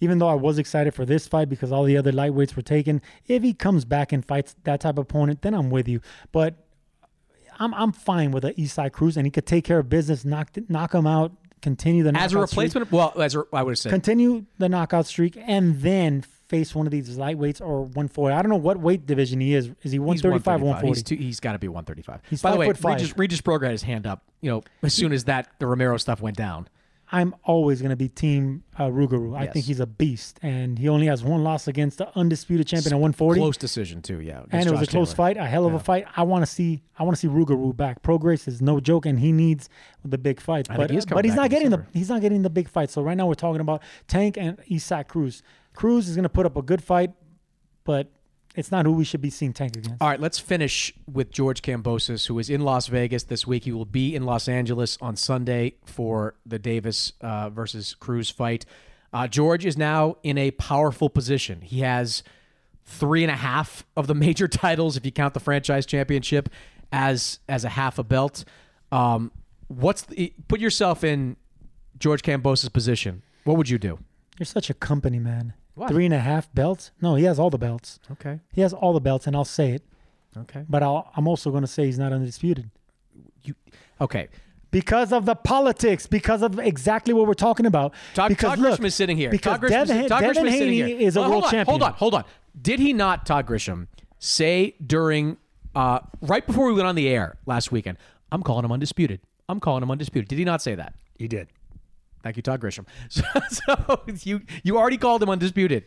even 0.00 0.18
though 0.18 0.28
I 0.28 0.34
was 0.34 0.58
excited 0.58 0.92
for 0.92 1.06
this 1.06 1.26
fight 1.26 1.48
because 1.48 1.72
all 1.72 1.84
the 1.84 1.96
other 1.96 2.12
lightweights 2.12 2.54
were 2.54 2.60
taken, 2.60 3.00
if 3.26 3.42
he 3.42 3.54
comes 3.54 3.86
back 3.86 4.12
and 4.12 4.22
fights 4.22 4.54
that 4.64 4.80
type 4.82 4.98
of 4.98 5.04
opponent, 5.04 5.40
then 5.40 5.54
I'm 5.54 5.70
with 5.70 5.88
you. 5.88 6.02
But 6.30 6.56
I'm 7.58 7.72
I'm 7.72 7.92
fine 7.92 8.32
with 8.32 8.44
a 8.44 8.52
Isaac 8.60 8.92
Cruz, 8.92 9.16
and 9.16 9.26
he 9.26 9.30
could 9.30 9.46
take 9.46 9.64
care 9.64 9.78
of 9.78 9.88
business, 9.88 10.26
knock 10.26 10.50
knock 10.68 10.94
him 10.94 11.06
out, 11.06 11.32
continue 11.62 12.02
the 12.02 12.10
As 12.16 12.32
a 12.32 12.34
knockout 12.36 12.48
streak- 12.50 12.74
replacement, 12.74 12.92
well, 12.92 13.12
as 13.20 13.34
a, 13.34 13.44
I 13.52 13.62
would 13.62 13.72
have 13.72 13.78
said, 13.78 13.90
continue 13.90 14.46
the 14.58 14.68
knockout 14.68 15.06
streak, 15.06 15.36
and 15.40 15.80
then 15.80 16.22
face 16.22 16.74
one 16.74 16.86
of 16.86 16.92
these 16.92 17.16
lightweights 17.16 17.60
or 17.60 17.80
140. 17.82 18.34
I 18.34 18.40
don't 18.42 18.50
know 18.50 18.56
what 18.56 18.78
weight 18.78 19.04
division 19.06 19.40
he 19.40 19.54
is. 19.54 19.66
Is 19.66 19.74
he 19.82 19.90
He's 19.92 20.00
135, 20.00 20.60
140? 20.62 21.16
He's, 21.16 21.26
he's 21.26 21.40
got 21.40 21.52
to 21.52 21.58
be 21.58 21.68
135. 21.68 22.20
He's 22.30 22.40
By 22.40 22.50
the 22.50 22.52
five 22.54 22.58
way, 22.60 22.66
foot 22.66 22.78
five. 22.78 22.94
Regis, 23.00 23.18
Regis 23.18 23.40
Prograis 23.40 23.62
had 23.62 23.70
his 23.72 23.82
hand 23.82 24.06
up. 24.06 24.22
You 24.40 24.50
know, 24.50 24.62
as 24.82 24.94
soon 24.94 25.12
as 25.12 25.24
that 25.24 25.48
the 25.58 25.66
Romero 25.66 25.96
stuff 25.96 26.20
went 26.20 26.36
down. 26.36 26.68
I'm 27.12 27.36
always 27.44 27.80
going 27.80 27.90
to 27.90 27.96
be 27.96 28.08
Team 28.08 28.64
uh, 28.76 28.84
Rougarou. 28.88 29.36
I 29.38 29.44
Yes. 29.44 29.52
think 29.52 29.66
he's 29.66 29.78
a 29.78 29.86
beast, 29.86 30.40
and 30.42 30.76
he 30.78 30.88
only 30.88 31.06
has 31.06 31.22
one 31.22 31.44
loss 31.44 31.68
against 31.68 31.98
the 31.98 32.08
undisputed 32.18 32.66
champion 32.66 32.94
at 32.94 32.96
140. 32.96 33.40
Close 33.40 33.56
decision 33.56 34.02
too. 34.02 34.20
Yeah, 34.20 34.42
and 34.50 34.66
it 34.66 34.72
was 34.72 34.82
a 34.82 34.86
close 34.86 35.10
Taylor. 35.10 35.16
fight, 35.16 35.36
a 35.36 35.46
hell 35.46 35.66
of 35.66 35.74
a 35.74 35.78
fight. 35.78 36.04
I 36.16 36.24
want 36.24 36.42
to 36.42 36.46
see, 36.50 36.82
I 36.98 37.04
want 37.04 37.16
to 37.16 37.20
see 37.20 37.28
Rougarou 37.28 37.76
back. 37.76 38.02
Prograis 38.02 38.48
is 38.48 38.60
no 38.60 38.80
joke, 38.80 39.06
and 39.06 39.20
he 39.20 39.30
needs 39.30 39.68
the 40.04 40.18
big 40.18 40.40
fight. 40.40 40.68
I 40.68 40.76
But, 40.76 40.90
he 40.90 40.96
is 40.96 41.06
but 41.06 41.24
he's 41.24 41.36
not 41.36 41.44
in 41.46 41.50
getting 41.52 41.70
the 41.70 41.86
he's 41.92 42.08
not 42.08 42.20
getting 42.20 42.42
the 42.42 42.50
big 42.50 42.68
fight. 42.68 42.90
So 42.90 43.02
right 43.02 43.16
now 43.16 43.26
we're 43.28 43.34
talking 43.34 43.60
about 43.60 43.82
Tank 44.08 44.36
and 44.36 44.58
Isaac 44.72 45.06
Cruz. 45.06 45.42
Cruz 45.74 46.08
is 46.08 46.16
going 46.16 46.24
to 46.24 46.28
put 46.28 46.44
up 46.44 46.56
a 46.56 46.62
good 46.62 46.82
fight, 46.82 47.12
but 47.84 48.10
it's 48.56 48.72
not 48.72 48.86
who 48.86 48.92
we 48.92 49.04
should 49.04 49.20
be 49.20 49.30
seeing 49.30 49.52
Tank 49.52 49.76
against. 49.76 50.00
All 50.00 50.08
right, 50.08 50.18
let's 50.18 50.38
finish 50.38 50.92
with 51.10 51.30
George 51.30 51.60
Kambosos, 51.62 52.26
who 52.26 52.38
is 52.38 52.48
in 52.48 52.62
Las 52.62 52.86
Vegas 52.86 53.24
this 53.24 53.46
week. 53.46 53.64
He 53.64 53.72
will 53.72 53.84
be 53.84 54.14
in 54.14 54.24
Los 54.24 54.48
Angeles 54.48 54.96
on 55.00 55.14
Sunday 55.14 55.74
for 55.84 56.34
the 56.46 56.58
Davis 56.58 57.12
uh, 57.20 57.50
versus 57.50 57.94
Cruz 57.94 58.30
fight. 58.30 58.64
Uh, 59.12 59.28
George 59.28 59.64
is 59.66 59.76
now 59.76 60.16
in 60.22 60.38
a 60.38 60.50
powerful 60.52 61.10
position. 61.10 61.60
He 61.60 61.80
has 61.80 62.22
three 62.84 63.22
and 63.22 63.30
a 63.30 63.36
half 63.36 63.84
of 63.96 64.06
the 64.06 64.14
major 64.26 64.48
titles, 64.48 64.96
if 64.96 65.04
you 65.04 65.12
count 65.12 65.34
the 65.34 65.40
franchise 65.40 65.84
championship 65.84 66.48
as 66.90 67.40
as 67.48 67.64
a 67.64 67.68
half 67.68 67.98
a 67.98 68.04
belt. 68.04 68.44
Um, 68.90 69.32
what's 69.68 70.02
the, 70.02 70.32
put 70.48 70.60
yourself 70.60 71.04
in 71.04 71.36
George 71.98 72.22
Kambosos' 72.22 72.72
position? 72.72 73.22
What 73.44 73.56
would 73.58 73.68
you 73.68 73.78
do? 73.78 73.98
You're 74.38 74.46
such 74.46 74.70
a 74.70 74.74
company 74.74 75.18
man. 75.18 75.54
What? 75.76 75.90
Three 75.90 76.06
and 76.06 76.14
a 76.14 76.18
half 76.18 76.52
belts? 76.54 76.90
No, 77.00 77.14
he 77.14 77.24
has 77.24 77.38
all 77.38 77.50
the 77.50 77.58
belts. 77.58 78.00
Okay. 78.12 78.40
He 78.52 78.62
has 78.62 78.72
all 78.72 78.92
the 78.92 79.00
belts, 79.00 79.26
and 79.28 79.36
I'll 79.36 79.44
say 79.44 79.70
it. 79.72 79.82
Okay. 80.36 80.64
But 80.68 80.82
I'll, 80.82 81.10
I'm 81.14 81.28
also 81.28 81.50
going 81.50 81.62
to 81.62 81.66
say 81.68 81.84
he's 81.84 81.98
not 81.98 82.12
undisputed. 82.12 82.70
Okay. 84.00 84.28
Because 84.70 85.12
of 85.12 85.24
the 85.26 85.34
politics, 85.34 86.06
because 86.06 86.42
of 86.42 86.58
exactly 86.58 87.14
what 87.14 87.26
we're 87.26 87.34
talking 87.34 87.66
about. 87.66 87.94
Todd, 88.14 88.28
because 88.30 88.50
Todd 88.50 88.58
look, 88.58 88.80
Grisham 88.80 88.84
is 88.86 88.94
sitting 88.94 89.16
here. 89.16 89.30
Because 89.30 89.58
Todd 89.58 89.62
Grisham, 89.70 89.82
is- 89.82 89.88
Devin, 89.88 90.08
Todd 90.08 90.20
Devin 90.20 90.46
is 90.46 90.52
sitting 90.54 90.72
Haney 90.74 90.76
here. 90.98 91.08
is 91.08 91.16
a 91.16 91.20
Well, 91.20 91.30
world 91.30 91.42
hold 91.42 91.44
on, 91.44 91.50
champion. 91.50 91.80
Hold 91.80 91.82
on, 91.82 91.92
hold 91.94 92.14
on. 92.14 92.24
Did 92.60 92.80
he 92.80 92.92
not, 92.92 93.24
Todd 93.26 93.46
Grisham, 93.46 93.86
say 94.18 94.74
during 94.84 95.36
uh, 95.74 96.00
right 96.20 96.46
before 96.46 96.66
we 96.66 96.72
went 96.74 96.86
on 96.86 96.94
the 96.94 97.08
air 97.08 97.36
last 97.46 97.70
weekend? 97.72 97.96
I'm 98.32 98.42
calling 98.42 98.64
him 98.64 98.72
undisputed. 98.72 99.20
I'm 99.48 99.60
calling 99.60 99.82
him 99.82 99.90
undisputed. 99.90 100.28
Did 100.28 100.38
he 100.38 100.44
not 100.44 100.60
say 100.60 100.74
that? 100.74 100.94
He 101.18 101.28
did. 101.28 101.48
Thank 102.26 102.36
you, 102.36 102.42
Todd 102.42 102.60
Grisham. 102.60 102.86
So, 103.08 103.22
so 103.48 104.02
you 104.24 104.42
you 104.64 104.76
already 104.76 104.96
called 104.96 105.22
him 105.22 105.30
undisputed. 105.30 105.84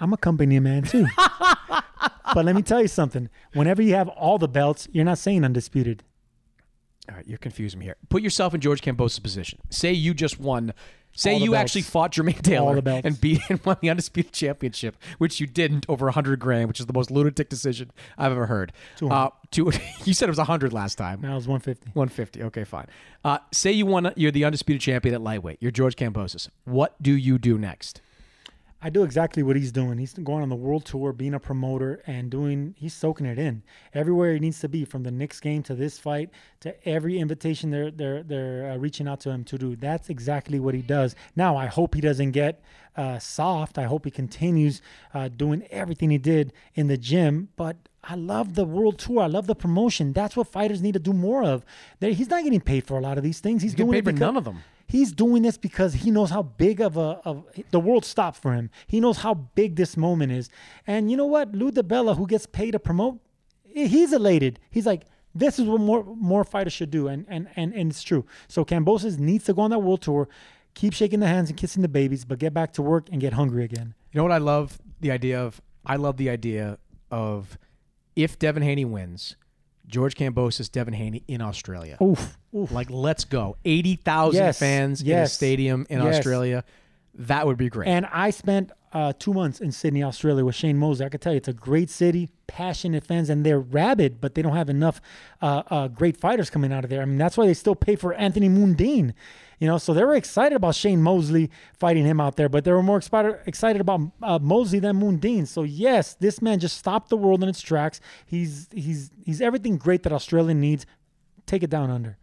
I'm 0.00 0.12
a 0.12 0.16
company 0.16 0.58
man 0.58 0.82
too. 0.82 1.06
but 2.34 2.44
let 2.44 2.56
me 2.56 2.62
tell 2.62 2.82
you 2.82 2.88
something. 2.88 3.30
Whenever 3.52 3.82
you 3.82 3.94
have 3.94 4.08
all 4.08 4.36
the 4.36 4.48
belts, 4.48 4.88
you're 4.90 5.04
not 5.04 5.18
saying 5.18 5.44
undisputed. 5.44 6.02
All 7.08 7.14
right, 7.14 7.24
you're 7.24 7.38
confusing 7.38 7.78
me 7.78 7.86
here. 7.86 7.94
Put 8.08 8.22
yourself 8.22 8.52
in 8.52 8.60
George 8.60 8.80
Kambosos' 8.80 9.22
position. 9.22 9.60
Say 9.70 9.92
you 9.92 10.12
just 10.12 10.40
won. 10.40 10.74
Say 11.14 11.36
you 11.36 11.52
belts. 11.52 11.62
actually 11.62 11.82
fought 11.82 12.12
Jermaine 12.12 12.42
Taylor 12.42 12.80
and 13.04 13.20
beat 13.20 13.40
and 13.48 13.64
won 13.64 13.76
the 13.80 13.90
undisputed 13.90 14.32
championship, 14.32 14.96
which 15.18 15.40
you 15.40 15.46
didn't 15.46 15.86
over 15.88 16.10
hundred 16.10 16.40
grand, 16.40 16.68
which 16.68 16.80
is 16.80 16.86
the 16.86 16.92
most 16.92 17.10
lunatic 17.10 17.48
decision 17.48 17.90
I've 18.18 18.32
ever 18.32 18.46
heard. 18.46 18.72
200. 18.96 19.14
Uh, 19.14 19.30
two, 19.50 19.72
you 20.04 20.12
said 20.12 20.28
it 20.28 20.32
was 20.32 20.38
hundred 20.38 20.72
last 20.72 20.96
time. 20.96 21.20
Now 21.20 21.36
it's 21.36 21.46
150. 21.46 21.90
150. 21.94 22.42
Okay, 22.44 22.64
fine. 22.64 22.86
Uh, 23.24 23.38
say 23.52 23.72
you 23.72 23.86
won. 23.86 24.12
You're 24.16 24.32
the 24.32 24.44
undisputed 24.44 24.80
champion 24.80 25.14
at 25.14 25.20
lightweight. 25.20 25.58
You're 25.60 25.70
George 25.70 25.96
Kambosos. 25.96 26.48
What 26.64 27.00
do 27.02 27.12
you 27.12 27.38
do 27.38 27.58
next? 27.58 28.00
I 28.84 28.90
do 28.90 29.02
exactly 29.02 29.42
what 29.42 29.56
he's 29.56 29.72
doing. 29.72 29.96
He's 29.96 30.12
going 30.12 30.42
on 30.42 30.50
the 30.50 30.54
world 30.54 30.84
tour, 30.84 31.14
being 31.14 31.32
a 31.32 31.40
promoter, 31.40 32.02
and 32.06 32.30
doing. 32.30 32.74
He's 32.76 32.92
soaking 32.92 33.24
it 33.24 33.38
in 33.38 33.62
everywhere 33.94 34.34
he 34.34 34.38
needs 34.40 34.60
to 34.60 34.68
be, 34.68 34.84
from 34.84 35.04
the 35.04 35.10
Knicks 35.10 35.40
game 35.40 35.62
to 35.62 35.74
this 35.74 35.98
fight 35.98 36.28
to 36.60 36.86
every 36.86 37.18
invitation 37.18 37.70
they're 37.70 37.90
they're 37.90 38.22
they're 38.22 38.72
uh, 38.72 38.76
reaching 38.76 39.08
out 39.08 39.20
to 39.20 39.30
him 39.30 39.42
to 39.44 39.56
do. 39.56 39.74
That's 39.74 40.10
exactly 40.10 40.60
what 40.60 40.74
he 40.74 40.82
does. 40.82 41.16
Now, 41.34 41.56
I 41.56 41.64
hope 41.64 41.94
he 41.94 42.02
doesn't 42.02 42.32
get 42.32 42.60
uh, 42.94 43.18
soft. 43.18 43.78
I 43.78 43.84
hope 43.84 44.04
he 44.04 44.10
continues 44.10 44.82
uh, 45.14 45.28
doing 45.28 45.66
everything 45.70 46.10
he 46.10 46.18
did 46.18 46.52
in 46.74 46.88
the 46.88 46.98
gym. 46.98 47.48
But 47.56 47.88
I 48.02 48.16
love 48.16 48.54
the 48.54 48.66
world 48.66 48.98
tour. 48.98 49.22
I 49.22 49.28
love 49.28 49.46
the 49.46 49.54
promotion. 49.54 50.12
That's 50.12 50.36
what 50.36 50.48
fighters 50.48 50.82
need 50.82 50.92
to 50.92 50.98
do 50.98 51.14
more 51.14 51.42
of. 51.42 51.64
They're, 52.00 52.12
he's 52.12 52.28
not 52.28 52.44
getting 52.44 52.60
paid 52.60 52.86
for 52.86 52.98
a 52.98 53.00
lot 53.00 53.16
of 53.16 53.24
these 53.24 53.40
things. 53.40 53.62
He's, 53.62 53.72
He's 53.72 53.78
doing 53.78 53.92
paid 53.92 54.04
for 54.04 54.12
none 54.12 54.36
of 54.36 54.44
them. 54.44 54.62
He's 54.94 55.10
doing 55.10 55.42
this 55.42 55.58
because 55.58 55.92
he 55.92 56.12
knows 56.12 56.30
how 56.30 56.44
big 56.44 56.80
of 56.80 56.96
a 56.96 57.18
of 57.24 57.44
the 57.72 57.80
world 57.80 58.04
stopped 58.04 58.36
for 58.40 58.52
him. 58.54 58.70
He 58.86 59.00
knows 59.00 59.18
how 59.18 59.34
big 59.34 59.74
this 59.74 59.96
moment 59.96 60.30
is. 60.30 60.48
And 60.86 61.10
you 61.10 61.16
know 61.16 61.26
what? 61.26 61.50
Lou 61.50 61.72
DiBella, 61.72 62.16
who 62.16 62.28
gets 62.28 62.46
paid 62.46 62.70
to 62.70 62.78
promote, 62.78 63.18
he's 63.64 64.12
elated. 64.12 64.60
He's 64.70 64.86
like, 64.86 65.02
this 65.34 65.58
is 65.58 65.64
what 65.66 65.80
more 65.80 66.04
more 66.04 66.44
fighters 66.44 66.74
should 66.74 66.92
do, 66.92 67.08
and 67.08 67.26
and 67.28 67.48
and, 67.56 67.74
and 67.74 67.90
it's 67.90 68.04
true. 68.04 68.24
So 68.46 68.64
Kambosos 68.64 69.18
needs 69.18 69.42
to 69.46 69.52
go 69.52 69.62
on 69.62 69.70
that 69.70 69.80
world 69.80 70.00
tour, 70.00 70.28
keep 70.74 70.92
shaking 70.92 71.18
the 71.18 71.26
hands 71.26 71.50
and 71.50 71.58
kissing 71.58 71.82
the 71.82 71.88
babies, 71.88 72.24
but 72.24 72.38
get 72.38 72.54
back 72.54 72.72
to 72.74 72.82
work 72.82 73.08
and 73.10 73.20
get 73.20 73.32
hungry 73.32 73.64
again. 73.64 73.94
You 74.12 74.18
know 74.18 74.22
what 74.22 74.30
I 74.30 74.38
love 74.38 74.78
the 75.00 75.10
idea 75.10 75.42
of? 75.42 75.60
I 75.84 75.96
love 75.96 76.18
the 76.18 76.30
idea 76.30 76.78
of 77.10 77.58
if 78.14 78.38
Devin 78.38 78.62
Haney 78.62 78.84
wins, 78.84 79.34
George 79.86 80.14
Kambosos, 80.14 80.70
Devin 80.70 80.94
Haney 80.94 81.22
in 81.28 81.40
Australia. 81.40 81.96
Oof, 82.02 82.38
oof. 82.54 82.70
Like, 82.72 82.90
let's 82.90 83.24
go. 83.24 83.56
80,000 83.64 84.40
Yes, 84.40 84.58
fans 84.58 85.02
in 85.02 85.10
a 85.10 85.26
stadium 85.26 85.86
in 85.90 86.02
yes. 86.02 86.16
Australia. 86.16 86.64
That 87.14 87.46
would 87.46 87.56
be 87.56 87.68
great. 87.68 87.88
And 87.88 88.06
I 88.06 88.30
spent 88.30 88.72
uh, 88.92 89.12
two 89.18 89.32
months 89.34 89.60
in 89.60 89.72
Sydney, 89.72 90.02
Australia 90.02 90.44
with 90.44 90.54
Shane 90.54 90.78
Mosley. 90.78 91.06
I 91.06 91.08
can 91.08 91.20
tell 91.20 91.32
you, 91.32 91.36
it's 91.36 91.48
a 91.48 91.52
great 91.52 91.90
city, 91.90 92.28
passionate 92.46 93.04
fans, 93.04 93.28
and 93.28 93.44
they're 93.44 93.60
rabid, 93.60 94.20
but 94.20 94.34
they 94.34 94.42
don't 94.42 94.56
have 94.56 94.70
enough 94.70 95.00
uh, 95.42 95.62
uh, 95.68 95.88
great 95.88 96.16
fighters 96.16 96.50
coming 96.50 96.72
out 96.72 96.84
of 96.84 96.90
there. 96.90 97.02
I 97.02 97.04
mean, 97.04 97.18
that's 97.18 97.36
why 97.36 97.46
they 97.46 97.54
still 97.54 97.74
pay 97.74 97.96
for 97.96 98.14
Anthony 98.14 98.48
Mundine. 98.48 99.12
You 99.60 99.68
know, 99.68 99.78
so 99.78 99.94
they 99.94 100.04
were 100.04 100.14
excited 100.14 100.56
about 100.56 100.74
Shane 100.74 101.02
Mosley 101.02 101.50
fighting 101.78 102.04
him 102.04 102.20
out 102.20 102.36
there, 102.36 102.48
but 102.48 102.64
they 102.64 102.72
were 102.72 102.82
more 102.82 102.96
excited 102.98 103.36
excited 103.46 103.80
about 103.80 104.00
uh, 104.22 104.38
Mosley 104.40 104.78
than 104.80 105.00
Mundine. 105.00 105.46
So 105.46 105.62
yes, 105.62 106.14
this 106.14 106.42
man 106.42 106.58
just 106.60 106.76
stopped 106.76 107.08
the 107.08 107.16
world 107.16 107.42
in 107.42 107.48
its 107.48 107.60
tracks. 107.62 108.00
He's 108.26 108.68
he's 108.72 109.10
he's 109.24 109.40
everything 109.40 109.76
great 109.78 110.02
that 110.02 110.12
Australia 110.12 110.54
needs. 110.54 110.86
Take 111.46 111.62
it 111.62 111.70
down 111.70 111.90
under. 111.90 112.16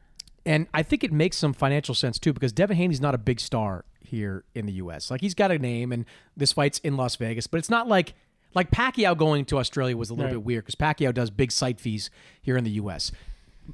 And 0.46 0.68
I 0.74 0.82
think 0.84 1.04
it 1.04 1.12
makes 1.12 1.38
some 1.38 1.54
financial 1.54 1.94
sense 1.94 2.18
too 2.20 2.34
because 2.34 2.52
Devin 2.52 2.76
Haney's 2.78 3.00
not 3.02 3.14
a 3.14 3.20
big 3.20 3.40
star 3.40 3.86
here 4.02 4.44
in 4.56 4.66
the 4.66 4.74
U.S. 4.74 5.10
Like 5.12 5.22
he's 5.22 5.36
got 5.36 5.52
a 5.52 5.60
name, 5.60 5.92
and 5.92 6.06
this 6.36 6.52
fight's 6.52 6.80
in 6.80 6.98
Las 6.98 7.16
Vegas, 7.16 7.48
but 7.48 7.60
it's 7.60 7.70
not 7.70 7.88
like 7.88 8.14
like 8.54 8.72
Pacquiao 8.72 9.16
going 9.18 9.46
to 9.46 9.58
Australia 9.60 9.96
was 9.96 10.10
a 10.10 10.14
little 10.14 10.26
Right. 10.26 10.34
bit 10.34 10.44
weird 10.44 10.66
because 10.66 10.76
Pacquiao 10.76 11.14
does 11.14 11.30
big 11.30 11.52
site 11.52 11.80
fees 11.80 12.10
here 12.42 12.58
in 12.58 12.64
the 12.66 12.72
U.S. 12.72 13.12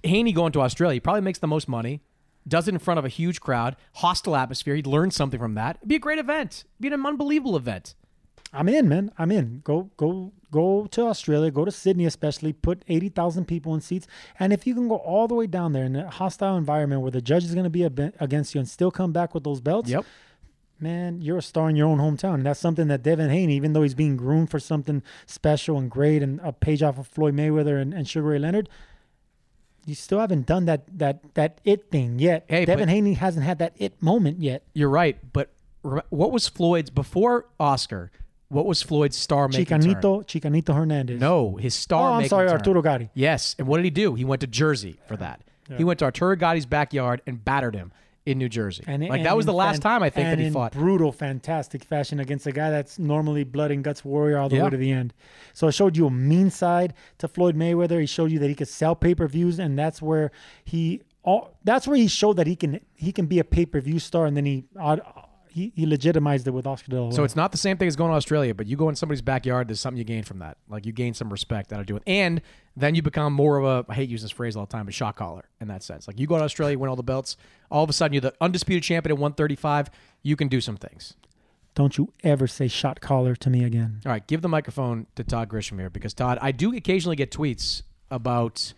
Haney 0.03 0.33
going 0.33 0.51
to 0.51 0.61
Australia 0.61 0.95
he 0.95 0.99
probably 0.99 1.21
makes 1.21 1.39
the 1.39 1.47
most 1.47 1.67
money, 1.67 2.01
does 2.47 2.67
it 2.67 2.73
in 2.73 2.79
front 2.79 2.97
of 2.97 3.05
a 3.05 3.09
huge 3.09 3.39
crowd, 3.41 3.75
hostile 3.95 4.35
atmosphere. 4.35 4.75
He'd 4.75 4.87
learn 4.87 5.11
something 5.11 5.39
from 5.39 5.55
that. 5.55 5.77
It'd 5.77 5.89
be 5.89 5.95
a 5.95 5.99
great 5.99 6.19
event. 6.19 6.63
It'd 6.79 6.81
be 6.81 6.87
an 6.95 7.05
unbelievable 7.05 7.55
event. 7.57 7.95
I'm 8.53 8.69
in, 8.69 8.87
man. 8.87 9.11
I'm 9.17 9.29
in. 9.31 9.59
Go, 9.65 9.91
go, 9.97 10.31
go 10.51 10.87
to 10.91 11.07
Australia. 11.07 11.51
Go 11.51 11.65
to 11.65 11.71
Sydney, 11.71 12.05
especially. 12.05 12.53
Put 12.53 12.83
eighty 12.87 13.09
thousand 13.09 13.45
people 13.45 13.73
in 13.75 13.81
seats, 13.81 14.07
and 14.39 14.53
if 14.53 14.65
you 14.65 14.73
can 14.73 14.87
go 14.87 14.95
all 14.95 15.27
the 15.27 15.35
way 15.35 15.47
down 15.47 15.73
there 15.73 15.83
in 15.83 15.97
a 15.97 16.09
hostile 16.09 16.55
environment 16.55 17.01
where 17.01 17.11
the 17.11 17.21
judge 17.21 17.43
is 17.43 17.53
going 17.53 17.65
to 17.65 17.69
be 17.69 17.83
against 17.83 18.55
you 18.55 18.59
and 18.59 18.69
still 18.69 18.89
come 18.89 19.11
back 19.11 19.33
with 19.33 19.43
those 19.43 19.59
belts, 19.59 19.89
Yep. 19.89 20.05
man, 20.79 21.21
you're 21.21 21.39
a 21.39 21.41
star 21.41 21.69
in 21.69 21.75
your 21.75 21.87
own 21.87 21.97
hometown. 21.97 22.35
And 22.35 22.45
that's 22.45 22.59
something 22.59 22.87
that 22.87 23.03
Devin 23.03 23.29
Haney, 23.29 23.53
even 23.55 23.73
though 23.73 23.81
he's 23.83 23.93
being 23.95 24.15
groomed 24.15 24.49
for 24.49 24.59
something 24.59 25.03
special 25.25 25.77
and 25.77 25.91
great 25.91 26.23
and 26.23 26.39
a 26.41 26.53
page 26.53 26.81
off 26.81 26.97
of 26.97 27.07
Floyd 27.07 27.35
Mayweather 27.35 27.81
and, 27.81 27.93
and 27.93 28.07
Sugar 28.07 28.27
Ray 28.27 28.39
Leonard, 28.39 28.69
you 29.87 29.95
still 29.95 30.19
haven't 30.19 30.45
done 30.45 30.65
that 30.65 30.85
that 30.99 31.33
that 31.33 31.61
it 31.63 31.89
thing 31.89 32.19
yet. 32.19 32.45
Hey, 32.47 32.65
Devin 32.65 32.89
Haney 32.89 33.13
hasn't 33.13 33.45
had 33.45 33.59
that 33.59 33.73
it 33.77 34.01
moment 34.01 34.41
yet. 34.41 34.63
You're 34.73 34.89
right, 34.89 35.17
but 35.33 35.49
what 35.81 36.31
was 36.31 36.47
Floyd's 36.47 36.89
before 36.89 37.45
Oscar? 37.59 38.11
What 38.49 38.65
was 38.65 38.81
Floyd's 38.81 39.17
star 39.17 39.47
making 39.47 39.65
turn? 39.65 39.81
Chicanito, 39.81 40.25
Chicanito 40.25 40.75
Hernandez. 40.75 41.19
No, 41.19 41.55
his 41.55 41.73
star. 41.73 42.11
Oh, 42.11 42.13
I'm 42.15 42.27
sorry, 42.27 42.47
turn. 42.47 42.57
Arturo 42.57 42.81
Gatti. 42.81 43.09
Yes, 43.13 43.55
and 43.57 43.67
what 43.67 43.77
did 43.77 43.85
he 43.85 43.89
do? 43.89 44.15
He 44.15 44.25
went 44.25 44.41
to 44.41 44.47
Jersey 44.47 44.99
for 45.07 45.17
that. 45.17 45.41
He 45.77 45.83
went 45.83 45.99
to 45.99 46.05
Arturo 46.05 46.35
Gatti's 46.35 46.65
backyard 46.65 47.21
and 47.27 47.43
battered 47.43 47.75
him 47.75 47.91
in 48.27 48.37
New 48.37 48.49
Jersey. 48.49 48.83
And, 48.87 49.01
like 49.07 49.19
and 49.19 49.25
that 49.25 49.37
was 49.37 49.45
the 49.45 49.53
last 49.53 49.75
fan- 49.81 49.81
time 49.93 50.03
I 50.03 50.09
think 50.09 50.27
that 50.27 50.37
he 50.39 50.45
in 50.47 50.53
fought. 50.53 50.73
brutal, 50.73 51.11
fantastic 51.11 51.83
fashion 51.83 52.19
against 52.19 52.45
a 52.45 52.51
guy 52.51 52.69
that's 52.69 52.99
normally 52.99 53.43
blood 53.43 53.71
and 53.71 53.83
guts 53.83 54.03
warrior 54.03 54.37
all 54.37 54.49
the 54.49 54.57
Yeah. 54.57 54.65
way 54.65 54.69
to 54.71 54.77
the 54.77 54.91
end. 54.91 55.13
So 55.53 55.67
it 55.67 55.71
showed 55.71 55.95
you 55.95 56.07
a 56.07 56.11
mean 56.11 56.49
side 56.49 56.93
to 57.19 57.27
Floyd 57.27 57.55
Mayweather. 57.55 57.99
He 57.99 58.05
showed 58.05 58.31
you 58.31 58.39
that 58.39 58.47
he 58.49 58.55
could 58.55 58.67
sell 58.67 58.95
pay 58.95 59.15
per 59.15 59.27
views, 59.27 59.59
and 59.59 59.79
that's 59.79 60.01
where 60.01 60.31
he 60.63 61.01
all 61.23 61.57
that's 61.63 61.87
where 61.87 61.97
he 61.97 62.07
showed 62.07 62.37
that 62.37 62.47
he 62.47 62.55
can 62.55 62.79
he 62.95 63.11
can 63.11 63.25
be 63.25 63.39
a 63.39 63.43
pay 63.43 63.65
per 63.65 63.79
view 63.81 63.99
star, 63.99 64.25
and 64.25 64.35
then 64.37 64.45
he 64.45 64.65
uh, 64.79 64.97
he, 65.57 65.73
he 65.75 65.85
legitimized 65.85 66.47
it 66.47 66.51
with 66.51 66.67
Oscar 66.67 66.91
De 66.91 66.95
La 66.95 67.03
Hoya. 67.07 67.13
So 67.13 67.23
it's 67.23 67.35
not 67.35 67.51
the 67.51 67.57
same 67.57 67.77
thing 67.77 67.87
as 67.87 67.95
going 67.95 68.11
to 68.11 68.15
Australia, 68.15 68.53
but 68.53 68.67
you 68.67 68.77
go 68.77 68.89
in 68.89 68.95
somebody's 68.95 69.23
backyard, 69.23 69.67
there's 69.67 69.79
something 69.79 69.97
you 69.97 70.03
gain 70.03 70.23
from 70.23 70.39
that. 70.39 70.57
Like 70.69 70.85
you 70.85 70.91
gain 70.93 71.13
some 71.13 71.29
respect 71.29 71.73
out 71.73 71.79
of 71.79 71.87
doing, 71.87 72.03
and 72.05 72.41
then 72.75 72.93
you 72.93 73.01
become 73.01 73.33
more 73.33 73.57
of 73.57 73.65
a. 73.65 73.91
I 73.91 73.95
hate 73.95 74.09
using 74.09 74.25
this 74.25 74.31
phrase 74.31 74.55
all 74.55 74.65
the 74.65 74.71
time, 74.71 74.87
a 74.87 74.91
shot 74.91 75.15
caller 75.15 75.45
in 75.59 75.67
that 75.69 75.81
sense. 75.81 76.07
Like 76.07 76.19
you 76.19 76.27
go 76.27 76.37
to 76.37 76.43
Australia, 76.43 76.77
win 76.77 76.89
all 76.89 76.95
the 76.95 77.03
belts, 77.03 77.37
all 77.71 77.83
of 77.83 77.89
a 77.89 77.93
sudden 77.93 78.13
you're 78.13 78.21
the 78.21 78.33
undisputed 78.39 78.83
champion 78.83 79.13
at 79.13 79.17
135. 79.17 79.89
You 80.21 80.35
can 80.35 80.47
do 80.47 80.61
some 80.61 80.77
things. 80.77 81.15
Don't 81.73 81.97
you 81.97 82.13
ever 82.23 82.47
say 82.47 82.67
shot 82.67 83.01
caller 83.01 83.35
to 83.35 83.49
me 83.49 83.63
again. 83.63 84.01
All 84.05 84.11
right, 84.11 84.25
give 84.25 84.41
the 84.41 84.49
microphone 84.49 85.07
to 85.15 85.23
Todd 85.23 85.49
Grisham 85.49 85.79
here 85.79 85.89
because 85.89 86.13
Todd, 86.13 86.37
I 86.41 86.51
do 86.51 86.75
occasionally 86.75 87.15
get 87.15 87.31
tweets 87.31 87.83
about 88.09 88.73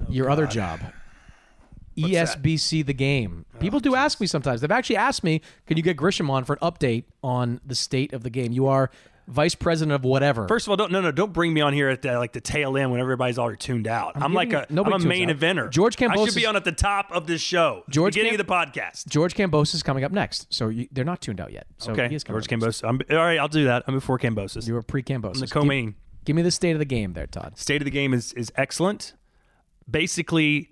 oh, 0.00 0.10
your 0.10 0.30
other 0.30 0.46
job. 0.46 0.80
ESBC 1.96 2.84
the 2.84 2.94
game. 2.94 3.46
Oh, 3.54 3.58
People 3.58 3.80
do 3.80 3.94
ask 3.94 4.20
me 4.20 4.26
sometimes. 4.26 4.60
They've 4.60 4.70
actually 4.70 4.96
asked 4.96 5.24
me, 5.24 5.40
"Can 5.66 5.76
you 5.76 5.82
get 5.82 5.96
Grisham 5.96 6.30
on 6.30 6.44
for 6.44 6.54
an 6.54 6.58
update 6.60 7.04
on 7.22 7.60
the 7.64 7.74
state 7.74 8.12
of 8.12 8.22
the 8.22 8.30
game?" 8.30 8.52
You 8.52 8.66
are 8.66 8.90
vice 9.28 9.54
president 9.54 9.94
of 9.94 10.04
whatever. 10.04 10.46
First 10.48 10.66
of 10.66 10.70
all, 10.70 10.76
don't 10.76 10.92
no 10.92 11.00
no 11.00 11.10
don't 11.10 11.32
bring 11.32 11.52
me 11.52 11.60
on 11.60 11.72
here 11.72 11.88
at 11.88 12.02
the, 12.02 12.18
like 12.18 12.32
the 12.32 12.40
tail 12.40 12.76
end 12.76 12.90
when 12.90 13.00
everybody's 13.00 13.38
already 13.38 13.58
tuned 13.58 13.86
out. 13.86 14.12
I'm, 14.16 14.32
like 14.32 14.52
a 14.52 14.66
nobody 14.70 14.94
I'm 14.94 15.02
a 15.02 15.06
main 15.06 15.30
out. 15.30 15.36
eventer. 15.36 15.70
George 15.70 16.00
I 16.00 16.24
should 16.24 16.34
be 16.34 16.46
on 16.46 16.56
at 16.56 16.64
the 16.64 16.72
top 16.72 17.10
of 17.10 17.26
this 17.26 17.40
show. 17.40 17.84
George 17.88 18.14
beginning 18.14 18.32
Cam- 18.32 18.40
of 18.40 18.46
the 18.46 18.52
podcast. 18.80 19.08
George 19.08 19.34
Cambos 19.34 19.74
is 19.74 19.82
coming 19.82 20.04
up 20.04 20.12
next, 20.12 20.52
so 20.52 20.68
you, 20.68 20.88
they're 20.92 21.04
not 21.04 21.20
tuned 21.20 21.40
out 21.40 21.52
yet. 21.52 21.66
So 21.78 21.92
okay, 21.92 22.08
he 22.08 22.14
is 22.14 22.24
George 22.24 22.50
next. 22.50 22.84
I'm, 22.84 23.00
all 23.10 23.16
right, 23.16 23.38
I'll 23.38 23.48
do 23.48 23.64
that. 23.64 23.84
I'm 23.86 23.94
before 23.94 24.18
Kambosos. 24.18 24.66
You 24.66 24.76
are 24.76 24.82
pre-Cambos. 24.82 25.34
I'm 25.34 25.40
the 25.40 25.46
co-main. 25.46 25.86
Give, 25.86 25.94
give 26.26 26.36
me 26.36 26.42
the 26.42 26.50
state 26.50 26.72
of 26.72 26.78
the 26.78 26.84
game 26.84 27.12
there, 27.14 27.26
Todd. 27.26 27.58
State 27.58 27.80
of 27.80 27.84
the 27.84 27.90
game 27.90 28.14
is 28.14 28.32
is 28.34 28.52
excellent. 28.56 29.14
Basically, 29.88 30.70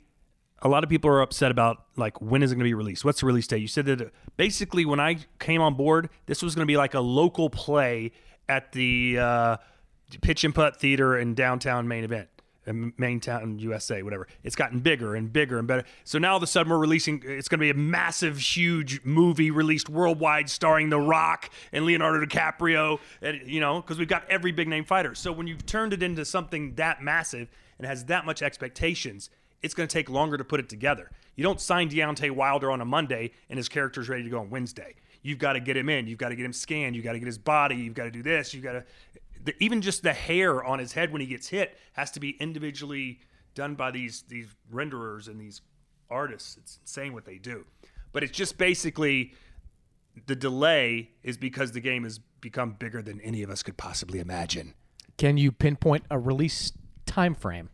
a 0.64 0.68
lot 0.68 0.82
of 0.82 0.88
people 0.90 1.10
are 1.10 1.20
upset 1.20 1.50
about 1.50 1.84
like 1.96 2.20
when 2.20 2.42
is 2.42 2.50
it 2.50 2.54
going 2.54 2.64
to 2.64 2.68
be 2.68 2.74
released? 2.74 3.04
What's 3.04 3.20
the 3.20 3.26
release 3.26 3.46
date? 3.46 3.58
You 3.58 3.68
said 3.68 3.84
that 3.86 4.10
basically 4.36 4.86
when 4.86 4.98
I 4.98 5.18
came 5.38 5.60
on 5.60 5.74
board, 5.74 6.08
this 6.26 6.42
was 6.42 6.54
going 6.54 6.66
to 6.66 6.70
be 6.70 6.78
like 6.78 6.94
a 6.94 7.00
local 7.00 7.50
play 7.50 8.12
at 8.48 8.72
the 8.72 9.18
uh, 9.18 9.56
Pitch 10.22 10.42
and 10.42 10.54
Putt 10.54 10.80
Theater 10.80 11.18
in 11.18 11.34
downtown 11.34 11.86
Main 11.86 12.02
Event. 12.02 12.28
in 12.66 12.94
Main 12.96 13.20
Town, 13.20 13.58
USA, 13.58 14.02
whatever. 14.02 14.26
It's 14.42 14.56
gotten 14.56 14.80
bigger 14.80 15.14
and 15.14 15.30
bigger 15.30 15.58
and 15.58 15.68
better. 15.68 15.84
So 16.04 16.18
now 16.18 16.30
all 16.32 16.36
of 16.38 16.42
a 16.42 16.46
sudden 16.46 16.72
we're 16.72 16.78
releasing. 16.78 17.22
It's 17.26 17.48
going 17.48 17.58
to 17.58 17.64
be 17.64 17.70
a 17.70 17.74
massive, 17.74 18.38
huge 18.38 19.04
movie 19.04 19.50
released 19.50 19.90
worldwide, 19.90 20.48
starring 20.48 20.88
The 20.88 21.00
Rock 21.00 21.50
and 21.72 21.84
Leonardo 21.84 22.24
DiCaprio. 22.24 23.00
And 23.20 23.42
you 23.46 23.60
know, 23.60 23.82
because 23.82 23.98
we've 23.98 24.08
got 24.08 24.24
every 24.30 24.52
big 24.52 24.68
name 24.68 24.84
fighter. 24.84 25.14
So 25.14 25.30
when 25.30 25.46
you've 25.46 25.66
turned 25.66 25.92
it 25.92 26.02
into 26.02 26.24
something 26.24 26.74
that 26.76 27.02
massive 27.02 27.48
and 27.78 27.86
has 27.86 28.06
that 28.06 28.24
much 28.24 28.40
expectations, 28.40 29.28
it's 29.64 29.72
going 29.72 29.88
to 29.88 29.92
take 29.92 30.10
longer 30.10 30.36
to 30.36 30.44
put 30.44 30.60
it 30.60 30.68
together. 30.68 31.10
You 31.36 31.42
don't 31.42 31.58
sign 31.58 31.88
Deontay 31.88 32.30
Wilder 32.30 32.70
on 32.70 32.82
a 32.82 32.84
Monday 32.84 33.32
and 33.48 33.56
his 33.56 33.68
character's 33.68 34.10
ready 34.10 34.22
to 34.22 34.28
go 34.28 34.38
on 34.38 34.50
Wednesday. 34.50 34.94
You've 35.22 35.38
got 35.38 35.54
to 35.54 35.60
get 35.60 35.74
him 35.74 35.88
in. 35.88 36.06
You've 36.06 36.18
got 36.18 36.28
to 36.28 36.36
get 36.36 36.44
him 36.44 36.52
scanned. 36.52 36.94
You've 36.94 37.04
got 37.04 37.14
to 37.14 37.18
get 37.18 37.26
his 37.26 37.38
body. 37.38 37.76
You've 37.76 37.94
got 37.94 38.04
to 38.04 38.10
do 38.10 38.22
this. 38.22 38.52
You've 38.52 38.62
got 38.62 38.72
to. 38.72 38.84
The, 39.42 39.54
even 39.64 39.80
just 39.80 40.02
the 40.02 40.12
hair 40.12 40.62
on 40.62 40.78
his 40.78 40.92
head 40.92 41.12
when 41.12 41.22
he 41.22 41.26
gets 41.26 41.48
hit 41.48 41.78
has 41.94 42.10
to 42.12 42.20
be 42.20 42.30
individually 42.40 43.20
done 43.54 43.74
by 43.74 43.90
these 43.90 44.22
these 44.28 44.48
renderers 44.72 45.28
and 45.28 45.40
these 45.40 45.62
artists. 46.10 46.58
It's 46.58 46.78
insane 46.82 47.14
what 47.14 47.24
they 47.24 47.38
do. 47.38 47.64
But 48.12 48.22
it's 48.22 48.36
just 48.36 48.58
basically 48.58 49.32
the 50.26 50.36
delay 50.36 51.10
is 51.22 51.38
because 51.38 51.72
the 51.72 51.80
game 51.80 52.04
has 52.04 52.20
become 52.40 52.72
bigger 52.72 53.00
than 53.00 53.18
any 53.22 53.42
of 53.42 53.48
us 53.48 53.62
could 53.62 53.78
possibly 53.78 54.20
imagine. 54.20 54.74
Can 55.16 55.38
you 55.38 55.50
pinpoint 55.50 56.04
a 56.10 56.18
release 56.18 56.70
time 57.06 57.34
frame? 57.34 57.70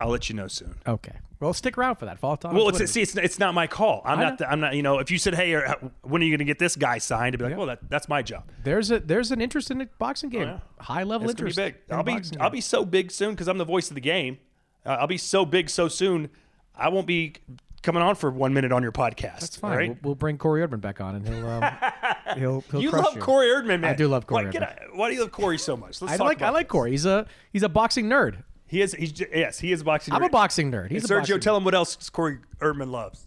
I'll 0.00 0.08
let 0.08 0.28
you 0.28 0.34
know 0.36 0.48
soon. 0.48 0.74
Okay. 0.86 1.12
Well, 1.40 1.54
stick 1.54 1.78
around 1.78 1.96
for 1.96 2.04
that. 2.04 2.18
Follow 2.18 2.36
Todd. 2.36 2.54
Well, 2.54 2.68
it's 2.68 2.90
see, 2.92 3.00
it's, 3.00 3.16
it's 3.16 3.38
not 3.38 3.54
my 3.54 3.66
call. 3.66 4.02
I'm 4.04 4.18
I 4.18 4.22
not. 4.22 4.38
The, 4.38 4.50
I'm 4.50 4.60
not. 4.60 4.74
You 4.74 4.82
know, 4.82 4.98
if 4.98 5.10
you 5.10 5.16
said, 5.16 5.34
"Hey, 5.34 5.54
uh, 5.54 5.74
when 6.02 6.20
are 6.20 6.24
you 6.26 6.30
going 6.32 6.40
to 6.40 6.44
get 6.44 6.58
this 6.58 6.76
guy 6.76 6.98
signed?" 6.98 7.34
I'd 7.34 7.38
be 7.38 7.44
like, 7.46 7.56
"Well, 7.56 7.66
that, 7.66 7.78
that's 7.88 8.10
my 8.10 8.20
job." 8.20 8.44
There's 8.62 8.90
a 8.90 9.00
there's 9.00 9.30
an 9.30 9.40
interest 9.40 9.70
in 9.70 9.78
the 9.78 9.88
boxing 9.98 10.28
game. 10.28 10.42
yeah. 10.42 10.58
High 10.78 11.02
level 11.04 11.30
It's 11.30 11.38
interest. 11.40 11.56
be 11.56 11.62
big. 11.64 11.76
in 11.88 11.96
I'll 11.96 12.02
be 12.02 12.12
boxing 12.12 12.40
I'll 12.40 12.48
game. 12.50 12.56
be 12.56 12.60
so 12.60 12.84
big 12.84 13.10
soon 13.10 13.30
because 13.30 13.48
I'm 13.48 13.56
the 13.56 13.64
voice 13.64 13.88
of 13.90 13.94
the 13.94 14.02
game. 14.02 14.36
Uh, 14.84 14.90
I'll 15.00 15.06
be 15.06 15.16
so 15.16 15.46
big 15.46 15.70
so 15.70 15.88
soon. 15.88 16.28
I 16.76 16.90
won't 16.90 17.06
be 17.06 17.34
coming 17.82 18.02
on 18.02 18.16
for 18.16 18.30
one 18.30 18.52
minute 18.52 18.70
on 18.72 18.82
your 18.82 18.92
podcast. 18.92 19.40
That's 19.40 19.56
fine. 19.56 19.70
all 19.72 19.76
right? 19.78 19.88
We'll, 19.88 19.98
we'll 20.10 20.14
bring 20.16 20.36
Corey 20.36 20.60
Erdman 20.66 20.82
back 20.82 21.00
on, 21.00 21.14
and 21.14 21.26
he'll 21.26 21.48
um, 21.48 21.64
he'll, 22.38 22.60
he'll 22.70 22.82
you 22.82 22.90
crush 22.90 23.04
love 23.06 23.14
you. 23.16 23.22
Corey 23.22 23.46
Erdman, 23.48 23.80
man. 23.80 23.84
I 23.86 23.94
do 23.94 24.08
love 24.08 24.26
Corey 24.26 24.44
Why, 24.44 24.50
Erdman. 24.50 24.52
get 24.52 24.78
why 24.94 25.08
do 25.08 25.14
you 25.14 25.22
love 25.22 25.32
Corey 25.32 25.56
so 25.56 25.74
much? 25.74 26.02
Let's 26.02 26.12
I 26.12 26.16
talk 26.18 26.26
like 26.26 26.36
about 26.38 26.48
I 26.48 26.50
like. 26.50 26.68
Corey. 26.68 26.90
He's 26.90 27.06
a 27.06 27.26
he's 27.50 27.62
a 27.62 27.68
boxing 27.70 28.06
nerd. 28.10 28.42
He 28.70 28.80
is. 28.82 28.92
He's 28.94 29.10
j- 29.10 29.26
yes. 29.34 29.58
He 29.58 29.72
is 29.72 29.80
a 29.80 29.84
boxing. 29.84 30.14
Nerd. 30.14 30.16
I'm 30.18 30.22
a 30.22 30.28
boxing 30.28 30.70
nerd. 30.70 30.90
He's 30.92 31.02
And 31.02 31.10
a 31.10 31.14
Sergio, 31.14 31.18
boxing 31.20 31.40
tell 31.40 31.56
him 31.56 31.64
what 31.64 31.74
else 31.74 32.08
Corey 32.10 32.38
Erdman 32.60 32.90
loves. 32.92 33.26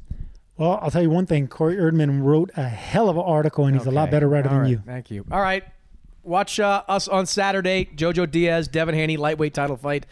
Well, 0.58 0.80
I'll 0.82 0.90
tell 0.90 1.02
you 1.02 1.10
one 1.10 1.26
thing. 1.26 1.48
Corey 1.50 1.76
Erdman 1.76 2.22
wrote 2.24 2.52
a 2.56 2.64
hell 2.64 3.10
of 3.10 3.18
an 3.18 3.24
article, 3.24 3.66
and 3.66 3.76
he's 3.76 3.86
a 3.86 3.92
lot 3.92 4.10
better 4.10 4.30
writer 4.30 4.48
All 4.48 4.54
than 4.56 4.62
right. 4.62 4.70
you. 4.72 4.82
Thank 4.86 5.12
you. 5.12 5.26
All 5.32 5.42
right. 5.42 5.64
Watch 6.24 6.62
uh, 6.62 6.84
us 6.88 7.10
on 7.10 7.26
Saturday. 7.26 7.86
Jojo 7.94 8.30
Diaz, 8.30 8.70
Devin 8.70 8.96
Haney, 8.96 9.18
lightweight 9.18 9.54
title 9.54 9.76
fight. 9.76 10.06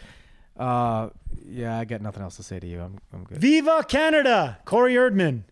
Uh, 0.58 1.08
yeah, 1.46 1.78
I 1.78 1.86
got 1.86 2.02
nothing 2.02 2.22
else 2.22 2.36
to 2.36 2.42
say 2.42 2.60
to 2.60 2.66
you. 2.66 2.82
I'm, 2.82 2.98
I'm 3.14 3.24
good. 3.24 3.38
Viva 3.38 3.84
Canada, 3.88 4.58
Corey 4.66 4.94
Erdman. 4.94 5.44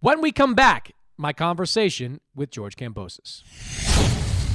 When 0.00 0.20
we 0.20 0.32
come 0.32 0.54
back, 0.54 0.92
my 1.16 1.32
conversation 1.32 2.20
with 2.34 2.50
George 2.50 2.76
Kambosos. 2.76 3.42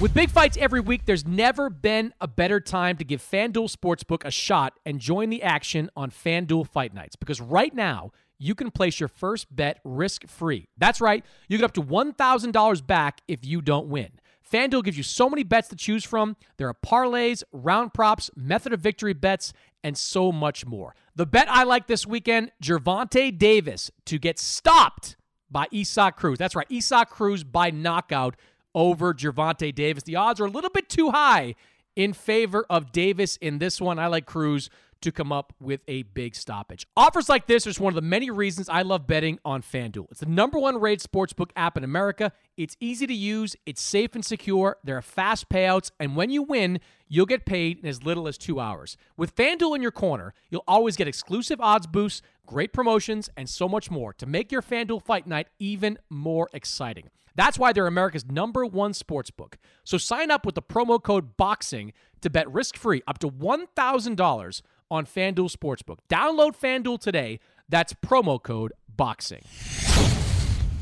With 0.01 0.15
big 0.15 0.31
fights 0.31 0.57
every 0.59 0.79
week, 0.79 1.05
there's 1.05 1.27
never 1.27 1.69
been 1.69 2.11
a 2.19 2.27
better 2.27 2.59
time 2.59 2.97
to 2.97 3.03
give 3.03 3.21
FanDuel 3.21 3.71
Sportsbook 3.71 4.25
a 4.25 4.31
shot 4.31 4.79
and 4.83 4.99
join 4.99 5.29
the 5.29 5.43
action 5.43 5.91
on 5.95 6.09
FanDuel 6.09 6.67
Fight 6.67 6.91
Nights. 6.91 7.15
Because 7.15 7.39
right 7.39 7.71
now, 7.71 8.09
you 8.39 8.55
can 8.55 8.71
place 8.71 8.99
your 8.99 9.09
first 9.09 9.55
bet 9.55 9.79
risk 9.83 10.27
free. 10.27 10.69
That's 10.75 11.01
right, 11.01 11.23
you 11.47 11.59
get 11.59 11.65
up 11.65 11.73
to 11.73 11.83
$1,000 11.83 12.87
back 12.87 13.21
if 13.27 13.45
you 13.45 13.61
don't 13.61 13.89
win. 13.89 14.09
FanDuel 14.51 14.83
gives 14.83 14.97
you 14.97 15.03
so 15.03 15.29
many 15.29 15.43
bets 15.43 15.67
to 15.67 15.75
choose 15.75 16.03
from. 16.03 16.35
There 16.57 16.67
are 16.67 16.73
parlays, 16.73 17.43
round 17.51 17.93
props, 17.93 18.31
method 18.35 18.73
of 18.73 18.79
victory 18.79 19.13
bets, 19.13 19.53
and 19.83 19.95
so 19.95 20.31
much 20.31 20.65
more. 20.65 20.95
The 21.15 21.27
bet 21.27 21.47
I 21.47 21.61
like 21.61 21.85
this 21.85 22.07
weekend 22.07 22.51
Gervonta 22.63 23.37
Davis 23.37 23.91
to 24.05 24.17
get 24.17 24.39
stopped 24.39 25.15
by 25.51 25.67
Isaac 25.71 26.15
Cruz. 26.15 26.39
That's 26.39 26.55
right, 26.55 26.67
Isaac 26.71 27.09
Cruz 27.09 27.43
by 27.43 27.69
knockout 27.69 28.35
over 28.73 29.13
Gervonta 29.13 29.73
Davis. 29.73 30.03
The 30.03 30.15
odds 30.15 30.39
are 30.39 30.45
a 30.45 30.49
little 30.49 30.69
bit 30.69 30.89
too 30.89 31.11
high 31.11 31.55
in 31.95 32.13
favor 32.13 32.65
of 32.69 32.91
Davis 32.91 33.37
in 33.37 33.59
this 33.59 33.81
one. 33.81 33.99
I 33.99 34.07
like 34.07 34.25
Cruz 34.25 34.69
to 35.01 35.11
come 35.11 35.31
up 35.31 35.53
with 35.59 35.81
a 35.87 36.03
big 36.03 36.35
stoppage. 36.35 36.85
Offers 36.95 37.27
like 37.27 37.47
this 37.47 37.65
are 37.65 37.71
just 37.71 37.79
one 37.79 37.91
of 37.91 37.95
the 37.95 38.01
many 38.01 38.29
reasons 38.29 38.69
I 38.69 38.83
love 38.83 39.07
betting 39.07 39.39
on 39.43 39.61
FanDuel. 39.61 40.07
It's 40.11 40.19
the 40.19 40.27
number 40.27 40.59
one 40.59 40.79
rated 40.79 41.11
sportsbook 41.11 41.49
app 41.55 41.75
in 41.75 41.83
America. 41.83 42.31
It's 42.55 42.77
easy 42.79 43.07
to 43.07 43.13
use, 43.13 43.55
it's 43.65 43.81
safe 43.81 44.13
and 44.13 44.23
secure, 44.23 44.77
there 44.83 44.97
are 44.97 45.01
fast 45.01 45.49
payouts, 45.49 45.91
and 45.99 46.15
when 46.15 46.29
you 46.29 46.43
win, 46.43 46.79
you'll 47.07 47.25
get 47.25 47.45
paid 47.45 47.79
in 47.79 47.87
as 47.87 48.03
little 48.03 48.27
as 48.27 48.37
two 48.37 48.59
hours. 48.59 48.95
With 49.17 49.35
FanDuel 49.35 49.75
in 49.75 49.81
your 49.81 49.91
corner, 49.91 50.33
you'll 50.49 50.63
always 50.67 50.95
get 50.95 51.07
exclusive 51.07 51.59
odds 51.59 51.87
boosts, 51.87 52.21
great 52.45 52.71
promotions, 52.71 53.29
and 53.35 53.49
so 53.49 53.67
much 53.67 53.89
more 53.89 54.13
to 54.13 54.25
make 54.25 54.51
your 54.51 54.61
FanDuel 54.61 55.03
fight 55.03 55.25
night 55.25 55.47
even 55.57 55.97
more 56.09 56.47
exciting. 56.53 57.09
That's 57.35 57.57
why 57.57 57.73
they're 57.73 57.87
America's 57.87 58.25
number 58.25 58.65
one 58.65 58.93
sports 58.93 59.31
book. 59.31 59.57
So 59.83 59.97
sign 59.97 60.31
up 60.31 60.45
with 60.45 60.55
the 60.55 60.61
promo 60.61 61.01
code 61.01 61.37
BOXING 61.37 61.93
to 62.21 62.29
bet 62.29 62.51
risk 62.51 62.75
free 62.77 63.01
up 63.07 63.19
to 63.19 63.29
$1,000 63.29 64.61
on 64.89 65.05
FanDuel 65.05 65.55
Sportsbook. 65.55 65.99
Download 66.09 66.55
FanDuel 66.55 66.99
today. 66.99 67.39
That's 67.69 67.93
promo 67.93 68.41
code 68.41 68.73
BOXING. 68.95 70.20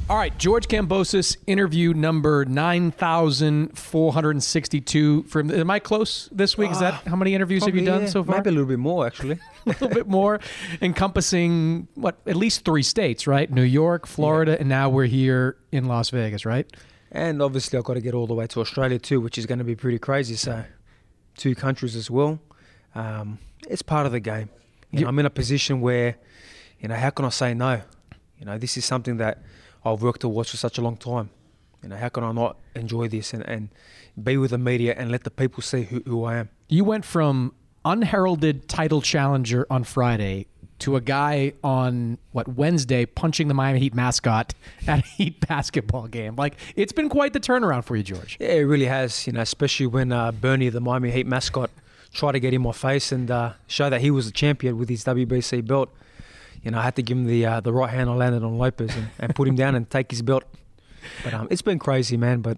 All 0.09 0.17
right, 0.17 0.35
George 0.39 0.67
Kambosos, 0.67 1.37
interview 1.45 1.93
number 1.93 2.43
9,462. 2.43 5.23
From 5.23 5.51
Am 5.51 5.69
I 5.69 5.77
close 5.77 6.27
this 6.31 6.57
week? 6.57 6.71
Is 6.71 6.79
that 6.79 6.95
how 7.05 7.15
many 7.15 7.35
interviews 7.35 7.63
have 7.65 7.75
you 7.75 7.85
done 7.85 8.01
yeah. 8.01 8.07
so 8.07 8.23
far? 8.23 8.37
Maybe 8.37 8.49
a 8.49 8.53
little 8.53 8.67
bit 8.67 8.79
more, 8.79 9.05
actually. 9.05 9.37
a 9.67 9.69
little 9.69 9.89
bit 9.89 10.07
more, 10.07 10.39
encompassing 10.81 11.87
what 11.93 12.17
at 12.25 12.35
least 12.35 12.65
three 12.65 12.81
states, 12.81 13.27
right? 13.27 13.51
New 13.51 13.61
York, 13.61 14.07
Florida, 14.07 14.59
and 14.59 14.67
now 14.67 14.89
we're 14.89 15.05
here 15.05 15.57
in 15.71 15.85
Las 15.85 16.09
Vegas, 16.09 16.43
right? 16.43 16.65
And 17.11 17.39
obviously, 17.39 17.77
I've 17.77 17.85
got 17.85 17.93
to 17.93 18.01
get 18.01 18.15
all 18.15 18.25
the 18.25 18.33
way 18.33 18.47
to 18.47 18.61
Australia 18.61 18.97
too, 18.97 19.21
which 19.21 19.37
is 19.37 19.45
going 19.45 19.59
to 19.59 19.63
be 19.63 19.75
pretty 19.75 19.99
crazy. 19.99 20.33
So, 20.33 20.63
two 21.37 21.53
countries 21.53 21.95
as 21.95 22.09
well. 22.09 22.39
Um, 22.95 23.37
it's 23.69 23.83
part 23.83 24.07
of 24.07 24.11
the 24.11 24.19
game. 24.19 24.49
You 24.89 25.01
know, 25.01 25.09
I'm 25.09 25.19
in 25.19 25.27
a 25.27 25.29
position 25.29 25.81
where, 25.81 26.17
you 26.79 26.87
know, 26.87 26.95
how 26.95 27.11
can 27.11 27.25
I 27.25 27.29
say 27.29 27.53
no? 27.53 27.83
You 28.39 28.47
know, 28.47 28.57
this 28.57 28.75
is 28.75 28.85
something 28.85 29.17
that 29.17 29.43
I've 29.85 30.01
worked 30.01 30.21
towards 30.21 30.51
for 30.51 30.57
such 30.57 30.77
a 30.77 30.81
long 30.81 30.97
time. 30.97 31.29
You 31.83 31.89
know, 31.89 31.95
how 31.95 32.09
can 32.09 32.23
I 32.23 32.31
not 32.31 32.57
enjoy 32.75 33.07
this 33.07 33.33
and, 33.33 33.43
and 33.47 33.69
be 34.21 34.37
with 34.37 34.51
the 34.51 34.57
media 34.57 34.93
and 34.97 35.11
let 35.11 35.23
the 35.23 35.31
people 35.31 35.63
see 35.63 35.83
who, 35.83 36.01
who 36.05 36.23
I 36.25 36.37
am? 36.37 36.49
You 36.67 36.83
went 36.83 37.05
from 37.05 37.53
unheralded 37.85 38.67
title 38.67 39.01
challenger 39.01 39.65
on 39.69 39.83
Friday 39.83 40.47
to 40.79 40.95
a 40.95 41.01
guy 41.01 41.53
on 41.63 42.17
what 42.31 42.47
Wednesday 42.47 43.05
punching 43.05 43.47
the 43.47 43.53
Miami 43.53 43.79
Heat 43.79 43.93
mascot 43.93 44.53
at 44.87 44.99
a 44.99 45.07
Heat 45.07 45.47
basketball 45.47 46.07
game. 46.07 46.35
Like 46.35 46.55
it's 46.75 46.91
been 46.91 47.09
quite 47.09 47.33
the 47.33 47.39
turnaround 47.39 47.83
for 47.83 47.95
you, 47.95 48.03
George. 48.03 48.37
Yeah, 48.39 48.47
it 48.49 48.61
really 48.61 48.85
has. 48.85 49.27
You 49.27 49.33
know, 49.33 49.41
especially 49.41 49.87
when 49.87 50.11
uh, 50.11 50.31
Bernie, 50.31 50.69
the 50.69 50.81
Miami 50.81 51.11
Heat 51.11 51.27
mascot, 51.27 51.69
tried 52.13 52.33
to 52.33 52.39
get 52.39 52.53
in 52.53 52.61
my 52.61 52.71
face 52.71 53.11
and 53.11 53.29
uh, 53.29 53.53
show 53.67 53.89
that 53.89 54.01
he 54.01 54.11
was 54.11 54.25
the 54.25 54.31
champion 54.31 54.77
with 54.77 54.89
his 54.89 55.03
WBC 55.05 55.65
belt. 55.67 55.89
You 56.63 56.71
know, 56.71 56.79
I 56.79 56.83
had 56.83 56.95
to 56.97 57.03
give 57.03 57.17
him 57.17 57.25
the 57.25 57.45
uh, 57.45 57.59
the 57.59 57.73
right 57.73 57.89
hand 57.89 58.09
I 58.09 58.13
landed 58.13 58.43
on 58.43 58.57
Lopez 58.57 58.95
and, 58.95 59.09
and 59.19 59.35
put 59.35 59.47
him 59.47 59.55
down 59.55 59.75
and 59.75 59.89
take 59.89 60.11
his 60.11 60.21
belt. 60.21 60.43
But 61.23 61.33
um, 61.33 61.47
it's 61.49 61.61
been 61.61 61.79
crazy, 61.79 62.17
man. 62.17 62.41
But 62.41 62.57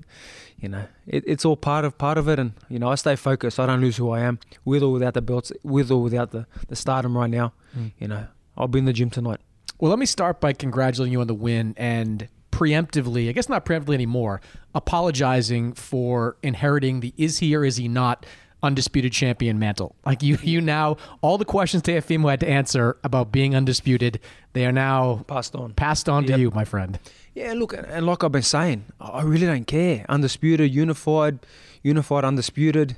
you 0.59 0.69
know, 0.69 0.85
it, 1.07 1.23
it's 1.27 1.45
all 1.45 1.57
part 1.57 1.85
of 1.85 1.97
part 1.97 2.17
of 2.17 2.27
it, 2.27 2.39
and 2.39 2.53
you 2.69 2.79
know, 2.79 2.89
I 2.89 2.95
stay 2.95 3.15
focused. 3.15 3.59
I 3.59 3.65
don't 3.65 3.81
lose 3.81 3.97
who 3.97 4.09
I 4.09 4.21
am, 4.21 4.39
with 4.65 4.83
or 4.83 4.91
without 4.91 5.13
the 5.13 5.21
belts, 5.21 5.51
with 5.63 5.91
or 5.91 6.01
without 6.01 6.31
the 6.31 6.47
the 6.67 6.75
stardom 6.75 7.17
right 7.17 7.29
now. 7.29 7.53
Mm. 7.77 7.91
You 7.99 8.07
know, 8.07 8.27
I'll 8.57 8.67
be 8.67 8.79
in 8.79 8.85
the 8.85 8.93
gym 8.93 9.09
tonight. 9.09 9.39
Well, 9.79 9.89
let 9.89 9.99
me 9.99 10.05
start 10.05 10.39
by 10.39 10.53
congratulating 10.53 11.11
you 11.11 11.21
on 11.21 11.27
the 11.27 11.33
win 11.33 11.73
and 11.75 12.27
preemptively, 12.51 13.29
I 13.29 13.31
guess 13.31 13.49
not 13.49 13.65
preemptively 13.65 13.95
anymore, 13.95 14.41
apologizing 14.75 15.73
for 15.73 16.37
inheriting 16.43 16.99
the 16.99 17.13
is 17.17 17.39
he 17.39 17.55
or 17.55 17.65
is 17.65 17.77
he 17.77 17.87
not 17.87 18.25
undisputed 18.63 19.11
champion 19.11 19.59
mantle. 19.59 19.95
Like 20.05 20.21
you, 20.21 20.37
you 20.41 20.61
now 20.61 20.97
all 21.21 21.37
the 21.37 21.45
questions 21.45 21.83
Teofimo 21.83 22.29
had 22.29 22.39
to 22.41 22.49
answer 22.49 22.97
about 23.03 23.31
being 23.31 23.55
undisputed, 23.55 24.19
they 24.53 24.65
are 24.65 24.71
now 24.71 25.23
passed 25.27 25.55
on, 25.55 25.73
passed 25.73 26.09
on 26.09 26.25
to 26.25 26.37
you, 26.37 26.51
my 26.51 26.65
friend. 26.65 26.99
Yeah, 27.33 27.53
look, 27.53 27.73
and 27.73 28.05
like 28.05 28.23
I've 28.23 28.31
been 28.31 28.41
saying, 28.41 28.85
I 28.99 29.21
really 29.23 29.47
don't 29.47 29.65
care. 29.65 30.05
Undisputed, 30.09 30.71
unified, 30.73 31.39
unified, 31.81 32.25
undisputed. 32.25 32.97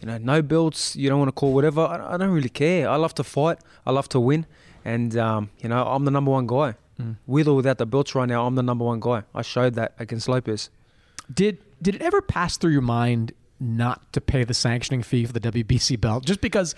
You 0.00 0.06
know, 0.06 0.18
no 0.18 0.42
belts. 0.42 0.94
You 0.94 1.08
don't 1.08 1.18
want 1.18 1.28
to 1.28 1.32
call 1.32 1.52
whatever. 1.52 1.80
I, 1.82 2.14
I 2.14 2.16
don't 2.16 2.30
really 2.30 2.48
care. 2.48 2.88
I 2.88 2.96
love 2.96 3.14
to 3.14 3.24
fight. 3.24 3.58
I 3.86 3.90
love 3.90 4.08
to 4.10 4.20
win, 4.20 4.46
and 4.84 5.16
um, 5.16 5.50
you 5.60 5.68
know, 5.68 5.84
I'm 5.84 6.04
the 6.04 6.10
number 6.10 6.30
one 6.30 6.46
guy. 6.46 6.74
Mm. 7.00 7.16
With 7.26 7.48
or 7.48 7.56
without 7.56 7.78
the 7.78 7.86
belts 7.86 8.14
right 8.14 8.28
now, 8.28 8.46
I'm 8.46 8.54
the 8.54 8.62
number 8.62 8.84
one 8.84 9.00
guy. 9.00 9.24
I 9.34 9.42
showed 9.42 9.74
that 9.74 9.94
against 9.98 10.28
Lopez. 10.28 10.70
Did 11.32 11.58
did 11.82 11.96
it 11.96 12.02
ever 12.02 12.22
pass 12.22 12.56
through 12.56 12.72
your 12.72 12.82
mind 12.82 13.32
not 13.64 14.12
to 14.12 14.20
pay 14.20 14.44
the 14.44 14.54
sanctioning 14.54 15.02
fee 15.02 15.24
for 15.24 15.32
the 15.32 15.40
WBC 15.40 16.00
belt 16.00 16.24
just 16.24 16.40
because? 16.40 16.74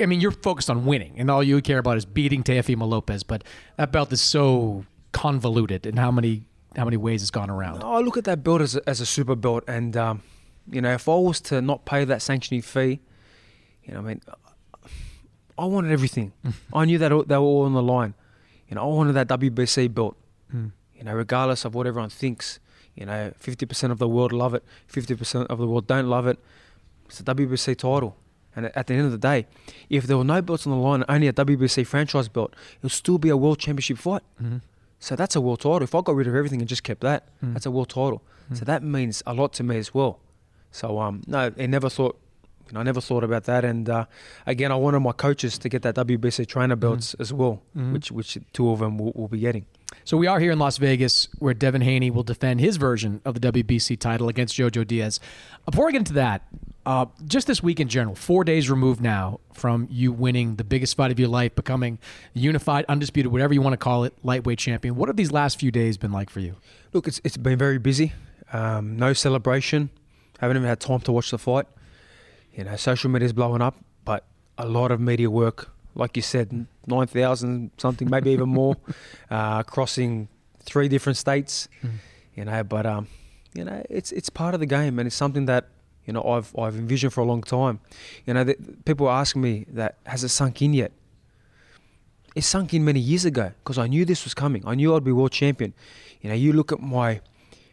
I 0.00 0.06
mean, 0.06 0.20
you're 0.20 0.30
focused 0.30 0.70
on 0.70 0.86
winning, 0.86 1.14
and 1.18 1.30
all 1.30 1.42
you 1.42 1.60
care 1.60 1.78
about 1.78 1.96
is 1.96 2.04
beating 2.04 2.42
Teofimo 2.42 2.86
Lopez. 2.88 3.22
But 3.24 3.42
that 3.76 3.90
belt 3.90 4.12
is 4.12 4.20
so 4.20 4.84
convoluted, 5.12 5.86
and 5.86 5.98
how 5.98 6.10
many 6.10 6.46
how 6.76 6.84
many 6.84 6.96
ways 6.96 7.22
it's 7.22 7.30
gone 7.30 7.50
around. 7.50 7.82
I 7.82 7.98
look 7.98 8.16
at 8.16 8.24
that 8.24 8.42
belt 8.42 8.60
as 8.60 8.76
a, 8.76 8.88
as 8.88 9.00
a 9.00 9.06
super 9.06 9.34
belt, 9.34 9.64
and 9.66 9.96
um, 9.96 10.22
you 10.70 10.80
know, 10.80 10.92
if 10.92 11.08
I 11.08 11.14
was 11.14 11.40
to 11.42 11.60
not 11.60 11.84
pay 11.84 12.04
that 12.04 12.22
sanctioning 12.22 12.62
fee, 12.62 13.00
you 13.84 13.94
know, 13.94 14.00
I 14.00 14.02
mean, 14.02 14.20
I 15.58 15.64
wanted 15.64 15.92
everything. 15.92 16.32
I 16.72 16.84
knew 16.84 16.98
that 16.98 17.08
they 17.28 17.36
were 17.36 17.42
all 17.42 17.64
on 17.64 17.74
the 17.74 17.82
line. 17.82 18.14
You 18.68 18.76
know, 18.76 18.82
I 18.82 18.86
wanted 18.86 19.12
that 19.14 19.28
WBC 19.28 19.92
belt. 19.92 20.16
Hmm. 20.50 20.68
You 20.94 21.04
know, 21.04 21.14
regardless 21.14 21.64
of 21.64 21.74
what 21.74 21.86
everyone 21.86 22.10
thinks. 22.10 22.60
You 22.94 23.06
know, 23.06 23.32
fifty 23.38 23.64
percent 23.66 23.90
of 23.92 23.98
the 23.98 24.08
world 24.08 24.32
love 24.32 24.54
it, 24.54 24.62
fifty 24.86 25.14
percent 25.14 25.48
of 25.50 25.58
the 25.58 25.66
world 25.66 25.86
don't 25.86 26.08
love 26.08 26.26
it. 26.26 26.38
It's 27.06 27.20
a 27.20 27.24
WBC 27.24 27.76
title. 27.76 28.16
And 28.54 28.66
at 28.66 28.86
the 28.86 28.94
end 28.94 29.06
of 29.06 29.12
the 29.12 29.18
day, 29.18 29.46
if 29.88 30.06
there 30.06 30.18
were 30.18 30.24
no 30.24 30.42
belts 30.42 30.66
on 30.66 30.72
the 30.72 30.78
line, 30.78 31.04
only 31.08 31.26
a 31.26 31.32
WBC 31.32 31.86
franchise 31.86 32.28
belt, 32.28 32.52
it 32.76 32.82
would 32.82 32.92
still 32.92 33.16
be 33.16 33.30
a 33.30 33.36
world 33.36 33.58
championship 33.58 33.96
fight. 33.96 34.22
Mhm. 34.42 34.60
So 35.00 35.16
that's 35.16 35.34
a 35.34 35.40
world 35.40 35.60
title. 35.60 35.82
If 35.82 35.94
I 35.94 36.02
got 36.02 36.14
rid 36.14 36.26
of 36.26 36.34
everything 36.34 36.60
and 36.60 36.68
just 36.68 36.82
kept 36.84 37.00
that, 37.00 37.28
Mm. 37.42 37.54
that's 37.54 37.64
a 37.64 37.70
world 37.70 37.88
title. 37.88 38.20
So 38.52 38.66
that 38.66 38.82
means 38.82 39.22
a 39.26 39.32
lot 39.32 39.54
to 39.54 39.62
me 39.62 39.78
as 39.78 39.94
well. 39.94 40.18
So 40.70 40.98
um, 41.00 41.22
no, 41.26 41.50
I 41.58 41.64
never 41.66 41.88
thought, 41.88 42.18
you 42.66 42.74
know, 42.74 42.80
I 42.80 42.82
never 42.82 43.00
thought 43.00 43.24
about 43.24 43.44
that. 43.44 43.64
And 43.64 43.88
uh, 43.88 44.04
again, 44.46 44.70
I 44.70 44.74
wanted 44.76 45.00
my 45.00 45.12
coaches 45.12 45.56
to 45.58 45.70
get 45.70 45.80
that 45.82 45.94
WBC 45.94 46.46
trainer 46.46 46.76
belts 46.76 47.14
as 47.14 47.32
well, 47.32 47.62
Mhm. 47.74 47.94
which 47.94 48.10
which 48.12 48.36
two 48.52 48.68
of 48.70 48.80
them 48.80 48.98
will, 48.98 49.12
will 49.14 49.28
be 49.28 49.38
getting. 49.38 49.64
So 50.04 50.16
we 50.16 50.26
are 50.26 50.40
here 50.40 50.50
in 50.50 50.58
Las 50.58 50.78
Vegas, 50.78 51.28
where 51.38 51.54
Devin 51.54 51.82
Haney 51.82 52.10
will 52.10 52.22
defend 52.22 52.60
his 52.60 52.76
version 52.76 53.20
of 53.24 53.40
the 53.40 53.52
WBC 53.52 53.98
title 53.98 54.28
against 54.28 54.56
Jojo 54.56 54.86
Diaz. 54.86 55.20
Uh, 55.66 55.70
Before 55.70 55.88
I 55.88 55.92
get 55.92 55.98
into 55.98 56.12
that, 56.14 56.46
uh, 56.84 57.06
just 57.26 57.46
this 57.46 57.62
week 57.62 57.78
in 57.78 57.88
general, 57.88 58.14
four 58.14 58.42
days 58.44 58.68
removed 58.68 59.00
now 59.00 59.40
from 59.52 59.86
you 59.90 60.12
winning 60.12 60.56
the 60.56 60.64
biggest 60.64 60.96
fight 60.96 61.12
of 61.12 61.18
your 61.18 61.28
life, 61.28 61.54
becoming 61.54 61.98
unified, 62.34 62.84
undisputed, 62.88 63.30
whatever 63.30 63.54
you 63.54 63.62
want 63.62 63.74
to 63.74 63.78
call 63.78 64.04
it, 64.04 64.14
lightweight 64.22 64.58
champion. 64.58 64.96
What 64.96 65.08
have 65.08 65.16
these 65.16 65.30
last 65.32 65.60
few 65.60 65.70
days 65.70 65.96
been 65.96 66.12
like 66.12 66.28
for 66.30 66.40
you? 66.40 66.56
Look, 66.92 67.06
it's 67.06 67.20
it's 67.24 67.36
been 67.36 67.58
very 67.58 67.78
busy. 67.78 68.12
Um, 68.52 68.96
no 68.96 69.12
celebration. 69.12 69.90
Haven't 70.40 70.56
even 70.56 70.68
had 70.68 70.80
time 70.80 71.00
to 71.00 71.12
watch 71.12 71.30
the 71.30 71.38
fight. 71.38 71.66
You 72.54 72.64
know, 72.64 72.76
social 72.76 73.10
media's 73.10 73.32
blowing 73.32 73.62
up, 73.62 73.76
but 74.04 74.24
a 74.58 74.66
lot 74.66 74.90
of 74.90 75.00
media 75.00 75.30
work, 75.30 75.70
like 75.94 76.16
you 76.16 76.22
said, 76.22 76.66
nine 76.86 77.06
thousand 77.06 77.70
something, 77.76 78.08
maybe 78.08 78.30
even 78.30 78.48
more, 78.48 78.76
uh, 79.30 79.62
crossing 79.62 80.28
three 80.60 80.88
different 80.88 81.16
states. 81.16 81.68
Mm. 81.82 81.90
You 82.36 82.44
know, 82.46 82.64
but 82.64 82.86
um, 82.86 83.08
you 83.54 83.64
know, 83.64 83.82
it's 83.90 84.12
it's 84.12 84.30
part 84.30 84.54
of 84.54 84.60
the 84.60 84.66
game, 84.66 84.98
and 84.98 85.06
it's 85.06 85.16
something 85.16 85.46
that 85.46 85.68
you 86.06 86.12
know 86.12 86.22
I've 86.22 86.56
I've 86.58 86.76
envisioned 86.76 87.12
for 87.12 87.20
a 87.20 87.24
long 87.24 87.42
time. 87.42 87.80
You 88.26 88.34
know, 88.34 88.44
that 88.44 88.84
people 88.84 89.10
ask 89.10 89.36
me 89.36 89.66
that 89.68 89.96
has 90.06 90.24
it 90.24 90.28
sunk 90.30 90.62
in 90.62 90.74
yet? 90.74 90.92
It 92.34 92.44
sunk 92.44 92.72
in 92.72 92.84
many 92.84 93.00
years 93.00 93.26
ago 93.26 93.52
because 93.62 93.76
I 93.76 93.86
knew 93.86 94.04
this 94.06 94.24
was 94.24 94.32
coming. 94.32 94.62
I 94.66 94.74
knew 94.74 94.94
I'd 94.96 95.04
be 95.04 95.12
world 95.12 95.32
champion. 95.32 95.74
You 96.22 96.30
know, 96.30 96.34
you 96.34 96.52
look 96.52 96.72
at 96.72 96.80
my 96.80 97.20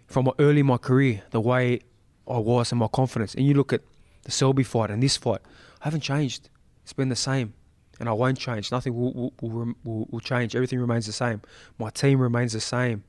from 0.07 0.30
early 0.39 0.61
in 0.61 0.65
my 0.65 0.78
career, 0.78 1.22
the 1.32 1.39
way 1.39 1.80
I 2.28 2.39
was 2.39 2.72
and 2.72 2.80
my 2.80 2.88
confidence, 2.88 3.36
and 3.36 3.45
you 3.45 3.53
look 3.53 3.72
at 3.72 3.82
the 4.24 4.32
Selby 4.32 4.63
fight 4.63 4.89
and 4.89 5.01
this 5.01 5.15
fight, 5.15 5.41
I 5.82 5.86
haven't 5.86 6.01
changed. 6.01 6.49
It's 6.84 6.93
been 6.93 7.09
the 7.09 7.15
same, 7.15 7.53
and 8.00 8.08
I 8.10 8.14
won't 8.14 8.38
change. 8.38 8.72
Nothing 8.72 8.95
will 8.95 9.14
will, 9.14 9.34
will, 9.41 9.74
will, 9.84 10.08
will 10.10 10.20
change. 10.20 10.56
Everything 10.56 10.80
remains 10.80 11.06
the 11.06 11.12
same. 11.12 11.41
My 11.78 11.89
team 11.89 12.20
remains 12.20 12.54
the 12.54 12.62
same, 12.62 13.04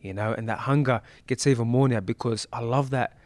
you 0.00 0.14
know, 0.14 0.32
and 0.32 0.48
that 0.48 0.60
hunger 0.60 1.02
gets 1.26 1.46
even 1.46 1.68
more 1.68 1.88
now 1.88 2.00
because 2.00 2.46
I 2.52 2.60
love 2.60 2.90
that 2.90 3.16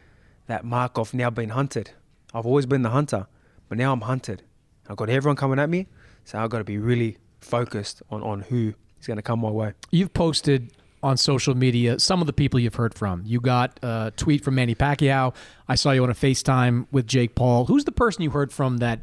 that 0.47 0.63
mark 0.63 0.97
of 0.97 1.13
now 1.13 1.29
being 1.29 1.49
hunted. 1.49 1.91
I've 2.33 2.45
always 2.45 2.65
been 2.65 2.81
the 2.81 2.89
hunter, 2.89 3.27
but 3.69 3.77
now 3.77 3.93
I'm 3.93 4.01
hunted. 4.01 4.43
I've 4.87 4.97
got 4.97 5.09
everyone 5.09 5.35
coming 5.35 5.57
at 5.57 5.69
me, 5.69 5.87
so 6.25 6.37
I've 6.39 6.49
got 6.49 6.59
to 6.59 6.63
be 6.63 6.77
really 6.77 7.17
focused 7.39 8.03
on, 8.09 8.21
on 8.21 8.41
who 8.41 8.73
is 8.99 9.07
going 9.07 9.17
to 9.17 9.23
come 9.23 9.39
my 9.39 9.49
way. 9.49 9.73
You've 9.91 10.13
posted 10.13 10.71
on 11.01 11.17
social 11.17 11.55
media 11.55 11.99
some 11.99 12.19
of 12.19 12.27
the 12.27 12.33
people 12.33 12.59
you've 12.59 12.75
heard 12.75 12.93
from. 12.93 13.23
You 13.25 13.39
got 13.39 13.79
a 13.83 14.11
tweet 14.17 14.43
from 14.43 14.55
Manny 14.55 14.75
Pacquiao. 14.75 15.35
I 15.67 15.75
saw 15.75 15.91
you 15.91 16.03
on 16.03 16.09
a 16.09 16.15
FaceTime 16.15 16.87
with 16.91 17.07
Jake 17.07 17.35
Paul. 17.35 17.65
Who's 17.65 17.85
the 17.85 17.91
person 17.91 18.23
you 18.23 18.31
heard 18.31 18.51
from 18.51 18.77
that 18.77 18.99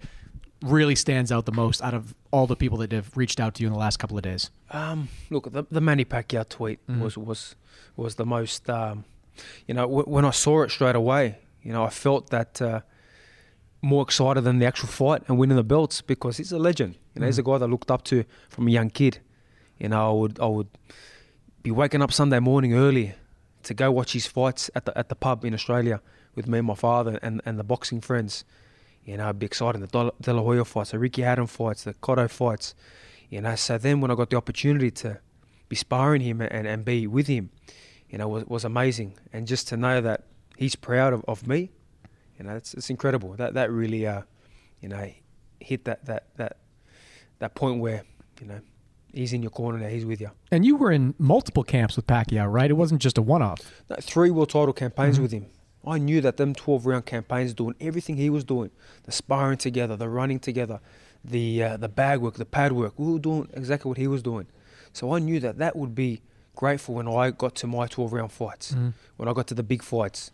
really 0.63 0.95
stands 0.95 1.31
out 1.33 1.45
the 1.47 1.53
most 1.53 1.83
out 1.83 1.95
of 1.95 2.15
all 2.31 2.47
the 2.47 2.57
people 2.57 2.79
that 2.79 2.93
have 2.93 3.17
reached 3.17 3.41
out 3.41 3.55
to 3.55 3.63
you 3.63 3.67
in 3.67 3.73
the 3.73 3.79
last 3.79 3.99
couple 3.99 4.17
of 4.17 4.23
days? 4.23 4.51
Um, 4.71 5.09
look, 5.31 5.53
the, 5.53 5.65
the 5.71 5.81
Manny 5.81 6.05
Pacquiao 6.05 6.49
tweet 6.49 6.79
Mhm. 6.87 7.01
was 7.01 7.17
was 7.19 7.57
was 7.97 8.15
the 8.15 8.27
most. 8.27 8.69
Um, 8.71 9.05
you 9.67 9.75
know, 9.75 9.83
w- 9.83 10.05
when 10.05 10.25
I 10.25 10.31
saw 10.31 10.63
it 10.63 10.71
straight 10.71 10.95
away, 10.97 11.39
you 11.63 11.73
know, 11.73 11.85
I 11.85 11.91
felt 11.91 12.31
that 12.31 12.61
uh, 12.63 12.81
more 13.81 14.03
excited 14.03 14.43
than 14.45 14.59
the 14.59 14.67
actual 14.67 14.89
fight 14.89 15.23
and 15.29 15.39
winning 15.39 15.57
the 15.57 15.65
belts 15.65 16.01
because 16.03 16.37
he's 16.37 16.53
a 16.53 16.59
legend. 16.59 16.97
You 17.15 17.21
know, 17.21 17.27
he's 17.27 17.39
a 17.39 17.43
guy 17.43 17.59
that 17.59 17.65
I 17.65 17.69
looked 17.69 17.91
up 17.91 18.05
to 18.05 18.25
from 18.49 18.69
a 18.69 18.71
young 18.71 18.91
kid. 18.91 19.19
You 19.79 19.89
know, 19.89 20.11
I 20.11 20.13
would 20.13 20.41
I 20.41 20.47
would 20.47 20.69
be 21.63 21.71
waking 21.71 22.03
up 22.03 22.13
Sunday 22.13 22.39
morning 22.41 22.75
early 22.75 23.15
to 23.65 23.75
go 23.75 23.91
watch 23.91 24.13
his 24.13 24.27
fights 24.27 24.71
at 24.75 24.85
the 24.87 24.97
at 24.99 25.09
the 25.09 25.15
pub 25.15 25.45
in 25.45 25.55
Australia 25.55 26.01
with 26.35 26.47
me 26.47 26.59
and 26.59 26.67
my 26.67 26.75
father 26.75 27.19
and, 27.23 27.41
and 27.45 27.59
the 27.59 27.65
boxing 27.65 28.01
friends. 28.01 28.45
You 29.05 29.17
know, 29.17 29.29
I'd 29.29 29.39
be 29.39 29.47
excited. 29.47 29.81
The 29.81 29.87
Del- 29.89 30.15
De 30.21 30.33
La 30.33 30.43
Hoya 30.43 30.65
fights, 30.65 30.93
the 30.93 30.99
Ricky 30.99 31.23
Hatton 31.23 31.47
fights, 31.49 31.85
the 31.85 31.95
Cotto 31.95 32.31
fights. 32.31 32.75
You 33.29 33.41
know, 33.41 33.55
so 33.57 33.79
then 33.79 34.01
when 34.01 34.11
I 34.11 34.15
got 34.15 34.31
the 34.31 34.37
opportunity 34.37 34.91
to 34.93 35.19
be 35.69 35.77
sparring 35.77 36.21
him 36.21 36.41
and, 36.41 36.67
and 36.67 36.85
be 36.85 37.07
with 37.07 37.27
him, 37.27 37.51
you 38.11 38.19
know, 38.19 38.29
was, 38.29 38.45
was 38.47 38.65
amazing. 38.65 39.15
And 39.33 39.47
just 39.47 39.67
to 39.69 39.77
know 39.77 40.01
that 40.03 40.25
he's 40.57 40.77
proud 40.77 41.13
of, 41.15 41.25
of 41.27 41.47
me, 41.47 41.71
you 42.39 42.45
know, 42.45 42.55
it's, 42.57 42.75
it's 42.75 42.91
incredible. 42.91 43.33
That 43.35 43.55
that 43.55 43.71
really, 43.71 44.07
uh, 44.07 44.23
you 44.81 44.89
know, 44.89 45.11
hit 45.61 45.85
that, 45.87 46.05
that 46.07 46.27
that 46.37 46.59
that 47.39 47.55
point 47.55 47.81
where, 47.81 48.05
you 48.41 48.47
know, 48.47 48.61
he's 49.13 49.33
in 49.33 49.43
your 49.43 49.51
corner 49.51 49.79
now. 49.79 49.89
He's 49.89 50.05
with 50.05 50.21
you. 50.21 50.31
And 50.51 50.65
you 50.65 50.77
were 50.77 50.93
in 50.93 51.15
multiple 51.19 51.65
camps 51.65 51.97
with 51.97 52.07
Pacquiao, 52.07 52.53
right? 52.53 52.71
It 52.71 52.75
wasn't 52.75 53.01
just 53.03 53.17
a 53.19 53.23
one-off. 53.23 53.61
No, 53.91 53.97
three 54.01 54.31
world 54.31 54.51
title 54.51 54.73
campaigns 54.73 55.19
Mhm. 55.19 55.23
with 55.23 55.33
him. 55.33 55.47
I 55.87 55.99
knew 55.99 56.21
that 56.21 56.37
them 56.37 56.55
12 56.55 56.87
round 56.87 57.07
campaigns 57.07 57.55
doing 57.55 57.75
everything 57.81 58.17
he 58.17 58.31
was 58.31 58.45
doing, 58.45 58.71
the 59.05 59.13
sparring 59.13 59.59
together, 59.59 59.97
the 59.97 60.09
running 60.09 60.39
together, 60.39 60.81
the 61.25 61.63
uh, 61.63 61.77
the 61.77 61.89
bag 61.89 62.21
work, 62.21 62.35
the 62.35 62.45
pad 62.45 62.73
work. 62.73 62.95
We 62.99 63.13
were 63.13 63.19
doing 63.19 63.49
exactly 63.53 63.89
what 63.89 63.99
he 63.99 64.07
was 64.07 64.23
doing. 64.23 64.47
So 64.93 65.13
I 65.15 65.19
knew 65.19 65.41
that 65.41 65.59
that 65.59 65.75
would 65.77 65.95
be 65.95 66.21
grateful 66.55 66.95
when 66.97 67.09
I 67.09 67.31
got 67.31 67.55
to 67.57 67.67
my 67.67 67.87
12 67.87 68.13
round 68.13 68.31
fights, 68.33 68.73
Mhm. 68.73 68.93
when 69.17 69.29
I 69.29 69.33
got 69.33 69.47
to 69.49 69.55
the 69.55 69.63
big 69.63 69.83
fights. 69.83 70.31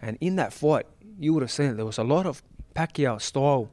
And 0.00 0.16
in 0.20 0.36
that 0.36 0.52
fight, 0.52 0.86
you 1.18 1.32
would 1.34 1.42
have 1.42 1.50
seen 1.50 1.70
it, 1.70 1.74
there 1.74 1.84
was 1.86 1.98
a 1.98 2.04
lot 2.04 2.24
of 2.26 2.42
Pacquiao 2.74 3.20
style 3.20 3.68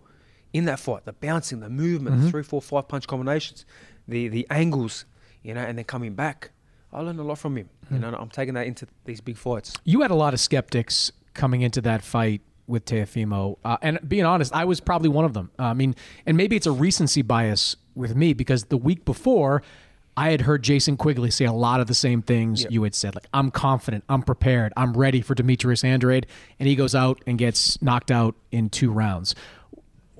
in 0.53 0.65
that 0.65 0.79
fight, 0.79 1.05
the 1.05 1.13
bouncing, 1.13 1.59
the 1.59 1.69
movement, 1.69 2.19
the 2.21 2.27
Mhm. 2.27 2.31
three, 2.31 2.43
four, 2.43 2.61
five 2.61 2.87
punch 2.87 3.07
combinations, 3.07 3.65
the 4.07 4.27
the 4.27 4.45
angles, 4.49 5.05
you 5.43 5.53
know, 5.53 5.61
and 5.61 5.77
then 5.77 5.85
coming 5.85 6.13
back. 6.15 6.51
I 6.95 7.01
learned 7.01 7.19
a 7.19 7.23
lot 7.23 7.37
from 7.37 7.57
him. 7.57 7.69
You 7.91 7.99
know, 7.99 8.15
I'm 8.17 8.29
taking 8.29 8.53
that 8.55 8.65
into 8.67 8.87
these 9.03 9.21
big 9.21 9.37
fights. 9.37 9.73
You 9.83 10.01
had 10.01 10.11
a 10.11 10.15
lot 10.15 10.33
of 10.33 10.39
skeptics 10.39 11.11
coming 11.33 11.61
into 11.61 11.81
that 11.81 12.01
fight 12.01 12.41
with 12.67 12.85
Teofimo, 12.85 13.57
uh, 13.63 13.77
and 13.83 13.99
being 14.07 14.25
honest, 14.25 14.51
I 14.55 14.65
was 14.65 14.79
probably 14.79 15.09
one 15.09 15.23
of 15.25 15.33
them. 15.33 15.51
Uh, 15.59 15.63
I 15.65 15.73
mean, 15.73 15.93
and 16.25 16.35
maybe 16.35 16.55
it's 16.55 16.65
a 16.65 16.71
recency 16.71 17.21
bias 17.21 17.75
with 17.93 18.15
me 18.15 18.33
because 18.33 18.65
the 18.65 18.77
week 18.77 19.05
before, 19.05 19.61
I 20.17 20.31
had 20.31 20.41
heard 20.41 20.63
Jason 20.63 20.97
Quigley 20.97 21.29
say 21.29 21.45
a 21.45 21.51
lot 21.51 21.79
of 21.81 21.85
the 21.87 21.93
same 21.93 22.21
things 22.23 22.63
Yeah. 22.63 22.69
you 22.71 22.83
had 22.83 22.95
said. 22.95 23.13
Like, 23.13 23.27
I'm 23.33 23.51
confident, 23.51 24.03
I'm 24.09 24.23
prepared, 24.23 24.73
I'm 24.77 24.93
ready 24.93 25.21
for 25.21 25.35
Demetrius 25.35 25.83
Andrade, 25.83 26.25
and 26.59 26.67
he 26.67 26.75
goes 26.75 26.95
out 26.95 27.21
and 27.27 27.37
gets 27.37 27.79
knocked 27.83 28.09
out 28.09 28.33
in 28.51 28.69
two 28.69 28.89
rounds. 28.91 29.35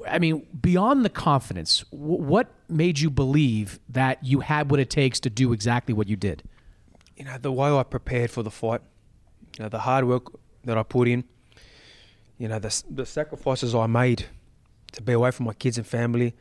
I 0.08 0.20
mean, 0.20 0.46
beyond 0.62 1.04
the 1.04 1.10
confidence, 1.10 1.84
w- 1.92 2.22
what 2.22 2.52
made 2.70 3.00
you 3.00 3.10
believe 3.10 3.80
that 3.90 4.24
you 4.24 4.42
had 4.42 4.70
what 4.70 4.80
it 4.80 4.90
takes 4.92 5.20
to 5.22 5.30
do 5.32 5.52
exactly 5.52 5.94
what 5.96 6.08
you 6.08 6.16
did? 6.16 6.44
You 7.16 7.26
know, 7.26 7.38
the 7.38 7.52
way 7.52 7.70
I 7.70 7.84
prepared 7.84 8.32
for 8.32 8.44
the 8.44 8.52
fight, 8.52 8.82
you 9.58 9.64
know, 9.64 9.70
the 9.70 9.80
hard 9.80 10.06
work 10.06 10.32
that 10.66 10.78
I 10.78 10.84
put 10.84 11.08
in, 11.08 11.24
you 12.38 12.48
know, 12.48 12.60
the, 12.60 12.84
the 12.90 13.06
sacrifices 13.06 13.74
I 13.74 13.88
made 13.88 14.26
to 14.94 15.02
be 15.02 15.14
away 15.14 15.32
from 15.32 15.46
my 15.46 15.54
kids 15.54 15.78
and 15.78 15.88
family. 15.88 16.34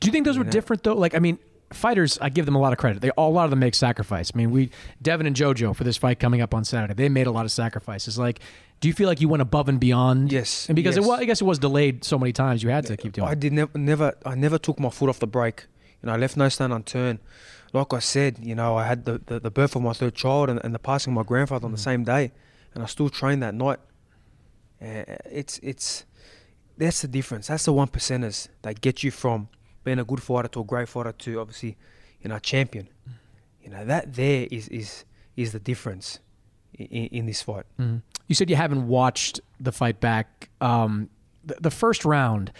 Do 0.00 0.06
you 0.06 0.12
think 0.12 0.26
those 0.26 0.38
were 0.38 0.44
know. 0.44 0.50
different 0.50 0.82
though? 0.82 0.94
Like, 0.94 1.14
I 1.14 1.18
mean, 1.18 1.38
fighters, 1.72 2.18
I 2.20 2.28
give 2.28 2.44
them 2.44 2.54
a 2.54 2.60
lot 2.60 2.72
of 2.72 2.78
credit. 2.78 3.00
They 3.00 3.10
all, 3.10 3.30
a 3.30 3.32
lot 3.32 3.44
of 3.44 3.50
them 3.50 3.60
make 3.60 3.74
sacrifice. 3.74 4.32
I 4.34 4.38
mean, 4.38 4.50
we 4.50 4.70
Devin 5.00 5.26
and 5.26 5.36
JoJo 5.36 5.74
for 5.74 5.84
this 5.84 5.96
fight 5.96 6.18
coming 6.18 6.40
up 6.40 6.54
on 6.54 6.64
Saturday, 6.64 6.94
they 6.94 7.08
made 7.08 7.26
a 7.26 7.30
lot 7.30 7.44
of 7.44 7.52
sacrifices. 7.52 8.18
Like, 8.18 8.40
do 8.80 8.88
you 8.88 8.94
feel 8.94 9.08
like 9.08 9.20
you 9.20 9.28
went 9.28 9.42
above 9.42 9.68
and 9.68 9.78
beyond? 9.78 10.32
Yes, 10.32 10.66
And 10.68 10.76
because 10.76 10.96
it 10.96 11.04
was, 11.04 11.20
I 11.20 11.24
guess 11.24 11.40
it 11.40 11.44
was 11.44 11.58
delayed 11.58 12.04
so 12.04 12.18
many 12.18 12.32
times, 12.32 12.62
you 12.62 12.70
had 12.70 12.84
to 12.86 12.96
keep 12.96 13.12
doing. 13.12 13.28
I 13.28 13.32
it. 13.32 13.40
did 13.40 13.52
never, 13.52 13.78
never, 13.78 14.14
I 14.26 14.34
never 14.34 14.58
took 14.58 14.80
my 14.80 14.90
foot 14.90 15.08
off 15.08 15.20
the 15.20 15.26
brake. 15.26 15.66
You 16.02 16.08
know, 16.08 16.14
I 16.14 16.16
left 16.16 16.36
no 16.36 16.48
stone 16.48 16.72
unturned. 16.72 17.20
Like 17.72 17.92
I 17.94 18.00
said, 18.00 18.38
you 18.42 18.54
know, 18.54 18.76
I 18.76 18.86
had 18.86 19.04
the, 19.04 19.20
the, 19.24 19.40
the 19.40 19.50
birth 19.50 19.74
of 19.76 19.82
my 19.82 19.92
third 19.94 20.14
child 20.14 20.50
and, 20.50 20.60
and 20.64 20.74
the 20.74 20.78
passing 20.78 21.12
of 21.12 21.16
my 21.16 21.22
grandfather 21.22 21.64
on 21.64 21.72
the 21.72 21.78
same 21.78 22.04
day, 22.04 22.32
and 22.74 22.82
I 22.82 22.86
still 22.86 23.08
trained 23.08 23.42
that 23.42 23.54
night. 23.54 23.78
Uh, 24.80 25.04
it's 25.30 25.58
it's 25.62 26.04
that's 26.76 27.02
the 27.02 27.08
difference. 27.08 27.46
That's 27.46 27.64
the 27.64 27.72
one 27.72 27.88
percenters 27.88 28.48
that 28.62 28.80
get 28.80 29.02
you 29.02 29.10
from 29.10 29.48
being 29.84 29.98
a 29.98 30.04
good 30.04 30.22
fighter 30.22 30.48
to 30.48 30.60
a 30.60 30.64
great 30.64 30.88
fighter 30.88 31.12
to 31.12 31.40
obviously, 31.40 31.76
you 32.20 32.28
know, 32.28 32.36
a 32.36 32.40
champion. 32.40 32.88
You 33.62 33.70
know 33.70 33.84
that 33.84 34.14
there 34.14 34.48
is 34.50 34.68
is 34.68 35.04
is 35.36 35.52
the 35.52 35.60
difference 35.60 36.18
in, 36.78 36.86
in 37.06 37.26
this 37.26 37.42
fight. 37.42 37.64
Mhm. 37.80 38.02
You 38.26 38.34
said 38.34 38.50
you 38.50 38.56
haven't 38.56 38.86
watched 38.88 39.40
the 39.60 39.72
fight 39.72 40.00
back. 40.00 40.50
Um, 40.60 41.08
the, 41.44 41.56
the 41.60 41.70
first 41.70 42.04
round, 42.04 42.52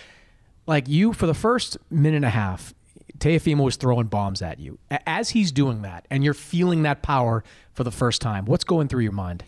like 0.66 0.88
you, 0.88 1.12
for 1.12 1.26
the 1.26 1.34
first 1.34 1.76
minute 1.90 2.16
and 2.16 2.24
a 2.24 2.30
half, 2.30 2.72
Teofimo 3.22 3.62
was 3.62 3.76
throwing 3.76 4.08
bombs 4.08 4.42
at 4.42 4.58
you. 4.58 4.80
As 5.06 5.30
he's 5.30 5.52
doing 5.52 5.82
that, 5.82 6.06
and 6.10 6.24
you're 6.24 6.34
feeling 6.34 6.82
that 6.82 7.02
power 7.02 7.44
for 7.72 7.84
the 7.84 7.92
first 7.92 8.20
time, 8.20 8.46
what's 8.46 8.64
going 8.64 8.88
through 8.88 9.02
your 9.04 9.12
mind? 9.12 9.44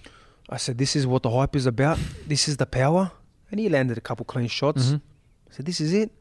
I 0.49 0.59
said, 0.59 0.79
"This 0.79 0.95
is 0.95 1.09
what 1.09 1.25
the 1.25 1.31
hype 1.31 1.57
is 1.57 1.67
about. 1.67 1.99
This 2.29 2.47
is 2.47 2.57
the 2.59 2.67
power." 2.67 3.11
And 3.51 3.59
he 3.59 3.69
landed 3.69 3.99
a 3.99 4.01
couple 4.01 4.25
clean 4.27 4.47
shots. 4.47 4.91
Mhm. 4.91 5.01
I 5.51 5.55
said, 5.55 5.67
"This 5.67 5.81
is 5.81 5.93
it. 5.93 6.13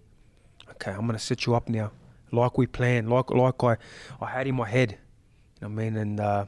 Okay, 0.72 0.90
I'm 0.90 1.06
gonna 1.06 1.20
set 1.20 1.46
you 1.46 1.54
up 1.54 1.70
now, 1.70 1.92
like 2.32 2.58
we 2.58 2.66
planned, 2.66 3.12
like 3.12 3.30
like 3.30 3.64
I, 3.64 3.78
I 4.20 4.30
had 4.32 4.48
in 4.48 4.56
my 4.56 4.68
head. 4.68 4.98
You 5.62 5.68
know 5.68 5.76
what 5.76 5.82
I 5.82 5.84
mean?" 5.84 5.98
And 5.98 6.20
uh, 6.20 6.46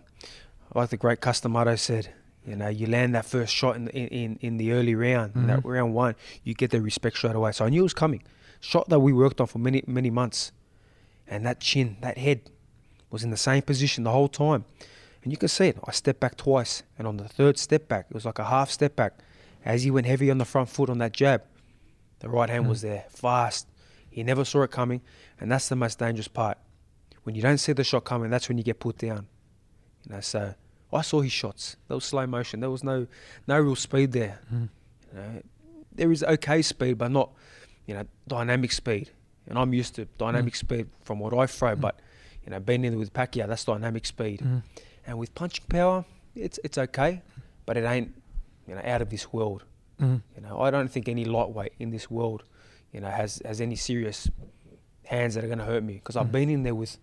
like 0.73 0.89
the 0.89 0.97
great 0.97 1.21
Cus 1.21 1.39
D'Amato 1.39 1.75
said, 1.75 2.09
you 2.47 2.55
know, 2.55 2.67
you 2.67 2.87
land 2.87 3.13
that 3.13 3.25
first 3.25 3.53
shot 3.53 3.75
in 3.75 3.85
the, 3.85 3.95
in, 3.95 4.37
in, 4.41 4.57
the 4.57 4.71
early 4.71 4.93
round, 4.95 5.35
in 5.35 5.47
that 5.47 5.63
round 5.65 5.93
one, 5.93 6.15
you 6.43 6.53
get 6.53 6.71
the 6.71 6.81
respect 6.81 7.17
straight 7.17 7.35
away. 7.35 7.51
So 7.51 7.65
I 7.65 7.69
knew 7.69 7.81
it 7.81 7.83
was 7.83 7.93
coming. 7.93 8.23
Shot 8.59 8.89
that 8.89 8.99
we 8.99 9.13
worked 9.13 9.39
on 9.39 9.47
for 9.47 9.59
many 9.59 9.83
many 9.85 10.09
months, 10.09 10.51
and 11.27 11.45
that 11.45 11.59
chin, 11.59 11.97
that 12.01 12.17
head, 12.17 12.49
was 13.09 13.23
in 13.23 13.29
the 13.31 13.37
same 13.37 13.61
position 13.61 14.03
the 14.03 14.11
whole 14.11 14.27
time. 14.27 14.65
And 15.23 15.31
you 15.31 15.37
can 15.37 15.47
see 15.49 15.67
it. 15.69 15.77
I 15.87 15.91
stepped 15.91 16.19
back 16.19 16.37
twice, 16.37 16.83
and 16.97 17.07
on 17.07 17.17
the 17.17 17.27
third 17.27 17.57
step 17.57 17.87
back, 17.87 18.07
it 18.09 18.13
was 18.13 18.25
like 18.25 18.39
a 18.39 18.45
half 18.45 18.69
step 18.69 18.95
back. 18.95 19.13
As 19.63 19.83
he 19.83 19.89
went 19.89 20.05
heavy 20.05 20.29
on 20.29 20.37
the 20.37 20.45
front 20.45 20.69
foot 20.69 20.89
on 20.89 20.99
that 20.99 21.13
jab, 21.13 21.41
the 22.19 22.29
right 22.29 22.49
hand 22.49 22.69
was 22.69 22.81
there, 22.81 23.05
fast. 23.09 23.67
He 24.09 24.21
never 24.23 24.45
saw 24.45 24.61
it 24.61 24.71
coming, 24.71 25.01
and 25.39 25.51
that's 25.51 25.67
the 25.67 25.75
most 25.75 25.97
dangerous 25.99 26.27
part. 26.27 26.57
When 27.23 27.33
you 27.35 27.41
don't 27.41 27.57
see 27.57 27.73
the 27.73 27.83
shot 27.83 28.03
coming, 28.05 28.29
that's 28.29 28.47
when 28.47 28.57
you 28.59 28.63
get 28.63 28.79
put 28.79 28.99
down. 28.99 29.27
You 30.07 30.13
know, 30.15 30.21
so 30.21 30.53
I 30.93 31.01
saw 31.01 31.21
his 31.21 31.31
shots. 31.31 31.75
There 31.87 31.95
was 31.95 32.05
slow 32.05 32.27
motion. 32.27 32.59
There 32.59 32.69
was 32.69 32.83
no 32.83 33.07
no 33.47 33.59
real 33.59 33.75
speed 33.75 34.11
there. 34.11 34.39
Mhm. 34.53 34.69
You 35.11 35.19
know, 35.19 35.41
there 35.91 36.11
is 36.11 36.23
okay 36.23 36.61
speed, 36.61 36.99
but 36.99 37.09
not 37.09 37.31
you 37.87 37.95
know 37.95 38.05
dynamic 38.27 38.71
speed. 38.71 39.09
And 39.47 39.57
I'm 39.59 39.73
used 39.73 39.95
to 39.95 40.05
dynamic 40.17 40.55
speed 40.55 40.87
from 41.03 41.19
what 41.19 41.33
I 41.33 41.45
throw, 41.45 41.75
but 41.75 41.99
you 42.43 42.51
know, 42.51 42.59
being 42.59 42.83
in 42.85 42.97
with 42.97 43.13
Pacquiao, 43.13 43.47
that's 43.47 43.63
dynamic 43.65 44.05
speed. 44.05 44.41
Mhm. 44.41 44.63
And 45.07 45.17
with 45.19 45.33
punching 45.35 45.65
power, 45.69 46.05
it's 46.35 46.59
it's 46.63 46.77
okay, 46.77 47.21
but 47.65 47.77
it 47.77 47.83
ain't 47.85 48.13
you 48.67 48.75
know 48.75 48.81
out 48.83 49.01
of 49.01 49.09
this 49.09 49.31
world. 49.33 49.63
Mhm. 50.01 50.21
You 50.35 50.41
know, 50.41 50.59
I 50.61 50.71
don't 50.71 50.89
think 50.89 51.07
any 51.07 51.25
lightweight 51.25 51.73
in 51.79 51.91
this 51.91 52.09
world, 52.09 52.43
you 52.91 52.99
know, 53.01 53.09
has 53.09 53.41
has 53.45 53.61
any 53.61 53.75
serious 53.75 54.29
hands 55.05 55.35
that 55.35 55.43
are 55.43 55.47
going 55.47 55.59
to 55.59 55.65
hurt 55.65 55.83
me 55.83 55.93
because 55.95 56.15
I've 56.15 56.31
been 56.31 56.49
in 56.49 56.63
there 56.63 56.73
with 56.75 56.97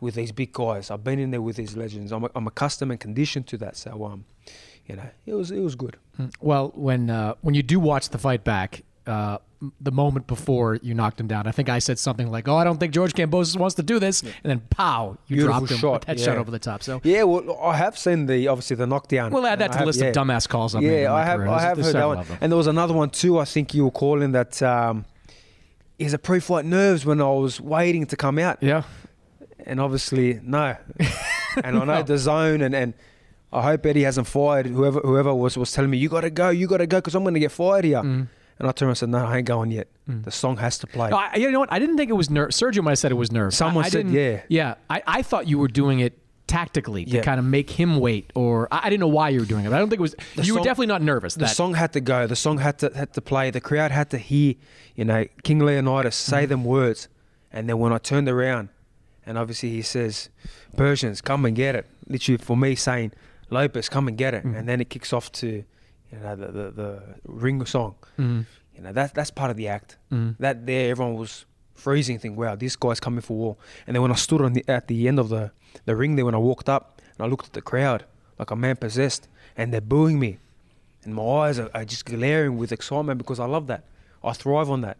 with 0.00 0.14
these 0.14 0.30
big 0.30 0.52
guys. 0.52 0.90
I've 0.92 1.02
been 1.02 1.18
in 1.18 1.32
there 1.32 1.42
with 1.42 1.56
these 1.56 1.76
legends. 1.76 2.12
I'm, 2.12 2.24
I'm 2.36 2.46
accustomed 2.46 2.92
and 2.92 3.00
conditioned 3.00 3.48
to 3.48 3.56
that. 3.58 3.76
So 3.76 4.04
um, 4.04 4.24
you 4.86 4.94
know, 4.96 5.08
it 5.26 5.34
was 5.34 5.50
it 5.50 5.60
was 5.60 5.74
good. 5.74 5.96
Well, 6.40 6.72
when 6.76 7.10
uh, 7.10 7.34
when 7.42 7.54
you 7.54 7.62
do 7.64 7.80
watch 7.80 8.08
the 8.10 8.18
fight 8.18 8.44
back, 8.44 8.82
uh, 9.06 9.38
the 9.80 9.90
moment 9.90 10.26
before 10.26 10.78
you 10.82 10.94
knocked 10.94 11.20
him 11.20 11.26
down, 11.26 11.46
I 11.46 11.50
think 11.50 11.68
I 11.68 11.80
said 11.80 11.98
something 11.98 12.30
like, 12.30 12.46
"Oh, 12.46 12.56
I 12.56 12.64
don't 12.64 12.78
think 12.78 12.92
George 12.92 13.12
Kambosos 13.12 13.56
wants 13.56 13.74
to 13.76 13.82
do 13.82 13.98
this," 13.98 14.22
and 14.22 14.32
then 14.44 14.60
pow, 14.70 15.18
you 15.26 15.36
Beautiful 15.36 15.58
dropped 15.60 15.72
him 15.72 15.78
shot, 15.78 15.92
with 15.92 16.04
that 16.06 16.18
yeah. 16.18 16.24
shot 16.24 16.38
over 16.38 16.50
the 16.50 16.58
top. 16.58 16.82
So 16.82 17.00
Yeah, 17.02 17.24
well, 17.24 17.58
I 17.60 17.76
have 17.76 17.98
seen 17.98 18.26
the 18.26 18.48
obviously 18.48 18.76
the 18.76 18.86
knockdown. 18.86 19.32
We'll 19.32 19.46
add 19.46 19.58
that 19.58 19.72
to 19.72 19.78
I 19.78 19.80
the 19.80 19.86
list 19.86 20.00
of 20.00 20.14
dumbass 20.14 20.48
calls 20.48 20.74
I've 20.74 20.82
yeah, 20.82 21.12
I 21.12 21.24
have. 21.24 21.38
career. 21.38 21.50
I 21.50 21.60
have 21.60 21.76
there's 21.76 21.92
heard 21.92 21.96
that 21.96 22.06
one, 22.06 22.38
and 22.40 22.52
there 22.52 22.56
was 22.56 22.68
another 22.68 22.94
one 22.94 23.10
too. 23.10 23.38
I 23.38 23.44
think 23.44 23.74
you 23.74 23.84
were 23.84 23.90
calling 23.90 24.32
that. 24.32 24.62
Um, 24.62 25.04
is 25.98 26.14
a 26.14 26.18
pre-flight 26.18 26.64
nerves 26.64 27.04
when 27.04 27.20
I 27.20 27.28
was 27.30 27.60
waiting 27.60 28.06
to 28.06 28.16
come 28.16 28.38
out. 28.38 28.62
Yeah, 28.62 28.84
and 29.66 29.80
obviously 29.80 30.40
no. 30.44 30.76
and 31.64 31.76
I 31.76 31.84
know 31.84 32.02
the 32.02 32.18
zone, 32.18 32.62
and 32.62 32.74
and 32.74 32.94
I 33.52 33.62
hope 33.62 33.84
Eddie 33.84 34.04
hasn't 34.04 34.26
fired 34.26 34.66
whoever 34.66 35.00
whoever 35.00 35.34
was 35.34 35.56
was 35.56 35.72
telling 35.72 35.90
me 35.90 35.98
you 35.98 36.08
got 36.08 36.20
to 36.20 36.30
go, 36.30 36.50
you 36.50 36.66
got 36.66 36.78
to 36.78 36.86
go, 36.86 36.98
because 36.98 37.14
I'm 37.14 37.24
going 37.24 37.34
to 37.34 37.40
get 37.40 37.52
fired 37.52 37.84
here. 37.84 38.28
And 38.58 38.68
I 38.68 38.72
turned 38.72 38.86
around 38.86 38.90
and 38.90 38.98
said, 38.98 39.08
no, 39.10 39.24
I 39.24 39.38
ain't 39.38 39.46
going 39.46 39.70
yet. 39.70 39.88
The 40.06 40.30
song 40.30 40.56
has 40.56 40.78
to 40.78 40.86
play. 40.86 41.10
No, 41.10 41.16
I, 41.18 41.36
you 41.36 41.50
know 41.50 41.60
what? 41.60 41.70
I 41.72 41.78
didn't 41.78 41.96
think 41.98 42.08
it 42.10 42.14
was 42.14 42.30
nerve. 42.30 42.50
Sergio 42.50 42.82
might 42.82 42.92
have 42.92 42.98
said 42.98 43.12
it 43.12 43.14
was 43.16 43.30
nerve. 43.30 43.52
Someone 43.54 43.84
I, 43.84 43.86
I 43.88 43.90
said, 43.90 44.08
yeah. 44.08 44.40
yeah. 44.48 44.74
I, 44.88 45.02
I 45.06 45.22
thought 45.22 45.46
you 45.46 45.58
were 45.58 45.68
doing 45.68 46.00
it 46.00 46.18
tactically 46.46 47.04
to 47.04 47.16
Yeah. 47.16 47.22
kind 47.22 47.38
of 47.38 47.44
make 47.44 47.68
him 47.68 48.00
wait, 48.00 48.32
or 48.34 48.66
I, 48.72 48.86
I 48.86 48.90
didn't 48.90 49.00
know 49.00 49.08
why 49.08 49.28
you 49.28 49.40
were 49.40 49.46
doing 49.46 49.66
it. 49.66 49.72
I 49.72 49.78
don't 49.78 49.90
think 49.90 49.98
it 50.00 50.02
was. 50.02 50.16
The 50.34 50.44
you 50.44 50.54
were 50.54 50.60
definitely 50.60 50.86
not 50.86 51.02
nervous. 51.02 51.34
The 51.34 51.40
that, 51.40 51.54
song 51.54 51.74
had 51.74 51.92
to 51.92 52.00
go. 52.00 52.26
The 52.26 52.36
song 52.36 52.56
had 52.58 52.78
to 52.78 52.90
had 52.94 53.12
to 53.12 53.20
play. 53.20 53.50
The 53.50 53.60
crowd 53.60 53.90
had 53.90 54.08
to 54.10 54.18
hear, 54.18 54.54
you 54.96 55.04
know, 55.04 55.26
King 55.42 55.58
Leonidas 55.60 56.16
say 56.16 56.38
Mm-hmm. 56.44 56.48
them 56.48 56.64
words. 56.64 57.08
And 57.52 57.68
then 57.68 57.78
when 57.78 57.92
I 57.92 57.98
turned 57.98 58.28
around, 58.30 58.70
and 59.26 59.36
obviously 59.36 59.68
he 59.70 59.82
says, 59.82 60.30
"Persians, 60.74 61.20
come 61.20 61.44
and 61.44 61.54
get 61.54 61.74
it." 61.74 61.86
Literally 62.08 62.38
for 62.38 62.56
me 62.56 62.74
saying, 62.74 63.12
"Lopez, 63.50 63.90
come 63.90 64.08
and 64.08 64.16
get 64.16 64.32
it," 64.32 64.42
Mm-hmm. 64.44 64.54
and 64.56 64.66
then 64.68 64.80
it 64.80 64.88
kicks 64.88 65.12
off 65.12 65.30
to, 65.32 65.64
you 66.12 66.18
know, 66.18 66.36
the 66.36 66.46
the, 66.52 66.70
the 66.70 67.02
ring 67.26 67.64
song. 67.66 67.94
Mhm. 68.18 68.46
You 68.74 68.82
know, 68.82 68.92
that's 68.92 69.12
that's 69.12 69.30
part 69.30 69.50
of 69.50 69.56
the 69.56 69.68
act. 69.68 69.96
Mhm. 70.12 70.36
That 70.38 70.66
there, 70.66 70.90
everyone 70.90 71.14
was 71.16 71.44
freezing, 71.74 72.18
thinking, 72.18 72.36
"Wow, 72.36 72.54
this 72.56 72.76
guy's 72.76 73.00
coming 73.00 73.20
for 73.20 73.36
war." 73.36 73.56
And 73.86 73.94
then 73.94 74.02
when 74.02 74.12
I 74.12 74.16
stood 74.16 74.40
on 74.40 74.52
the 74.52 74.64
at 74.68 74.86
the 74.88 75.08
end 75.08 75.18
of 75.18 75.28
the 75.28 75.50
the 75.84 75.94
ring 75.96 76.16
there, 76.16 76.24
when 76.24 76.34
I 76.34 76.38
walked 76.38 76.68
up 76.68 77.00
and 77.16 77.26
I 77.26 77.28
looked 77.28 77.46
at 77.46 77.52
the 77.52 77.62
crowd 77.62 78.04
like 78.38 78.50
a 78.50 78.56
man 78.56 78.76
possessed, 78.76 79.28
and 79.56 79.72
they're 79.72 79.80
booing 79.80 80.18
me, 80.20 80.38
and 81.04 81.14
my 81.14 81.22
eyes 81.22 81.58
are, 81.58 81.70
are 81.74 81.84
just 81.84 82.04
glaring 82.04 82.56
with 82.56 82.70
excitement 82.72 83.18
because 83.18 83.40
I 83.40 83.46
love 83.46 83.66
that. 83.66 83.82
I 84.22 84.32
thrive 84.32 84.70
on 84.70 84.80
that. 84.82 84.96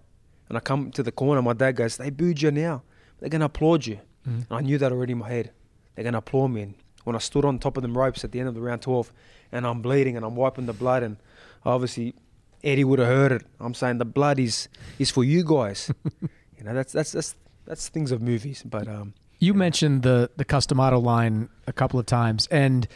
And 0.49 0.57
I 0.57 0.61
come 0.61 0.91
to 0.93 1.03
the 1.03 1.13
corner, 1.13 1.43
my 1.43 1.53
dad 1.53 1.73
goes, 1.77 1.97
"They 1.97 2.11
booed 2.11 2.43
you 2.43 2.51
now. 2.51 2.83
They're 3.21 3.29
gonna 3.31 3.45
applaud 3.47 3.87
you." 3.87 3.99
Mhm. 4.27 4.47
And 4.51 4.53
I 4.59 4.61
knew 4.61 4.79
that 4.79 4.91
already 4.93 5.13
in 5.13 5.19
my 5.19 5.29
head. 5.29 5.51
They're 5.95 6.05
gonna 6.05 6.19
applaud 6.19 6.49
me. 6.49 6.63
And 6.63 6.75
when 7.05 7.15
I 7.17 7.21
stood 7.21 7.45
on 7.45 7.59
top 7.59 7.77
of 7.77 7.83
them 7.83 7.97
ropes 7.97 8.25
at 8.25 8.33
the 8.33 8.41
end 8.41 8.49
of 8.49 8.55
the 8.55 8.61
round 8.61 8.83
twelve, 8.83 9.13
and 9.53 9.67
I'm 9.67 9.83
bleeding 9.83 10.17
and 10.17 10.25
I'm 10.25 10.37
wiping 10.37 10.67
the 10.67 10.73
blood, 10.73 11.03
and 11.03 11.17
obviously 11.65 12.15
Eddie 12.63 12.85
would 12.85 12.99
have 12.99 13.09
heard 13.09 13.33
it. 13.33 13.45
I'm 13.61 13.75
saying 13.75 13.99
the 13.99 14.05
blood 14.05 14.39
is 14.39 14.69
is 14.99 15.11
for 15.11 15.25
you 15.25 15.45
guys. 15.45 15.91
you 16.59 16.65
know, 16.65 16.75
that's 16.75 16.93
that's 16.93 17.13
that's 17.13 17.35
that's 17.65 17.89
things 17.89 18.13
of 18.13 18.23
movies. 18.23 18.63
But 18.65 18.89
um, 18.89 19.15
You 19.39 19.55
mentioned 19.55 20.03
the 20.03 20.31
the 20.37 20.45
Cus 20.45 20.67
D'Amato 20.67 20.99
line 20.99 21.49
a 21.67 21.73
couple 21.73 21.99
of 22.01 22.07
times, 22.07 22.47
and 22.51 22.87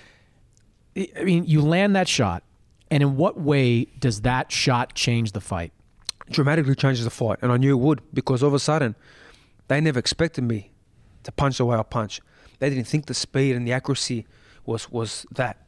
I 0.96 1.08
I 1.18 1.24
mean, 1.24 1.44
you 1.46 1.62
land 1.62 1.94
that 1.96 2.08
shot, 2.08 2.42
and 2.90 3.02
in 3.02 3.16
what 3.16 3.40
way 3.40 3.86
does 3.98 4.22
that 4.22 4.52
shot 4.52 4.94
change 4.94 5.32
the 5.32 5.40
fight? 5.40 5.72
dramatically 6.30 6.74
changes 6.74 7.04
the 7.04 7.10
fight, 7.10 7.38
and 7.42 7.52
I 7.52 7.56
knew 7.56 7.72
it 7.76 7.80
would 7.80 8.00
because 8.14 8.42
all 8.42 8.48
of 8.48 8.54
a 8.54 8.58
sudden, 8.58 8.94
they 9.68 9.80
never 9.80 9.98
expected 9.98 10.44
me 10.44 10.70
to 11.24 11.32
punch 11.32 11.58
the 11.58 11.64
way 11.64 11.76
I 11.76 11.82
punch. 11.82 12.20
They 12.58 12.70
didn't 12.70 12.86
think 12.86 13.06
the 13.06 13.14
speed 13.14 13.54
and 13.56 13.66
the 13.66 13.72
accuracy 13.72 14.26
was 14.64 14.90
was 14.90 15.26
that. 15.32 15.61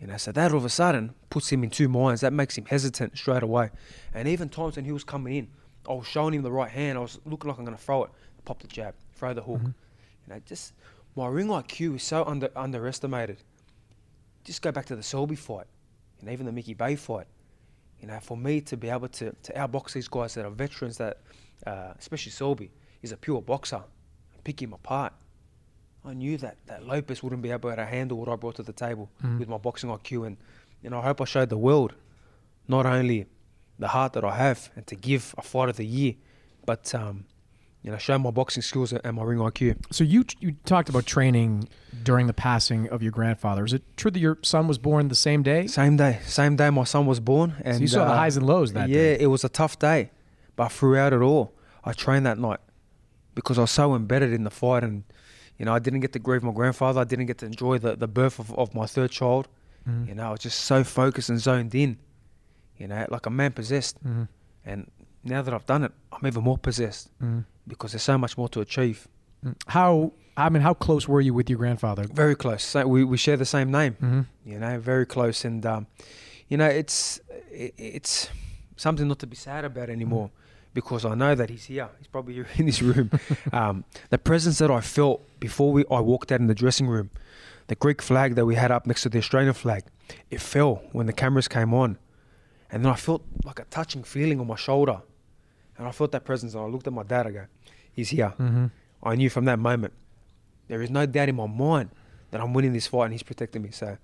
You 0.00 0.08
know, 0.08 0.16
so 0.16 0.32
that 0.32 0.50
all 0.52 0.58
of 0.58 0.64
a 0.64 0.70
sudden 0.70 1.14
puts 1.30 1.50
him 1.50 1.64
in 1.64 1.70
two 1.70 1.88
minds. 1.88 2.20
That 2.20 2.32
makes 2.32 2.58
him 2.58 2.66
hesitant 2.66 3.16
straight 3.16 3.42
away. 3.42 3.70
And 4.12 4.28
even 4.28 4.48
times 4.48 4.76
when 4.76 4.84
he 4.84 4.92
was 4.92 5.04
coming 5.04 5.34
in, 5.36 5.48
I 5.88 5.92
was 5.92 6.06
showing 6.06 6.34
him 6.34 6.42
the 6.42 6.52
right 6.52 6.70
hand. 6.70 6.98
I 6.98 7.00
was 7.00 7.20
looking 7.24 7.48
like 7.48 7.58
I'm 7.58 7.64
going 7.64 7.76
to 7.76 7.82
throw 7.82 8.04
it, 8.04 8.10
pop 8.44 8.60
the 8.60 8.68
jab, 8.68 8.94
throw 9.14 9.32
the 9.32 9.42
hook. 9.42 9.60
You 9.62 10.34
know, 10.34 10.40
just 10.46 10.72
my 11.16 11.28
ring 11.28 11.48
IQ 11.48 11.96
is 11.96 12.02
so 12.02 12.24
under 12.24 12.50
underestimated. 12.56 13.38
Just 14.44 14.62
go 14.62 14.72
back 14.72 14.86
to 14.86 14.96
the 14.96 15.02
Selby 15.02 15.36
fight, 15.36 15.66
and 16.20 16.28
even 16.28 16.44
the 16.44 16.52
Mickey 16.52 16.74
Bey 16.74 16.96
fight 16.96 17.26
you 18.04 18.08
know, 18.08 18.20
for 18.20 18.36
me 18.36 18.60
to 18.60 18.76
be 18.76 18.90
able 18.90 19.08
to, 19.08 19.34
to 19.42 19.52
outbox 19.54 19.94
these 19.94 20.08
guys 20.08 20.34
that 20.34 20.44
are 20.44 20.50
veterans, 20.50 20.98
that 20.98 21.20
uh, 21.66 21.94
especially 21.98 22.32
Selby 22.32 22.70
is 23.00 23.12
a 23.12 23.16
pure 23.16 23.40
boxer, 23.40 23.80
pick 24.44 24.60
him 24.60 24.74
apart. 24.74 25.14
I 26.04 26.12
knew 26.14 26.36
that, 26.38 26.56
that 26.66 26.86
Lopez 26.86 27.22
wouldn't 27.22 27.42
be 27.42 27.50
able 27.50 27.74
to 27.74 27.84
handle 27.84 28.18
what 28.18 28.28
I 28.28 28.36
brought 28.36 28.56
to 28.56 28.62
the 28.62 28.72
table 28.72 29.10
Mhm. 29.22 29.38
with 29.38 29.48
my 29.48 29.56
boxing 29.58 29.90
IQ, 29.90 30.26
and 30.26 30.36
you 30.82 30.90
know, 30.90 30.98
I 30.98 31.02
hope 31.02 31.20
I 31.20 31.24
showed 31.24 31.48
the 31.48 31.56
world 31.58 31.94
not 32.68 32.84
only 32.86 33.26
the 33.78 33.88
heart 33.88 34.12
that 34.12 34.24
I 34.24 34.36
have 34.36 34.70
and 34.76 34.86
to 34.86 34.94
give 34.94 35.34
a 35.38 35.42
fight 35.42 35.68
of 35.70 35.76
the 35.76 35.86
year, 35.86 36.14
but 36.66 36.94
um, 36.94 37.24
you 37.82 37.90
know, 37.90 37.96
show 37.98 38.18
my 38.18 38.30
boxing 38.30 38.62
skills 38.62 38.92
and 38.92 39.16
my 39.16 39.22
ring 39.22 39.38
IQ. 39.38 39.76
So 39.90 40.04
you 40.04 40.24
you 40.40 40.52
talked 40.64 40.88
about 40.90 41.06
training 41.06 41.68
during 42.02 42.26
the 42.26 42.32
passing 42.34 42.88
of 42.90 43.02
your 43.02 43.12
grandfather. 43.12 43.64
Is 43.64 43.72
it 43.72 43.82
true 43.96 44.10
that 44.10 44.20
your 44.20 44.38
son 44.42 44.68
was 44.68 44.78
born 44.78 45.08
the 45.08 45.14
same 45.14 45.42
day? 45.42 45.66
Same 45.66 45.96
day, 45.96 46.20
same 46.26 46.56
day 46.56 46.68
my 46.70 46.84
son 46.84 47.06
was 47.06 47.18
born, 47.20 47.54
and 47.64 47.80
you 47.80 47.88
saw 47.88 48.04
the 48.04 48.12
uh, 48.12 48.16
highs 48.16 48.36
and 48.36 48.46
lows 48.46 48.72
that 48.74 48.88
yeah, 48.90 48.94
day. 48.96 49.10
Yeah, 49.12 49.24
it 49.24 49.26
was 49.26 49.42
a 49.44 49.48
tough 49.48 49.78
day, 49.78 50.10
but 50.56 50.68
throughout 50.70 51.12
it 51.14 51.20
all, 51.22 51.54
I 51.82 51.92
trained 51.92 52.26
that 52.26 52.38
night 52.38 52.60
because 53.34 53.58
I 53.58 53.62
was 53.62 53.70
so 53.70 53.94
embedded 53.94 54.32
in 54.34 54.44
the 54.44 54.50
fight, 54.50 54.84
and 54.84 55.04
you 55.58 55.64
know 55.64 55.74
I 55.74 55.78
didn't 55.78 56.00
get 56.00 56.12
to 56.14 56.18
grieve 56.18 56.42
my 56.42 56.52
grandfather. 56.52 57.00
I 57.00 57.04
didn't 57.04 57.26
get 57.26 57.38
to 57.38 57.46
enjoy 57.46 57.78
the, 57.78 57.96
the 57.96 58.08
birth 58.08 58.38
of, 58.38 58.52
of 58.58 58.74
my 58.74 58.86
third 58.86 59.10
child. 59.10 59.48
Mhm. 59.88 60.08
You 60.08 60.14
know, 60.14 60.28
I 60.28 60.30
was 60.30 60.40
just 60.40 60.60
so 60.62 60.82
focused 60.84 61.28
and 61.30 61.38
zoned 61.40 61.74
in. 61.74 61.98
You 62.78 62.88
know, 62.88 63.06
like 63.10 63.26
a 63.26 63.30
man 63.30 63.52
possessed. 63.52 64.02
Mhm. 64.04 64.28
And 64.64 64.90
now 65.22 65.42
that 65.42 65.52
I've 65.54 65.66
done 65.66 65.84
it, 65.84 65.92
I'm 66.12 66.26
even 66.26 66.42
more 66.42 66.58
possessed 66.58 67.10
Mhm. 67.22 67.44
because 67.68 67.92
there's 67.92 68.02
so 68.02 68.18
much 68.18 68.36
more 68.38 68.48
to 68.50 68.60
achieve. 68.60 69.06
How 69.68 70.12
I 70.36 70.48
mean, 70.48 70.62
how 70.62 70.74
close 70.74 71.06
were 71.06 71.20
you 71.20 71.32
with 71.34 71.48
your 71.48 71.58
grandfather? 71.58 72.04
Very 72.12 72.34
close. 72.34 72.64
So 72.64 72.86
we, 72.88 73.04
we 73.04 73.16
share 73.16 73.36
the 73.36 73.44
same 73.44 73.70
name. 73.70 73.96
Mhm. 74.02 74.26
You 74.44 74.58
know, 74.58 74.80
very 74.80 75.06
close. 75.06 75.44
And 75.44 75.64
um, 75.66 75.86
you 76.48 76.56
know, 76.56 76.66
it's 76.66 77.20
it, 77.52 77.74
it's 77.78 78.30
something 78.76 79.06
not 79.06 79.18
to 79.20 79.26
be 79.28 79.36
sad 79.36 79.64
about 79.64 79.88
anymore 79.90 80.30
because 80.74 81.04
I 81.04 81.14
know 81.14 81.34
that 81.34 81.48
he's 81.50 81.64
here. 81.66 81.88
He's 81.98 82.06
probably 82.08 82.44
in 82.56 82.66
this 82.66 82.82
room. 82.82 83.10
um, 83.52 83.84
the 84.10 84.18
presence 84.18 84.58
that 84.58 84.70
I 84.70 84.80
felt 84.80 85.22
before 85.40 85.72
we 85.72 85.84
I 85.90 86.00
walked 86.00 86.32
out 86.32 86.40
in 86.40 86.46
the 86.48 86.54
dressing 86.54 86.86
room, 86.88 87.10
the 87.68 87.74
Greek 87.76 88.02
flag 88.02 88.34
that 88.34 88.44
we 88.44 88.56
had 88.56 88.70
up 88.70 88.86
next 88.86 89.02
to 89.02 89.08
the 89.08 89.18
Australian 89.18 89.54
flag, 89.54 89.84
it 90.30 90.40
fell 90.40 90.82
when 90.92 91.06
the 91.06 91.12
cameras 91.12 91.48
came 91.48 91.72
on, 91.72 91.96
and 92.70 92.84
then 92.84 92.92
I 92.92 92.96
felt 92.96 93.22
like 93.44 93.58
a 93.58 93.64
touching 93.64 94.02
feeling 94.04 94.40
on 94.40 94.46
my 94.46 94.56
shoulder, 94.56 95.00
and 95.78 95.86
I 95.86 95.92
felt 95.92 96.12
that 96.12 96.24
presence. 96.24 96.54
And 96.54 96.62
I 96.62 96.66
looked 96.66 96.86
at 96.86 96.92
my 96.92 97.04
dad. 97.04 97.26
I 97.26 97.30
go, 97.30 97.44
"He's 97.92 98.10
here." 98.10 98.34
Mhm. 98.38 98.70
I 99.02 99.14
knew 99.16 99.30
from 99.30 99.44
that 99.46 99.58
moment 99.58 99.92
there 100.68 100.80
is 100.82 100.90
no 100.90 101.04
doubt 101.06 101.28
in 101.28 101.36
my 101.36 101.46
mind 101.46 101.90
that 102.30 102.40
I'm 102.40 102.52
winning 102.54 102.72
this 102.72 102.86
fight 102.86 103.04
and 103.04 103.12
he's 103.12 103.22
protecting 103.22 103.62
me. 103.62 103.70
So 103.70 103.96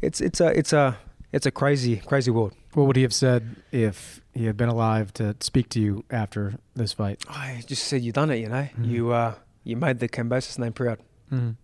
it's 0.00 0.20
it's 0.20 0.40
a 0.40 0.56
it's 0.58 0.72
a 0.72 0.96
it's 1.32 1.46
a 1.46 1.50
crazy 1.50 1.96
crazy 1.96 2.30
world. 2.30 2.54
What 2.76 2.86
would 2.88 2.96
he 2.96 3.02
have 3.02 3.14
said 3.14 3.56
if 3.72 4.20
he 4.34 4.44
had 4.44 4.58
been 4.58 4.68
alive 4.68 5.10
to 5.14 5.34
speak 5.40 5.70
to 5.70 5.80
you 5.80 6.04
after 6.10 6.56
this 6.74 6.92
fight? 6.92 7.24
I 7.26 7.62
just 7.66 7.84
said 7.84 8.02
you 8.02 8.12
done 8.12 8.28
it. 8.28 8.36
You 8.36 8.50
know, 8.50 8.68
you 8.82 9.12
uh 9.12 9.36
you 9.64 9.76
made 9.78 9.98
the 9.98 10.10
Kambosos 10.10 10.58
name 10.58 10.74
proud. 10.74 10.98
Mhm. 11.32 11.56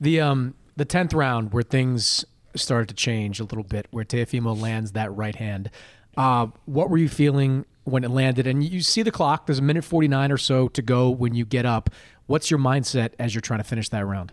The 0.00 0.20
um 0.20 0.54
the 0.76 0.84
tenth 0.84 1.12
round 1.14 1.52
where 1.52 1.64
things 1.64 2.24
started 2.54 2.88
to 2.90 2.94
change 2.94 3.40
a 3.40 3.42
little 3.42 3.64
bit, 3.64 3.88
where 3.90 4.04
Teofimo 4.04 4.56
lands 4.56 4.92
that 4.92 5.12
right 5.16 5.34
hand. 5.34 5.68
Uh, 6.16 6.46
what 6.66 6.90
were 6.90 6.98
you 6.98 7.08
feeling 7.08 7.64
when 7.82 8.04
it 8.04 8.10
landed? 8.12 8.46
And 8.46 8.62
you 8.62 8.82
see 8.82 9.02
the 9.02 9.10
clock. 9.10 9.46
There's 9.46 9.58
a 9.58 9.62
minute 9.62 9.82
forty 9.82 10.06
nine 10.06 10.30
or 10.30 10.38
so 10.38 10.68
to 10.68 10.80
go 10.80 11.10
when 11.10 11.34
you 11.34 11.44
get 11.44 11.66
up. 11.66 11.90
What's 12.26 12.52
your 12.52 12.60
mindset 12.60 13.14
as 13.18 13.34
you're 13.34 13.40
trying 13.42 13.58
to 13.58 13.64
finish 13.64 13.88
that 13.88 14.06
round? 14.06 14.30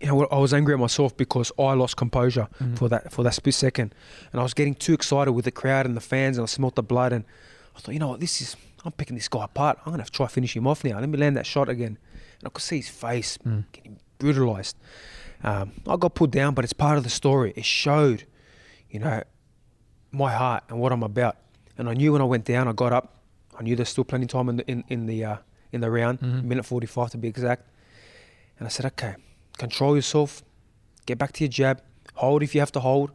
You 0.00 0.08
know, 0.08 0.26
I 0.26 0.38
was 0.38 0.52
angry 0.52 0.74
at 0.74 0.80
myself 0.80 1.16
because 1.16 1.50
I 1.58 1.72
lost 1.72 1.96
composure 1.96 2.48
for 2.76 2.88
that 2.90 3.12
for 3.12 3.22
that 3.22 3.34
split 3.34 3.54
second, 3.54 3.94
and 4.32 4.40
I 4.40 4.42
was 4.42 4.52
getting 4.54 4.74
too 4.74 4.92
excited 4.92 5.32
with 5.32 5.44
the 5.46 5.50
crowd 5.50 5.86
and 5.86 5.96
the 5.96 6.00
fans, 6.02 6.36
and 6.36 6.42
I 6.44 6.46
smelt 6.46 6.74
the 6.74 6.82
blood, 6.82 7.12
and 7.12 7.24
I 7.74 7.80
thought, 7.80 7.92
you 7.92 7.98
know 7.98 8.08
what, 8.08 8.20
this 8.20 8.40
is 8.42 8.56
I'm 8.84 8.92
picking 8.92 9.16
this 9.16 9.28
guy 9.28 9.44
apart. 9.44 9.78
I'm 9.84 9.92
gonna 9.92 10.02
have 10.02 10.10
to 10.10 10.16
try 10.16 10.26
finish 10.26 10.54
him 10.54 10.66
off 10.66 10.84
now. 10.84 11.00
Let 11.00 11.08
me 11.08 11.16
land 11.18 11.36
that 11.38 11.46
shot 11.46 11.68
again, 11.68 11.96
and 12.40 12.46
I 12.46 12.50
could 12.50 12.62
see 12.62 12.76
his 12.76 12.88
face 12.90 13.38
getting 13.72 13.98
brutalized. 14.18 14.76
Um, 15.42 15.72
I 15.86 15.96
got 15.96 16.14
pulled 16.14 16.30
down, 16.30 16.54
but 16.54 16.64
it's 16.64 16.72
part 16.72 16.98
of 16.98 17.04
the 17.04 17.10
story. 17.10 17.52
It 17.56 17.64
showed, 17.64 18.24
you 18.90 18.98
know, 19.00 19.22
my 20.12 20.32
heart 20.32 20.64
and 20.68 20.78
what 20.78 20.92
I'm 20.92 21.02
about. 21.02 21.36
And 21.78 21.88
I 21.88 21.94
knew 21.94 22.12
when 22.12 22.22
I 22.22 22.24
went 22.24 22.44
down, 22.44 22.68
I 22.68 22.72
got 22.72 22.92
up. 22.92 23.16
I 23.58 23.62
knew 23.62 23.76
there's 23.76 23.88
still 23.90 24.04
plenty 24.04 24.24
of 24.24 24.30
time 24.30 24.48
in 24.50 24.56
the 24.56 24.66
in, 24.70 24.84
in 24.88 25.06
the 25.06 25.24
uh, 25.24 25.36
in 25.72 25.80
the 25.80 25.90
round, 25.90 26.20
minute 26.22 26.64
45 26.66 27.10
to 27.10 27.18
be 27.18 27.28
exact. 27.28 27.68
And 28.58 28.66
I 28.66 28.70
said, 28.70 28.86
okay, 28.86 29.14
control 29.56 29.96
yourself, 29.96 30.42
get 31.06 31.18
back 31.18 31.32
to 31.32 31.44
your 31.44 31.50
jab, 31.50 31.82
hold 32.14 32.42
if 32.42 32.54
you 32.54 32.60
have 32.60 32.72
to 32.72 32.80
hold, 32.80 33.10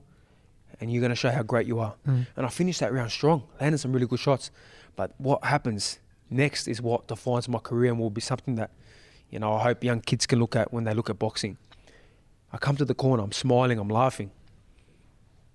and 0.80 0.92
you're 0.92 1.02
going 1.02 1.12
to 1.12 1.16
show 1.16 1.30
how 1.30 1.44
great 1.44 1.68
you 1.68 1.80
are. 1.80 1.96
Mm. 2.08 2.28
And 2.36 2.46
I 2.46 2.50
finished 2.50 2.80
that 2.80 2.92
round 2.92 3.12
strong, 3.12 3.44
landed 3.60 3.78
some 3.78 3.94
really 3.94 4.08
good 4.08 4.20
shots. 4.20 4.52
But 4.96 5.14
what 5.18 5.44
happens 5.44 6.00
next 6.30 6.68
is 6.68 6.82
what 6.82 7.08
defines 7.08 7.48
my 7.48 7.60
career 7.60 7.92
and 7.92 8.00
will 8.00 8.10
be 8.10 8.22
something 8.22 8.56
that, 8.56 8.72
you 9.30 9.40
know, 9.40 9.54
I 9.54 9.64
hope 9.64 9.84
young 9.84 10.02
kids 10.02 10.26
can 10.26 10.40
look 10.40 10.56
at 10.56 10.74
when 10.74 10.84
they 10.84 10.94
look 10.94 11.10
at 11.10 11.20
boxing. 11.20 11.58
I 12.52 12.58
come 12.58 12.76
to 12.78 12.86
the 12.86 12.96
corner, 12.96 13.24
I'm 13.24 13.32
smiling, 13.32 13.80
I'm 13.80 13.90
laughing. 13.90 14.32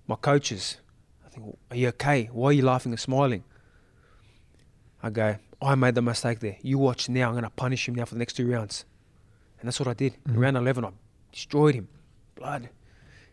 My 0.07 0.15
coaches, 0.15 0.77
I 1.25 1.29
think, 1.29 1.57
are 1.69 1.77
you 1.77 1.89
okay? 1.89 2.29
Why 2.31 2.49
are 2.49 2.53
you 2.53 2.63
laughing 2.63 2.93
and 2.93 2.99
smiling? 2.99 3.43
I 5.03 5.09
go, 5.09 5.35
I 5.61 5.75
made 5.75 5.95
the 5.95 6.01
mistake 6.01 6.39
there. 6.39 6.57
You 6.61 6.77
watch 6.77 7.09
now, 7.09 7.27
I'm 7.27 7.33
going 7.33 7.43
to 7.43 7.49
punish 7.49 7.87
him 7.87 7.95
now 7.95 8.05
for 8.05 8.15
the 8.15 8.19
next 8.19 8.33
two 8.33 8.49
rounds. 8.49 8.85
And 9.59 9.67
that's 9.67 9.79
what 9.79 9.87
I 9.87 9.93
did. 9.93 10.13
In 10.25 10.33
Mm-hmm. 10.33 10.39
round 10.41 10.57
11, 10.57 10.85
I 10.85 10.89
destroyed 11.31 11.75
him. 11.75 11.87
Blood. 12.35 12.69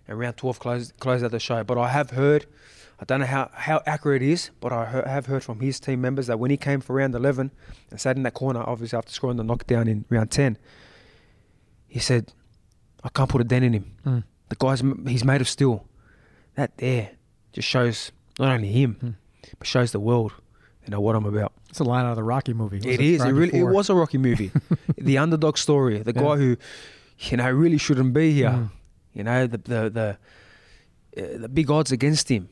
And 0.08 0.18
round 0.18 0.36
12 0.36 0.58
closed, 0.58 0.92
closed 0.98 1.24
out 1.24 1.30
the 1.30 1.40
show. 1.40 1.64
But 1.64 1.78
I 1.78 1.88
have 1.88 2.10
heard, 2.10 2.46
I 3.00 3.04
don't 3.04 3.20
know 3.20 3.26
how, 3.26 3.50
how 3.54 3.82
accurate 3.86 4.22
it 4.22 4.28
is, 4.28 4.50
but 4.60 4.72
I 4.72 4.84
he- 4.90 5.10
have 5.10 5.26
heard 5.26 5.42
from 5.42 5.60
his 5.60 5.80
team 5.80 6.00
members 6.00 6.26
that 6.26 6.38
when 6.38 6.50
he 6.50 6.56
came 6.56 6.80
for 6.80 6.94
round 6.94 7.14
11 7.14 7.50
and 7.90 8.00
sat 8.00 8.16
in 8.16 8.22
that 8.24 8.34
corner, 8.34 8.62
obviously 8.66 8.96
after 8.98 9.12
scoring 9.12 9.36
the 9.36 9.44
knockdown 9.44 9.88
in 9.88 10.04
round 10.10 10.30
10, 10.30 10.58
he 11.88 11.98
said, 12.00 12.32
I 13.02 13.08
can't 13.10 13.28
put 13.30 13.40
a 13.40 13.44
dent 13.44 13.64
in 13.64 13.72
him. 13.74 13.96
Mm. 14.06 14.24
The 14.48 14.56
guy's, 14.56 14.82
he's 15.06 15.24
made 15.24 15.40
of 15.40 15.48
steel. 15.48 15.86
That 16.56 16.76
there 16.78 17.10
just 17.52 17.68
shows 17.68 18.12
not 18.38 18.52
only 18.54 18.68
him, 18.68 19.16
but 19.58 19.66
shows 19.66 19.92
the 19.92 20.00
world, 20.00 20.32
you 20.84 20.90
know, 20.90 21.00
what 21.00 21.16
I'm 21.16 21.24
about. 21.26 21.52
It's 21.70 21.80
a 21.80 21.84
line 21.84 22.04
out 22.04 22.10
of 22.10 22.16
the 22.16 22.22
Rocky 22.22 22.52
movie. 22.54 22.78
It 22.78 23.00
is. 23.00 23.22
It 23.24 23.30
really. 23.32 23.58
It 23.58 23.64
was 23.64 23.88
a 23.90 23.94
Rocky 23.94 24.18
movie. 24.18 24.50
the 24.98 25.18
underdog 25.18 25.56
story. 25.58 25.98
The 25.98 26.12
Yeah. 26.14 26.22
guy 26.22 26.36
who, 26.36 26.56
you 27.18 27.36
know, 27.36 27.50
really 27.50 27.78
shouldn't 27.78 28.12
be 28.12 28.32
here. 28.32 28.50
Mm. 28.50 28.70
You 29.14 29.24
know, 29.24 29.46
the 29.46 29.58
the 29.58 29.90
the 29.90 30.18
uh, 31.16 31.38
the 31.38 31.48
big 31.48 31.70
odds 31.70 31.92
against 31.92 32.28
him. 32.30 32.48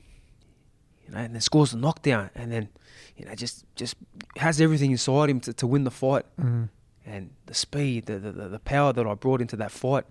You 1.07 1.13
know, 1.15 1.19
and 1.19 1.35
then 1.35 1.41
scores 1.41 1.73
the 1.73 1.77
knockdown, 1.79 2.31
and 2.35 2.51
then, 2.53 2.69
you 3.17 3.25
know, 3.27 3.35
just 3.35 3.65
just 3.77 3.97
has 4.37 4.61
everything 4.61 4.91
inside 4.93 5.29
him 5.31 5.41
to, 5.41 5.53
to 5.53 5.67
win 5.67 5.85
the 5.85 5.91
fight. 5.91 6.25
Mhm. 6.41 6.69
And 7.05 7.31
the 7.47 7.55
speed, 7.55 8.07
the, 8.07 8.19
the 8.19 8.49
the 8.49 8.59
power 8.61 8.93
that 8.93 9.07
I 9.07 9.15
brought 9.15 9.41
into 9.41 9.57
that 9.57 9.73
fight, 9.73 10.05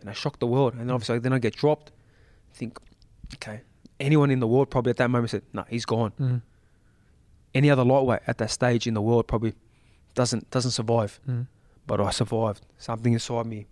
and 0.00 0.10
I 0.10 0.12
shocked 0.12 0.40
the 0.40 0.46
world. 0.46 0.74
And 0.74 0.90
obviously, 0.90 1.18
then 1.18 1.32
I 1.32 1.38
get 1.38 1.56
dropped. 1.56 1.90
I 2.52 2.56
think, 2.56 2.78
okay, 3.36 3.62
anyone 3.98 4.30
in 4.30 4.40
the 4.40 4.46
world 4.46 4.70
probably 4.70 4.90
at 4.90 4.98
that 4.98 5.10
moment 5.10 5.30
said, 5.30 5.42
"No, 5.54 5.64
he's 5.68 5.86
gone." 5.86 6.12
Mhm. 6.20 6.42
Any 7.54 7.70
other 7.70 7.84
lightweight 7.84 8.20
at 8.26 8.38
that 8.38 8.50
stage 8.50 8.86
in 8.86 8.94
the 8.94 9.02
world 9.02 9.26
probably 9.26 9.54
doesn't 10.14 10.50
doesn't 10.50 10.72
survive. 10.72 11.20
Mm. 11.28 11.46
But 11.86 12.00
I 12.00 12.10
survived. 12.10 12.62
Something 12.78 13.12
inside 13.12 13.46
me. 13.46 13.66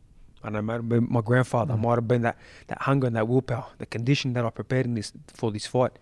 I 0.44 0.50
know 0.50 0.60
might 0.60 0.74
have 0.74 0.88
been 0.88 1.06
my 1.10 1.20
grandfather. 1.20 1.74
Mm. 1.74 1.80
Might 1.80 1.94
have 1.94 2.08
been 2.08 2.22
that, 2.22 2.36
that 2.66 2.82
hunger 2.82 3.06
and 3.06 3.16
that 3.16 3.28
willpower, 3.28 3.66
the 3.78 3.86
condition 3.86 4.32
that 4.34 4.44
I 4.44 4.50
prepared 4.50 4.86
in 4.86 4.94
this 4.94 5.12
for 5.28 5.50
this 5.50 5.66
fight. 5.66 5.92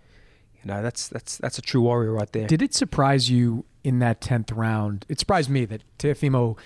You 0.62 0.68
know, 0.68 0.83
that's 0.83 1.09
that's 1.09 1.39
that's 1.39 1.59
a 1.59 1.62
true 1.62 1.83
warrior 1.83 2.12
right 2.12 2.31
there. 2.33 2.47
Did 2.47 2.62
it 2.62 2.74
surprise 2.74 3.31
you 3.31 3.64
in 3.83 3.99
that 4.01 4.20
tenth 4.20 4.53
round? 4.53 5.07
It 5.09 5.18
surprised 5.18 5.49
me 5.49 5.64
that 5.66 5.83
Teofimo 5.99 6.59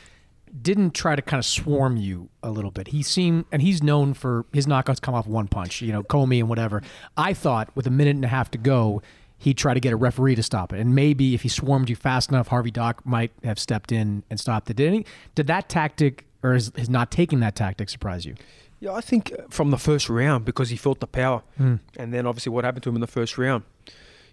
didn't 0.61 0.95
try 0.95 1.17
to 1.17 1.23
kind 1.23 1.39
of 1.39 1.45
swarm 1.45 1.97
you 1.97 2.29
a 2.43 2.51
little 2.51 2.71
bit. 2.71 2.89
He 2.89 3.03
seemed, 3.03 3.45
and 3.51 3.61
he's 3.61 3.83
known 3.83 4.15
for 4.15 4.47
his 4.53 4.67
knockouts 4.67 5.01
come 5.01 5.15
off 5.15 5.27
one 5.27 5.49
punch, 5.49 5.83
you 5.83 5.93
know, 5.93 6.03
Commey 6.03 6.39
and 6.39 6.49
whatever. 6.49 6.83
I 7.17 7.35
thought 7.35 7.71
with 7.75 7.87
a 7.87 7.91
minute 7.91 8.15
and 8.15 8.25
a 8.25 8.29
half 8.29 8.51
to 8.53 8.59
go, 8.59 9.03
he'd 9.45 9.57
try 9.59 9.73
to 9.75 9.81
get 9.81 9.93
a 9.93 9.97
referee 9.97 10.35
to 10.35 10.43
stop 10.43 10.73
it, 10.73 10.81
and 10.81 10.95
maybe 10.95 11.35
if 11.35 11.43
he 11.43 11.49
swarmed 11.49 11.89
you 11.89 11.97
fast 11.97 12.31
enough, 12.31 12.49
Harvey 12.49 12.71
Dock 12.71 13.05
might 13.07 13.31
have 13.45 13.59
stepped 13.59 13.93
in 13.93 14.23
and 14.31 14.39
stopped 14.41 14.69
it. 14.71 14.77
Did 14.77 14.89
any, 14.89 15.07
did 15.35 15.47
that 15.47 15.69
tactic 15.69 16.25
or 16.43 16.53
his, 16.55 16.73
his 16.77 16.89
not 16.91 17.11
taking 17.11 17.41
that 17.41 17.55
tactic 17.55 17.89
surprise 17.89 18.25
you? 18.27 18.35
Yeah, 18.81 18.93
I 18.93 19.01
think 19.01 19.33
uh, 19.33 19.43
from 19.51 19.71
the 19.71 19.79
first 19.79 20.11
round 20.11 20.45
because 20.45 20.69
he 20.71 20.77
felt 20.77 21.01
the 21.01 21.07
power, 21.07 21.43
Mm. 21.61 21.81
and 21.97 22.13
then 22.13 22.27
obviously 22.27 22.51
what 22.51 22.65
happened 22.65 22.83
to 22.83 22.89
him 22.91 22.97
in 22.97 23.01
the 23.01 23.07
first 23.07 23.39
round. 23.39 23.63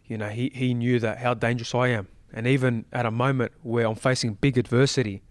You 0.08 0.18
know, 0.18 0.30
he 0.30 0.52
he 0.54 0.74
knew 0.74 1.00
that 1.00 1.20
how 1.20 1.34
dangerous 1.36 1.74
I 1.74 1.88
am, 1.90 2.08
and 2.34 2.46
even 2.48 2.86
at 2.92 3.06
a 3.06 3.12
moment 3.12 3.52
where 3.64 3.86
I'm 3.88 3.96
facing 3.96 4.34
big 4.36 4.58
adversity, 4.58 5.22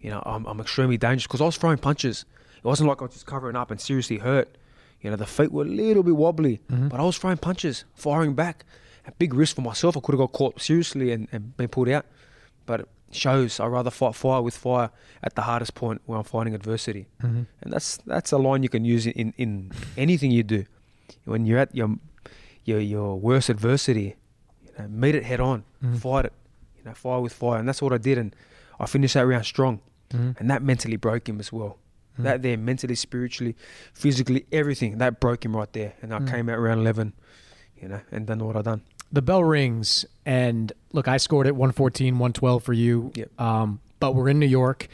you 0.00 0.10
know, 0.10 0.22
I'm 0.26 0.44
I'm 0.46 0.60
extremely 0.60 0.96
dangerous 0.96 1.26
because 1.26 1.40
I 1.40 1.44
was 1.44 1.56
throwing 1.56 1.78
punches. 1.78 2.24
It 2.56 2.64
wasn't 2.64 2.88
like 2.88 3.00
I 3.00 3.04
was 3.04 3.12
just 3.12 3.26
covering 3.26 3.54
up 3.56 3.70
and 3.70 3.80
seriously 3.80 4.18
hurt. 4.18 4.48
You 5.02 5.10
know, 5.10 5.16
the 5.16 5.26
feet 5.26 5.52
were 5.52 5.64
a 5.64 5.66
little 5.68 6.02
bit 6.02 6.16
wobbly, 6.16 6.60
Mhm. 6.72 6.88
but 6.88 6.98
I 6.98 7.02
was 7.04 7.18
throwing 7.18 7.36
punches, 7.36 7.84
firing 7.94 8.34
back. 8.34 8.64
A 9.06 9.12
big 9.12 9.34
risk 9.34 9.56
for 9.56 9.62
myself. 9.62 9.96
I 9.96 10.00
could 10.00 10.12
have 10.12 10.18
got 10.20 10.32
caught 10.32 10.60
seriously 10.60 11.12
and, 11.12 11.28
and 11.32 11.56
been 11.56 11.68
pulled 11.68 11.88
out. 11.88 12.06
But 12.66 12.80
it 12.80 12.88
shows 13.10 13.60
I 13.60 13.66
rather 13.66 13.90
fight 13.90 14.14
fire 14.14 14.40
with 14.42 14.56
fire 14.56 14.90
at 15.22 15.34
the 15.36 15.42
hardest 15.42 15.74
point 15.74 16.00
where 16.06 16.18
I'm 16.18 16.24
fighting 16.24 16.54
adversity. 16.54 17.06
Mhm. 17.22 17.46
And 17.62 17.72
that's 17.72 17.98
that's 18.06 18.32
a 18.32 18.38
line 18.38 18.62
you 18.62 18.68
can 18.70 18.84
use 18.84 19.06
in, 19.06 19.34
in 19.36 19.70
anything 19.96 20.30
you 20.30 20.42
do. 20.42 20.64
When 21.24 21.44
you're 21.46 21.58
at 21.58 21.74
your 21.74 21.96
your 22.64 22.80
your 22.80 23.20
worst 23.20 23.50
adversity, 23.50 24.16
you 24.64 24.70
know, 24.78 24.88
meet 24.88 25.14
it 25.14 25.24
head 25.24 25.40
on, 25.40 25.64
Mhm. 25.82 25.98
fight 25.98 26.24
it. 26.24 26.32
You 26.78 26.84
know, 26.86 26.94
fire 26.94 27.20
with 27.20 27.32
fire. 27.34 27.58
And 27.58 27.68
that's 27.68 27.82
what 27.82 27.92
I 27.92 27.98
did 27.98 28.16
and 28.18 28.34
I 28.80 28.86
finished 28.86 29.14
that 29.14 29.26
round 29.26 29.44
strong. 29.44 29.80
Mhm. 30.10 30.40
And 30.40 30.50
that 30.50 30.62
mentally 30.62 30.96
broke 30.96 31.28
him 31.28 31.38
as 31.40 31.52
well. 31.52 31.78
Mhm. 32.18 32.24
That 32.24 32.42
there 32.42 32.56
mentally, 32.56 32.94
spiritually, 32.94 33.54
physically, 33.92 34.46
everything, 34.50 34.98
that 34.98 35.20
broke 35.20 35.44
him 35.44 35.54
right 35.54 35.72
there. 35.72 35.92
And 36.02 36.12
I 36.14 36.18
Mm. 36.20 36.30
came 36.30 36.48
out 36.48 36.58
round 36.58 36.80
eleven, 36.80 37.12
you 37.80 37.88
know, 37.88 38.00
and 38.10 38.26
done 38.26 38.38
what 38.44 38.56
I 38.56 38.62
done. 38.62 38.82
The 39.14 39.22
bell 39.22 39.42
rings 39.44 40.04
and 40.26 40.72
look 40.92 41.06
i 41.08 41.16
scored 41.16 41.46
at 41.46 41.54
114 41.54 42.14
112 42.14 42.62
for 42.62 42.72
you 42.72 43.12
Yep. 43.14 43.40
um, 43.40 43.80
but 44.00 44.14
we're 44.14 44.28
in 44.28 44.38
new 44.38 44.46
york 44.46 44.88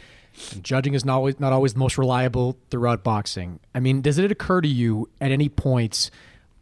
and 0.53 0.62
judging 0.62 0.95
is 0.95 1.05
not 1.05 1.16
always 1.16 1.41
not 1.41 1.53
always 1.53 1.73
the 1.73 1.79
most 1.81 1.99
reliable 1.99 2.57
throughout 2.71 3.03
boxing 3.03 3.59
i 3.75 3.81
mean 3.81 4.01
does 4.03 4.18
it 4.18 4.31
occur 4.31 4.61
to 4.61 4.68
you 4.68 5.09
at 5.21 5.31
any 5.33 5.49
points 5.49 6.11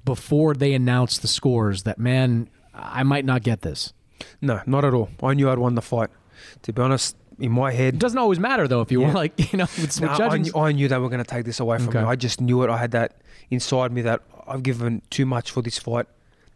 before 0.05 0.55
they 0.55 0.73
announce 0.73 1.19
the 1.19 1.29
scores 1.29 1.83
that 1.83 1.99
man 1.99 2.49
i 2.75 3.03
might 3.03 3.25
not 3.25 3.43
get 3.43 3.61
this 3.63 3.93
No, 4.41 4.61
not 4.67 4.85
at 4.85 4.95
all. 4.95 5.11
I 5.23 5.35
knew 5.35 5.49
I'd 5.51 5.59
won 5.59 5.75
the 5.77 5.83
fight. 5.83 6.11
To 6.63 6.73
be 6.73 6.83
honest, 6.83 7.15
in 7.39 7.53
my 7.53 7.71
head, 7.71 7.95
it 7.95 8.01
doesn't 8.01 8.19
always 8.19 8.41
matter 8.41 8.67
though 8.67 8.81
if 8.81 8.91
you 8.91 8.99
Yeah. 9.01 9.07
want 9.07 9.17
like 9.17 9.53
you 9.53 9.59
know 9.59 9.67
with, 9.81 10.01
No, 10.01 10.09
with 10.09 10.11
I, 10.11 10.19
judging 10.19 10.43
knew, 10.43 10.53
I 10.57 10.73
knew 10.73 10.89
they 10.89 10.99
were 10.99 11.09
going 11.09 11.23
to 11.23 11.31
take 11.37 11.45
this 11.45 11.61
away 11.61 11.79
from 11.79 11.89
Okay. 11.91 12.01
me. 12.03 12.05
I 12.05 12.17
just 12.17 12.41
knew 12.41 12.63
it. 12.65 12.71
I 12.71 12.77
had 12.79 12.91
that 12.93 13.11
inside 13.51 13.93
me 13.93 14.03
that 14.03 14.23
I've 14.49 14.63
given 14.65 15.03
too 15.11 15.25
much 15.27 15.51
for 15.53 15.63
this 15.63 15.79
fight. 15.79 16.07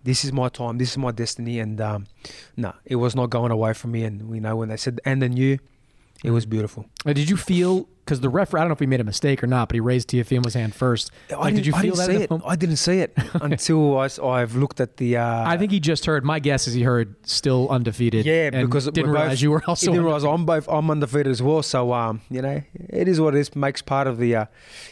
This 0.05 0.25
is 0.25 0.33
my 0.33 0.49
time. 0.49 0.79
This 0.79 0.91
is 0.93 0.99
my 0.99 1.13
destiny. 1.13 1.59
And 1.61 1.81
um, 1.81 2.07
no, 2.57 2.75
it 2.85 2.97
was 2.97 3.15
not 3.15 3.31
going 3.31 3.53
away 3.53 3.73
from 3.73 3.93
me. 3.93 4.05
And 4.05 4.29
we 4.29 4.41
know 4.41 4.57
when 4.57 4.69
they 4.69 4.77
said 4.77 5.01
and 5.05 5.23
then 5.23 5.37
you, 5.37 5.59
it 6.25 6.31
was 6.31 6.47
beautiful. 6.47 6.87
Uh, 7.05 7.13
did 7.13 7.29
you 7.29 7.37
feel 7.37 7.89
because 8.05 8.21
the 8.21 8.29
referee 8.29 8.59
i 8.59 8.63
don't 8.65 8.69
know 8.69 8.73
if 8.73 8.81
he 8.81 8.87
made 8.87 9.01
a 9.01 9.05
mistake 9.05 9.45
or 9.45 9.47
not 9.47 9.69
but 9.69 9.75
he 9.75 9.81
raised 9.81 10.09
Teofimo's 10.11 10.55
hand 10.55 10.75
first 10.75 11.13
like 11.31 11.55
did 11.55 11.65
you 11.67 11.73
I 11.73 11.83
feel 11.83 11.95
didn't 11.95 12.07
that 12.09 12.29
see 12.29 12.35
it. 12.35 12.43
I 12.45 12.57
didn't 12.57 12.77
see 12.77 12.99
it 12.99 13.13
until 13.35 13.97
I, 13.99 14.41
have 14.41 14.57
looked 14.57 14.81
at 14.81 14.97
the. 14.97 15.19
Uh, 15.19 15.49
I 15.49 15.57
think 15.57 15.71
he 15.71 15.79
just 15.79 16.05
heard. 16.07 16.25
My 16.25 16.39
guess 16.41 16.67
is 16.67 16.75
he 16.75 16.83
heard 16.83 17.15
still 17.27 17.69
undefeated. 17.71 18.27
Yeah, 18.27 18.51
because 18.51 18.87
didn't 18.87 19.11
realize 19.11 19.31
both, 19.39 19.43
you 19.43 19.51
were 19.53 19.63
also. 19.67 19.87
didn't 19.87 20.05
realize 20.05 20.25
I'm 20.25 20.45
both. 20.47 20.69
I'm 20.69 20.91
undefeated 20.91 21.29
as 21.29 21.43
well. 21.43 21.63
So 21.63 21.93
um, 21.93 22.21
you 22.29 22.43
know, 22.43 22.61
it 22.75 23.07
is 23.09 23.21
what 23.21 23.35
it 23.37 23.39
is. 23.39 23.55
Makes 23.55 23.83
part 23.83 24.07
of 24.09 24.19
the, 24.19 24.35
uh, 24.35 24.47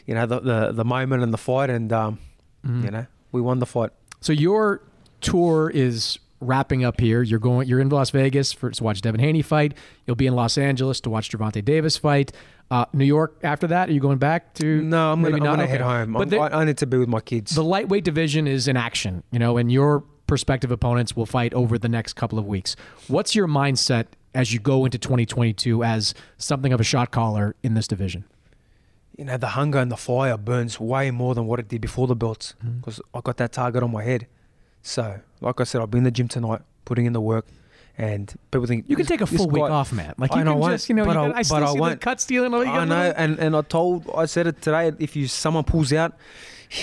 you 0.06 0.14
know, 0.14 0.26
the, 0.26 0.40
the 0.40 0.72
the 0.72 0.84
moment 0.84 1.22
and 1.24 1.32
the 1.34 1.38
fight, 1.38 1.68
and 1.70 1.92
um, 1.92 2.18
Mhm. 2.66 2.84
you 2.84 2.90
know, 2.92 3.06
we 3.32 3.40
won 3.40 3.58
the 3.58 3.66
fight. 3.66 3.90
So 4.20 4.32
your 4.32 4.82
tour 5.20 5.70
is 5.70 6.18
wrapping 6.40 6.84
up 6.84 7.00
here. 7.00 7.22
You're 7.22 7.38
going. 7.38 7.68
You're 7.68 7.80
in 7.80 7.88
Las 7.88 8.10
Vegas 8.10 8.52
for 8.52 8.70
to 8.70 8.84
watch 8.84 9.00
Devin 9.02 9.20
Haney 9.20 9.42
fight. 9.42 9.74
You'll 10.06 10.16
be 10.16 10.26
in 10.26 10.34
Los 10.34 10.56
Angeles 10.58 11.00
to 11.02 11.10
watch 11.10 11.30
Gervonta 11.30 11.64
Davis 11.64 11.96
fight. 11.96 12.32
Uh, 12.70 12.84
New 12.92 13.04
York 13.04 13.36
after 13.42 13.66
that. 13.66 13.88
Are 13.88 13.92
you 13.92 14.00
going 14.00 14.18
back 14.18 14.54
to? 14.54 14.80
No, 14.82 15.12
I'm 15.12 15.24
I'm 15.24 15.32
not? 15.32 15.40
gonna 15.40 15.66
head 15.66 15.80
home. 15.80 16.12
But 16.12 16.30
there- 16.30 16.40
I, 16.40 16.64
need 16.64 16.78
to 16.78 16.86
be 16.86 16.98
with 16.98 17.08
my 17.08 17.20
kids. 17.20 17.54
the 17.54 17.64
lightweight 17.64 18.04
division 18.04 18.46
is 18.46 18.68
in 18.68 18.76
action. 18.76 19.22
You 19.32 19.38
know, 19.40 19.56
and 19.56 19.72
your 19.72 20.04
prospective 20.28 20.70
opponents 20.70 21.16
will 21.16 21.26
fight 21.26 21.52
over 21.54 21.76
the 21.78 21.88
next 21.88 22.12
couple 22.12 22.38
of 22.38 22.46
weeks. 22.46 22.76
What's 23.08 23.34
your 23.34 23.48
mindset 23.48 24.06
as 24.36 24.52
you 24.54 24.60
go 24.60 24.84
into 24.84 24.96
2022 24.98 25.82
as 25.82 26.14
something 26.38 26.72
of 26.72 26.80
a 26.80 26.84
shot 26.84 27.10
caller 27.10 27.56
in 27.64 27.74
this 27.74 27.88
division? 27.88 28.24
you 29.18 29.24
know, 29.26 29.36
the 29.36 29.48
hunger 29.48 29.78
and 29.78 29.90
the 29.92 29.96
fire 29.98 30.38
burns 30.38 30.80
way 30.80 31.10
more 31.10 31.34
than 31.34 31.44
what 31.46 31.58
it 31.60 31.68
did 31.68 31.80
before 31.82 32.06
the 32.06 32.14
belts 32.16 32.54
Mm-hmm. 32.64 32.78
because 32.78 33.00
I 33.12 33.20
got 33.20 33.36
that 33.38 33.52
target 33.52 33.82
on 33.82 33.90
my 33.92 34.02
head. 34.04 34.28
So, 34.82 35.20
like 35.40 35.60
I 35.60 35.64
said, 35.64 35.80
I'll 35.80 35.86
be 35.86 35.98
in 35.98 36.04
the 36.04 36.10
gym 36.10 36.28
tonight, 36.28 36.62
putting 36.84 37.06
in 37.06 37.12
the 37.12 37.20
work, 37.20 37.46
and 37.98 38.32
people 38.50 38.66
think 38.66 38.86
You 38.88 38.96
can 38.96 39.06
take 39.06 39.20
a 39.20 39.26
full 39.26 39.46
week 39.48 39.62
guy- 39.62 39.68
off, 39.70 39.92
Matt. 39.92 40.18
Like 40.18 40.32
I 40.32 40.38
you 40.38 40.44
know, 40.44 40.54
can 40.54 40.62
I 40.62 40.72
just, 40.72 40.88
you 40.88 40.94
know, 40.94 41.04
but 41.04 41.12
you 41.14 41.20
I- 41.20 41.24
I 41.26 41.32
but 41.32 41.44
still 41.44 41.64
I 41.64 41.72
see 41.72 41.94
the 41.94 41.96
cut 41.96 42.20
stealing. 42.20 42.54
All 42.54 42.60
you 42.60 42.66
got 42.66 42.78
I 42.80 42.84
know, 42.86 43.12
and, 43.16 43.38
and 43.38 43.56
I 43.56 43.62
told, 43.62 44.10
I 44.16 44.24
said 44.26 44.46
it 44.46 44.62
today. 44.62 44.92
If 44.98 45.16
you 45.16 45.28
someone 45.28 45.64
pulls 45.64 45.92
out, 45.92 46.14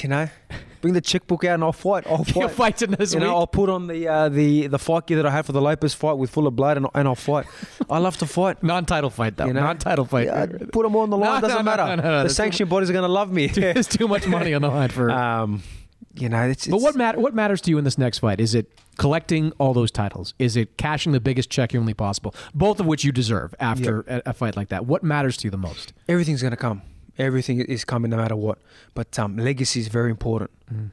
you 0.04 0.10
know, 0.10 0.28
bring 0.82 0.94
the 0.94 1.02
checkbook 1.02 1.44
out 1.46 1.56
and 1.56 1.64
I'll 1.64 1.72
fight. 1.74 2.06
I'll 2.06 2.24
fight. 2.24 2.36
You're 2.36 2.50
fighting 2.50 2.92
this 2.92 3.14
you 3.14 3.20
know, 3.20 3.28
week? 3.30 3.36
I'll 3.36 3.48
put 3.48 3.70
on 3.70 3.88
the 3.88 4.08
uh, 4.08 4.30
the 4.30 4.68
the 4.68 4.78
fight 4.78 5.08
gear 5.08 5.18
that 5.18 5.26
I 5.26 5.32
had 5.32 5.46
for 5.46 5.54
the 5.54 5.62
Lopez 5.62 5.94
fight 5.96 6.14
with 6.20 6.30
full 6.30 6.46
of 6.46 6.56
blood, 6.56 6.78
and, 6.78 6.86
and 6.94 7.08
I'll 7.08 7.16
fight. 7.16 7.46
I 7.90 7.98
love 7.98 8.18
to 8.18 8.26
fight. 8.28 8.62
Non-title 8.62 9.10
fight 9.10 9.38
though. 9.38 9.46
You 9.48 9.54
know? 9.54 9.62
Non-title 9.62 10.06
fight. 10.06 10.26
Yeah, 10.28 10.46
put 10.72 10.84
them 10.84 10.96
all 10.96 11.02
on 11.04 11.10
the 11.10 11.18
line. 11.26 11.42
no, 11.42 11.48
doesn't 11.48 11.66
no, 11.66 11.72
matter. 11.72 11.84
no, 11.84 11.96
no, 11.96 12.02
no, 12.04 12.18
the 12.20 12.24
that's 12.26 12.36
sanction 12.36 12.68
bodies 12.68 12.90
are 12.92 12.94
going 12.94 13.04
to 13.08 13.12
love 13.12 13.32
me. 13.32 13.48
There's 13.48 13.88
too 13.88 14.08
much 14.08 14.28
money 14.28 14.54
on 14.54 14.62
the 14.62 14.68
line 14.70 14.90
for. 14.90 15.10
um, 15.10 15.64
you 16.22 16.30
know, 16.30 16.44
it's, 16.44 16.68
but 16.68 16.76
it's- 16.78 16.84
what 16.84 16.96
matter? 16.96 17.20
What 17.20 17.34
matters 17.34 17.62
to 17.62 17.70
you 17.72 17.78
in 17.78 17.84
this 17.84 17.98
next 17.98 18.20
fight? 18.20 18.40
Is 18.40 18.56
it 18.56 18.72
collecting 18.98 19.52
all 19.60 19.74
those 19.74 19.92
titles? 19.92 20.34
Is 20.40 20.56
it 20.56 20.78
cashing 20.78 21.12
the 21.12 21.20
biggest 21.20 21.50
check 21.50 21.72
humanly 21.72 21.94
possible? 21.94 22.34
Both 22.54 22.80
of 22.80 22.86
which 22.86 23.04
you 23.04 23.12
deserve 23.12 23.54
after 23.60 24.02
a, 24.08 24.22
a 24.28 24.34
fight 24.34 24.56
like 24.58 24.70
that. 24.70 24.86
What 24.86 25.04
matters 25.04 25.38
to 25.38 25.48
you 25.48 25.52
the 25.52 25.58
most? 25.58 25.94
everything's 26.08 26.42
going 26.42 26.52
to 26.52 26.58
come. 26.58 26.82
Everything 27.18 27.60
is 27.62 27.84
coming 27.84 28.12
no 28.12 28.18
matter 28.18 28.36
what. 28.36 28.60
But 28.94 29.18
um, 29.18 29.38
legacy 29.38 29.80
is 29.80 29.88
very 29.88 30.12
important. 30.12 30.52
Mm. 30.72 30.92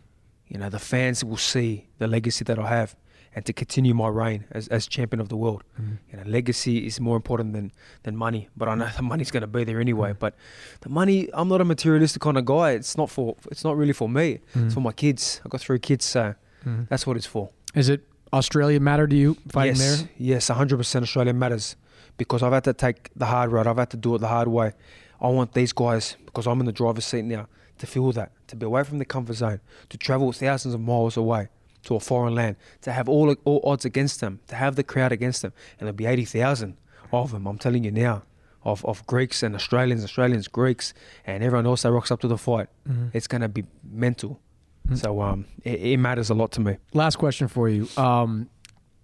You 0.49 0.59
know, 0.59 0.69
the 0.71 0.79
fans 0.79 1.23
will 1.25 1.37
see 1.37 1.89
the 1.99 2.07
legacy 2.07 2.45
that 2.45 2.59
I 2.59 2.69
have, 2.69 2.97
and 3.35 3.45
to 3.47 3.53
continue 3.53 3.95
my 3.95 4.09
reign 4.09 4.45
as, 4.53 4.69
as 4.69 4.87
champion 4.87 5.21
of 5.21 5.29
the 5.29 5.37
world. 5.37 5.63
Mm-hmm. 5.81 5.95
You 6.11 6.17
know, 6.19 6.31
legacy 6.31 6.87
is 6.87 7.01
more 7.01 7.17
important 7.17 7.53
than 7.53 7.73
than 8.05 8.17
money. 8.17 8.49
But 8.57 8.69
I 8.69 8.75
know 8.75 8.89
the 8.97 9.03
money's 9.03 9.31
going 9.31 9.43
to 9.43 9.47
be 9.47 9.65
there 9.65 9.81
anyway. 9.81 10.11
Mm-hmm. 10.11 10.19
But 10.21 10.37
the 10.81 10.89
money, 10.89 11.29
I'm 11.33 11.49
not 11.49 11.61
a 11.61 11.65
materialistic 11.65 12.23
kind 12.23 12.39
of 12.39 12.45
guy. 12.45 12.73
It's 12.73 12.97
not 12.97 13.11
for. 13.11 13.37
It's 13.51 13.65
not 13.65 13.77
really 13.77 13.93
for 13.93 14.09
me. 14.09 14.41
Mhm. 14.55 14.67
It's 14.67 14.75
for 14.75 14.81
my 14.81 14.93
kids. 14.93 15.41
I've 15.45 15.51
got 15.51 15.61
three 15.61 15.79
kids, 15.79 16.05
so 16.05 16.35
Mhm. 16.65 16.89
that's 16.89 17.07
what 17.07 17.17
it's 17.17 17.27
for. 17.27 17.51
Is 17.75 17.89
it 17.89 18.01
Australia 18.33 18.81
matter 18.81 19.07
to 19.07 19.17
you 19.17 19.37
fighting 19.49 19.77
yes, 19.77 20.01
there? 20.01 20.09
Yes, 20.17 20.51
100% 20.51 21.03
Australia 21.03 21.33
matters 21.35 21.77
because 22.17 22.43
I've 22.43 22.53
had 22.53 22.65
to 22.65 22.73
take 22.73 23.11
the 23.17 23.27
hard 23.27 23.51
road. 23.53 23.67
I've 23.67 23.77
had 23.79 23.91
to 23.91 23.97
do 23.97 24.15
it 24.15 24.19
the 24.19 24.29
hard 24.29 24.49
way. 24.49 24.73
I 25.21 25.29
want 25.29 25.53
these 25.53 25.73
guys, 25.73 26.17
because 26.27 26.47
I'm 26.47 26.61
in 26.61 26.67
the 26.67 26.73
driver's 26.73 27.05
seat 27.07 27.25
now, 27.25 27.47
to 27.79 27.87
feel 27.87 28.13
that, 28.13 28.31
to 28.49 28.57
be 28.57 28.67
away 28.67 28.85
from 28.85 28.99
the 28.99 29.05
comfort 29.05 29.35
zone, 29.35 29.61
to 29.89 29.97
travel 29.99 30.31
thousands 30.33 30.75
of 30.75 30.81
miles 30.81 31.17
away 31.17 31.49
to 31.85 31.95
a 31.97 32.01
foreign 32.01 32.35
land, 32.35 32.57
to 32.83 32.93
have 32.93 33.09
all, 33.09 33.35
all 33.45 33.61
odds 33.65 33.85
against 33.85 34.21
them, 34.21 34.41
to 34.49 34.55
have 34.57 34.77
the 34.77 34.83
crowd 34.83 35.13
against 35.13 35.43
them. 35.43 35.53
And 35.79 35.87
there'll 35.87 35.97
be 35.97 36.07
80,000 36.07 36.77
of 37.13 37.31
them, 37.31 37.47
I'm 37.47 37.59
telling 37.59 37.85
you 37.85 37.91
now, 37.93 38.23
of, 38.65 38.85
of 38.85 39.07
Greeks 39.07 39.43
and 39.43 39.55
Australians, 39.55 40.03
Australians, 40.05 40.49
Greeks, 40.49 40.95
and 41.27 41.43
everyone 41.45 41.67
else 41.67 41.83
that 41.83 41.93
rocks 41.93 42.11
up 42.11 42.21
to 42.21 42.29
the 42.29 42.39
fight. 42.39 42.69
Mhm. 42.89 43.11
It's 43.13 43.27
going 43.27 43.43
to 43.43 43.49
be 43.49 43.65
mental. 43.89 44.41
Mhm. 44.89 44.99
So 44.99 45.21
um, 45.23 45.45
it, 45.63 45.81
it 45.81 45.97
matters 45.99 46.31
a 46.31 46.35
lot 46.35 46.51
to 46.53 46.61
me. 46.61 46.77
Last 46.93 47.17
question 47.17 47.49
for 47.49 47.69
you. 47.69 47.89
Um, 47.97 48.49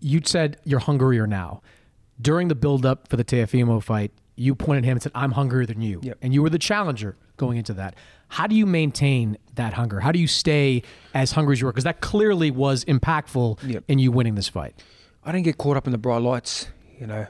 you 0.01 0.20
said 0.24 0.57
you're 0.64 0.81
hungrier 0.81 1.26
now. 1.26 1.62
During 2.20 2.49
the 2.49 2.55
build-up 2.55 3.09
for 3.09 3.16
the 3.16 3.24
Teofimo 3.24 3.83
fight, 3.83 4.12
you 4.41 4.55
pointed 4.55 4.84
him 4.84 4.93
and 4.93 5.03
said, 5.03 5.12
"I'm 5.14 5.32
hungrier 5.32 5.66
than 5.66 5.80
you," 5.82 6.01
Yep. 6.03 6.18
and 6.22 6.32
you 6.32 6.41
were 6.43 6.49
the 6.51 6.59
challenger 6.59 7.16
going 7.36 7.59
into 7.59 7.74
that. 7.74 7.95
How 8.28 8.47
do 8.47 8.55
you 8.55 8.64
maintain 8.64 9.36
that 9.57 9.74
hunger? 9.74 10.01
How 10.01 10.12
do 10.12 10.18
you 10.18 10.26
stay 10.26 10.82
as 11.14 11.32
hungry 11.32 11.53
as 11.55 11.61
you 11.61 11.66
were? 11.66 11.72
Because 11.72 11.84
that 11.84 12.01
clearly 12.01 12.51
was 12.51 12.84
impactful 12.86 13.59
Yep. 13.66 13.84
in 13.88 13.99
you 13.99 14.11
winning 14.12 14.36
this 14.36 14.49
fight. 14.49 14.82
I 15.24 15.32
didn't 15.32 15.45
get 15.45 15.59
caught 15.59 15.76
up 15.76 15.86
in 15.86 15.93
the 15.93 15.99
bright 15.99 16.22
lights, 16.22 16.68
you 16.99 17.07
know. 17.07 17.26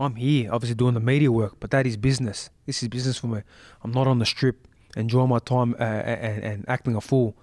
I'm 0.00 0.14
here, 0.16 0.52
obviously 0.52 0.74
doing 0.76 0.94
the 0.94 1.00
media 1.00 1.30
work, 1.32 1.56
but 1.60 1.70
that 1.72 1.86
is 1.86 1.96
business. 1.96 2.50
This 2.66 2.82
is 2.82 2.88
business 2.88 3.18
for 3.18 3.26
me. 3.26 3.42
I'm 3.82 3.90
not 3.92 4.06
on 4.06 4.18
the 4.20 4.26
strip 4.26 4.66
enjoying 4.96 5.28
my 5.28 5.38
time 5.40 5.74
uh, 5.78 5.82
and, 5.82 6.44
and 6.44 6.64
acting 6.68 6.94
a 6.94 7.00
fool. 7.00 7.36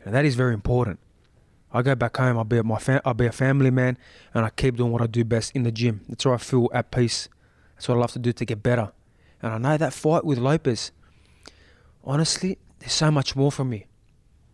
You 0.00 0.06
know, 0.06 0.12
that 0.12 0.24
is 0.24 0.34
very 0.34 0.52
important. 0.54 0.98
I 1.72 1.82
go 1.82 1.94
back 1.94 2.16
home. 2.16 2.36
I'll 2.36 2.44
be 2.44 2.60
my 2.62 2.78
fam- 2.78 3.00
I'll 3.04 3.14
be 3.14 3.26
a 3.26 3.32
family 3.32 3.70
man, 3.70 3.96
and 4.34 4.44
I 4.44 4.50
keep 4.50 4.76
doing 4.76 4.92
what 4.92 5.00
I 5.00 5.06
do 5.06 5.24
best 5.24 5.52
in 5.54 5.62
the 5.62 5.72
gym. 5.72 6.02
That's 6.08 6.24
where 6.24 6.34
I 6.34 6.38
feel 6.38 6.68
at 6.74 6.90
peace. 6.90 7.28
That's 7.82 7.88
what 7.88 7.96
I 7.96 8.00
love 8.02 8.12
to 8.12 8.20
do 8.20 8.32
to 8.32 8.44
get 8.44 8.62
better. 8.62 8.92
And 9.42 9.52
I 9.52 9.58
know 9.58 9.76
that 9.76 9.92
fight 9.92 10.24
with 10.24 10.38
Lopez. 10.38 10.92
Honestly, 12.04 12.56
there's 12.78 12.92
so 12.92 13.10
much 13.10 13.34
more 13.34 13.50
for 13.50 13.64
me. 13.64 13.86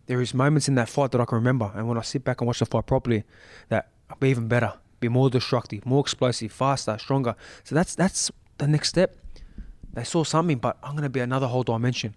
There 0.07 0.22
is 0.22 0.33
moments 0.33 0.66
in 0.66 0.76
that 0.76 0.89
fight 0.89 1.11
that 1.11 1.20
I 1.20 1.26
can 1.26 1.37
remember, 1.37 1.70
and 1.74 1.87
when 1.87 1.99
I 1.99 2.01
sit 2.01 2.24
back 2.24 2.41
and 2.41 2.47
watch 2.47 2.61
the 2.61 2.64
fight 2.64 2.87
properly, 2.87 3.24
that 3.68 3.91
I'll 4.09 4.16
be 4.16 4.31
even 4.31 4.49
better, 4.49 4.72
be 4.99 5.11
more 5.11 5.29
destructive, 5.29 5.85
more 5.85 6.01
explosive, 6.01 6.51
faster, 6.53 6.97
stronger. 6.97 7.37
So 7.64 7.74
that's 7.74 7.95
that's 7.95 8.31
the 8.57 8.66
next 8.66 8.89
step. 8.89 9.14
They 9.93 10.05
saw 10.05 10.24
something, 10.24 10.57
but 10.57 10.79
I'm 10.83 10.95
gonna 10.95 11.11
be 11.11 11.20
another 11.20 11.49
whole 11.49 11.64
dimension, 11.64 12.16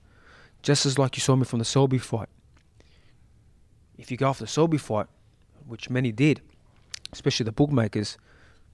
just 0.61 0.85
as 0.85 0.97
like 0.97 1.17
you 1.17 1.21
saw 1.21 1.35
me 1.35 1.43
from 1.43 1.59
the 1.59 1.65
Selby 1.65 1.97
fight. 1.97 2.29
If 3.97 4.11
you 4.11 4.15
go 4.15 4.29
off 4.29 4.39
the 4.39 4.47
Selby 4.47 4.77
fight, 4.77 5.07
which 5.67 5.89
many 5.89 6.13
did, 6.13 6.39
especially 7.11 7.43
the 7.43 7.51
bookmakers, 7.51 8.17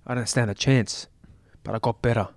I 0.06 0.14
don't 0.14 0.30
stand 0.30 0.52
a 0.52 0.54
chance, 0.54 1.08
but 1.68 1.76
I 1.76 1.80
got 1.80 2.02
better. 2.02 2.30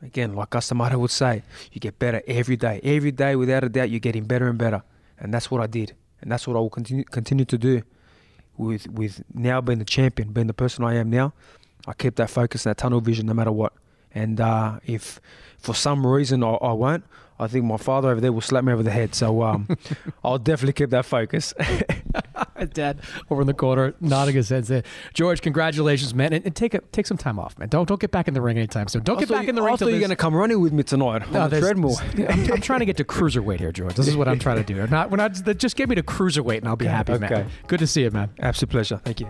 Again, 0.00 0.34
like 0.34 0.50
Cus 0.50 0.68
D'Amato 0.68 0.96
would 0.98 1.10
say, 1.10 1.42
you 1.72 1.80
get 1.80 1.98
better 1.98 2.22
every 2.28 2.56
day. 2.56 2.80
Every 2.84 3.10
day, 3.10 3.34
without 3.34 3.64
a 3.64 3.68
doubt, 3.68 3.90
you're 3.90 3.98
getting 3.98 4.24
better 4.24 4.48
and 4.48 4.56
better. 4.56 4.84
And 5.18 5.34
that's 5.34 5.50
what 5.50 5.60
I 5.60 5.66
did. 5.66 5.96
And 6.22 6.30
that's 6.30 6.46
what 6.46 6.56
I 6.56 6.60
will 6.60 6.70
continue 6.70 7.02
continue 7.04 7.44
to 7.46 7.58
do 7.58 7.82
with 8.56 8.88
with 8.88 9.24
now 9.34 9.60
being 9.60 9.80
the 9.80 9.84
champion, 9.84 10.32
being 10.32 10.46
the 10.46 10.54
person 10.54 10.84
I 10.84 10.94
am 10.94 11.10
now. 11.10 11.32
I 11.86 11.94
keep 11.94 12.14
that 12.16 12.30
focus 12.30 12.64
and 12.64 12.70
that 12.70 12.78
tunnel 12.78 13.00
vision 13.00 13.26
no 13.26 13.34
matter 13.34 13.50
what. 13.50 13.72
And 14.14 14.40
uh, 14.40 14.78
if 14.86 15.20
for 15.58 15.74
some 15.74 16.06
reason 16.06 16.44
I, 16.44 16.52
I 16.52 16.72
won't, 16.72 17.04
I 17.40 17.48
think 17.48 17.64
my 17.64 17.76
father 17.76 18.10
over 18.10 18.20
there 18.20 18.32
will 18.32 18.40
slap 18.40 18.62
me 18.62 18.72
over 18.72 18.84
the 18.84 18.92
head. 18.92 19.16
So 19.16 19.42
um, 19.42 19.66
I'll 20.24 20.38
definitely 20.38 20.74
keep 20.74 20.90
that 20.90 21.06
focus. 21.06 21.54
Dad 22.72 23.00
over 23.30 23.40
in 23.40 23.46
the 23.46 23.54
corner 23.54 23.94
nodding 24.00 24.34
his 24.34 24.48
head. 24.48 24.66
Saying, 24.66 24.82
George, 25.14 25.40
congratulations, 25.42 26.14
man, 26.14 26.32
and, 26.32 26.44
and 26.44 26.54
take 26.54 26.74
a, 26.74 26.80
take 26.92 27.06
some 27.06 27.16
time 27.16 27.38
off, 27.38 27.58
man. 27.58 27.68
Don't 27.68 27.88
don't 27.88 28.00
get 28.00 28.10
back 28.10 28.28
in 28.28 28.34
the 28.34 28.40
ring 28.40 28.56
anytime 28.56 28.88
soon. 28.88 29.02
Don't 29.02 29.16
I 29.16 29.20
get 29.20 29.28
back 29.28 29.48
in 29.48 29.54
the 29.54 29.62
ring. 29.62 29.76
till 29.76 29.90
you're 29.90 29.98
going 29.98 30.10
to 30.10 30.16
come 30.16 30.34
running 30.34 30.60
with 30.60 30.72
me 30.72 30.82
tonight 30.82 31.22
on 31.34 31.50
the 31.50 31.60
treadmill. 31.60 31.96
I'm, 32.28 32.52
I'm 32.52 32.60
trying 32.60 32.80
to 32.80 32.86
get 32.86 32.96
to 32.98 33.04
cruiserweight 33.04 33.58
here, 33.58 33.72
George. 33.72 33.94
This 33.94 34.08
is 34.08 34.16
what 34.16 34.28
I'm 34.28 34.38
trying 34.38 34.62
to 34.62 34.64
do. 34.64 34.86
Not 34.86 35.10
when 35.10 35.20
I 35.20 35.28
just 35.28 35.76
get 35.76 35.88
me 35.88 35.94
to 35.96 36.02
cruiserweight, 36.02 36.58
and 36.58 36.68
I'll 36.68 36.76
be 36.76 36.86
happy, 36.86 37.12
Okay. 37.14 37.28
man. 37.28 37.50
Good 37.66 37.80
to 37.80 37.86
see 37.86 38.02
you, 38.02 38.10
man. 38.10 38.30
Absolute 38.40 38.70
pleasure. 38.70 39.00
Thank 39.04 39.20
you. 39.20 39.28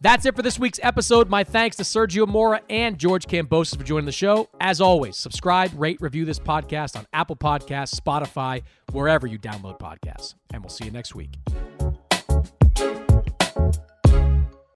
That's 0.00 0.26
it 0.26 0.36
for 0.36 0.42
this 0.42 0.58
week's 0.58 0.80
episode. 0.82 1.30
My 1.30 1.44
thanks 1.44 1.76
to 1.76 1.82
Sergio 1.82 2.28
Mora 2.28 2.60
and 2.68 2.98
George 2.98 3.26
Kambosos 3.26 3.76
for 3.76 3.84
joining 3.84 4.06
the 4.06 4.12
show. 4.12 4.48
As 4.60 4.80
always, 4.80 5.16
subscribe, 5.16 5.70
rate, 5.76 5.98
review 6.00 6.24
this 6.24 6.38
podcast 6.38 6.96
on 6.96 7.06
Apple 7.12 7.36
Podcasts, 7.36 7.98
Spotify, 7.98 8.62
wherever 8.92 9.26
you 9.26 9.38
download 9.38 9.78
podcasts. 9.78 10.34
And 10.52 10.62
we'll 10.62 10.70
see 10.70 10.84
you 10.84 10.90
next 10.90 11.14
week. 11.14 11.38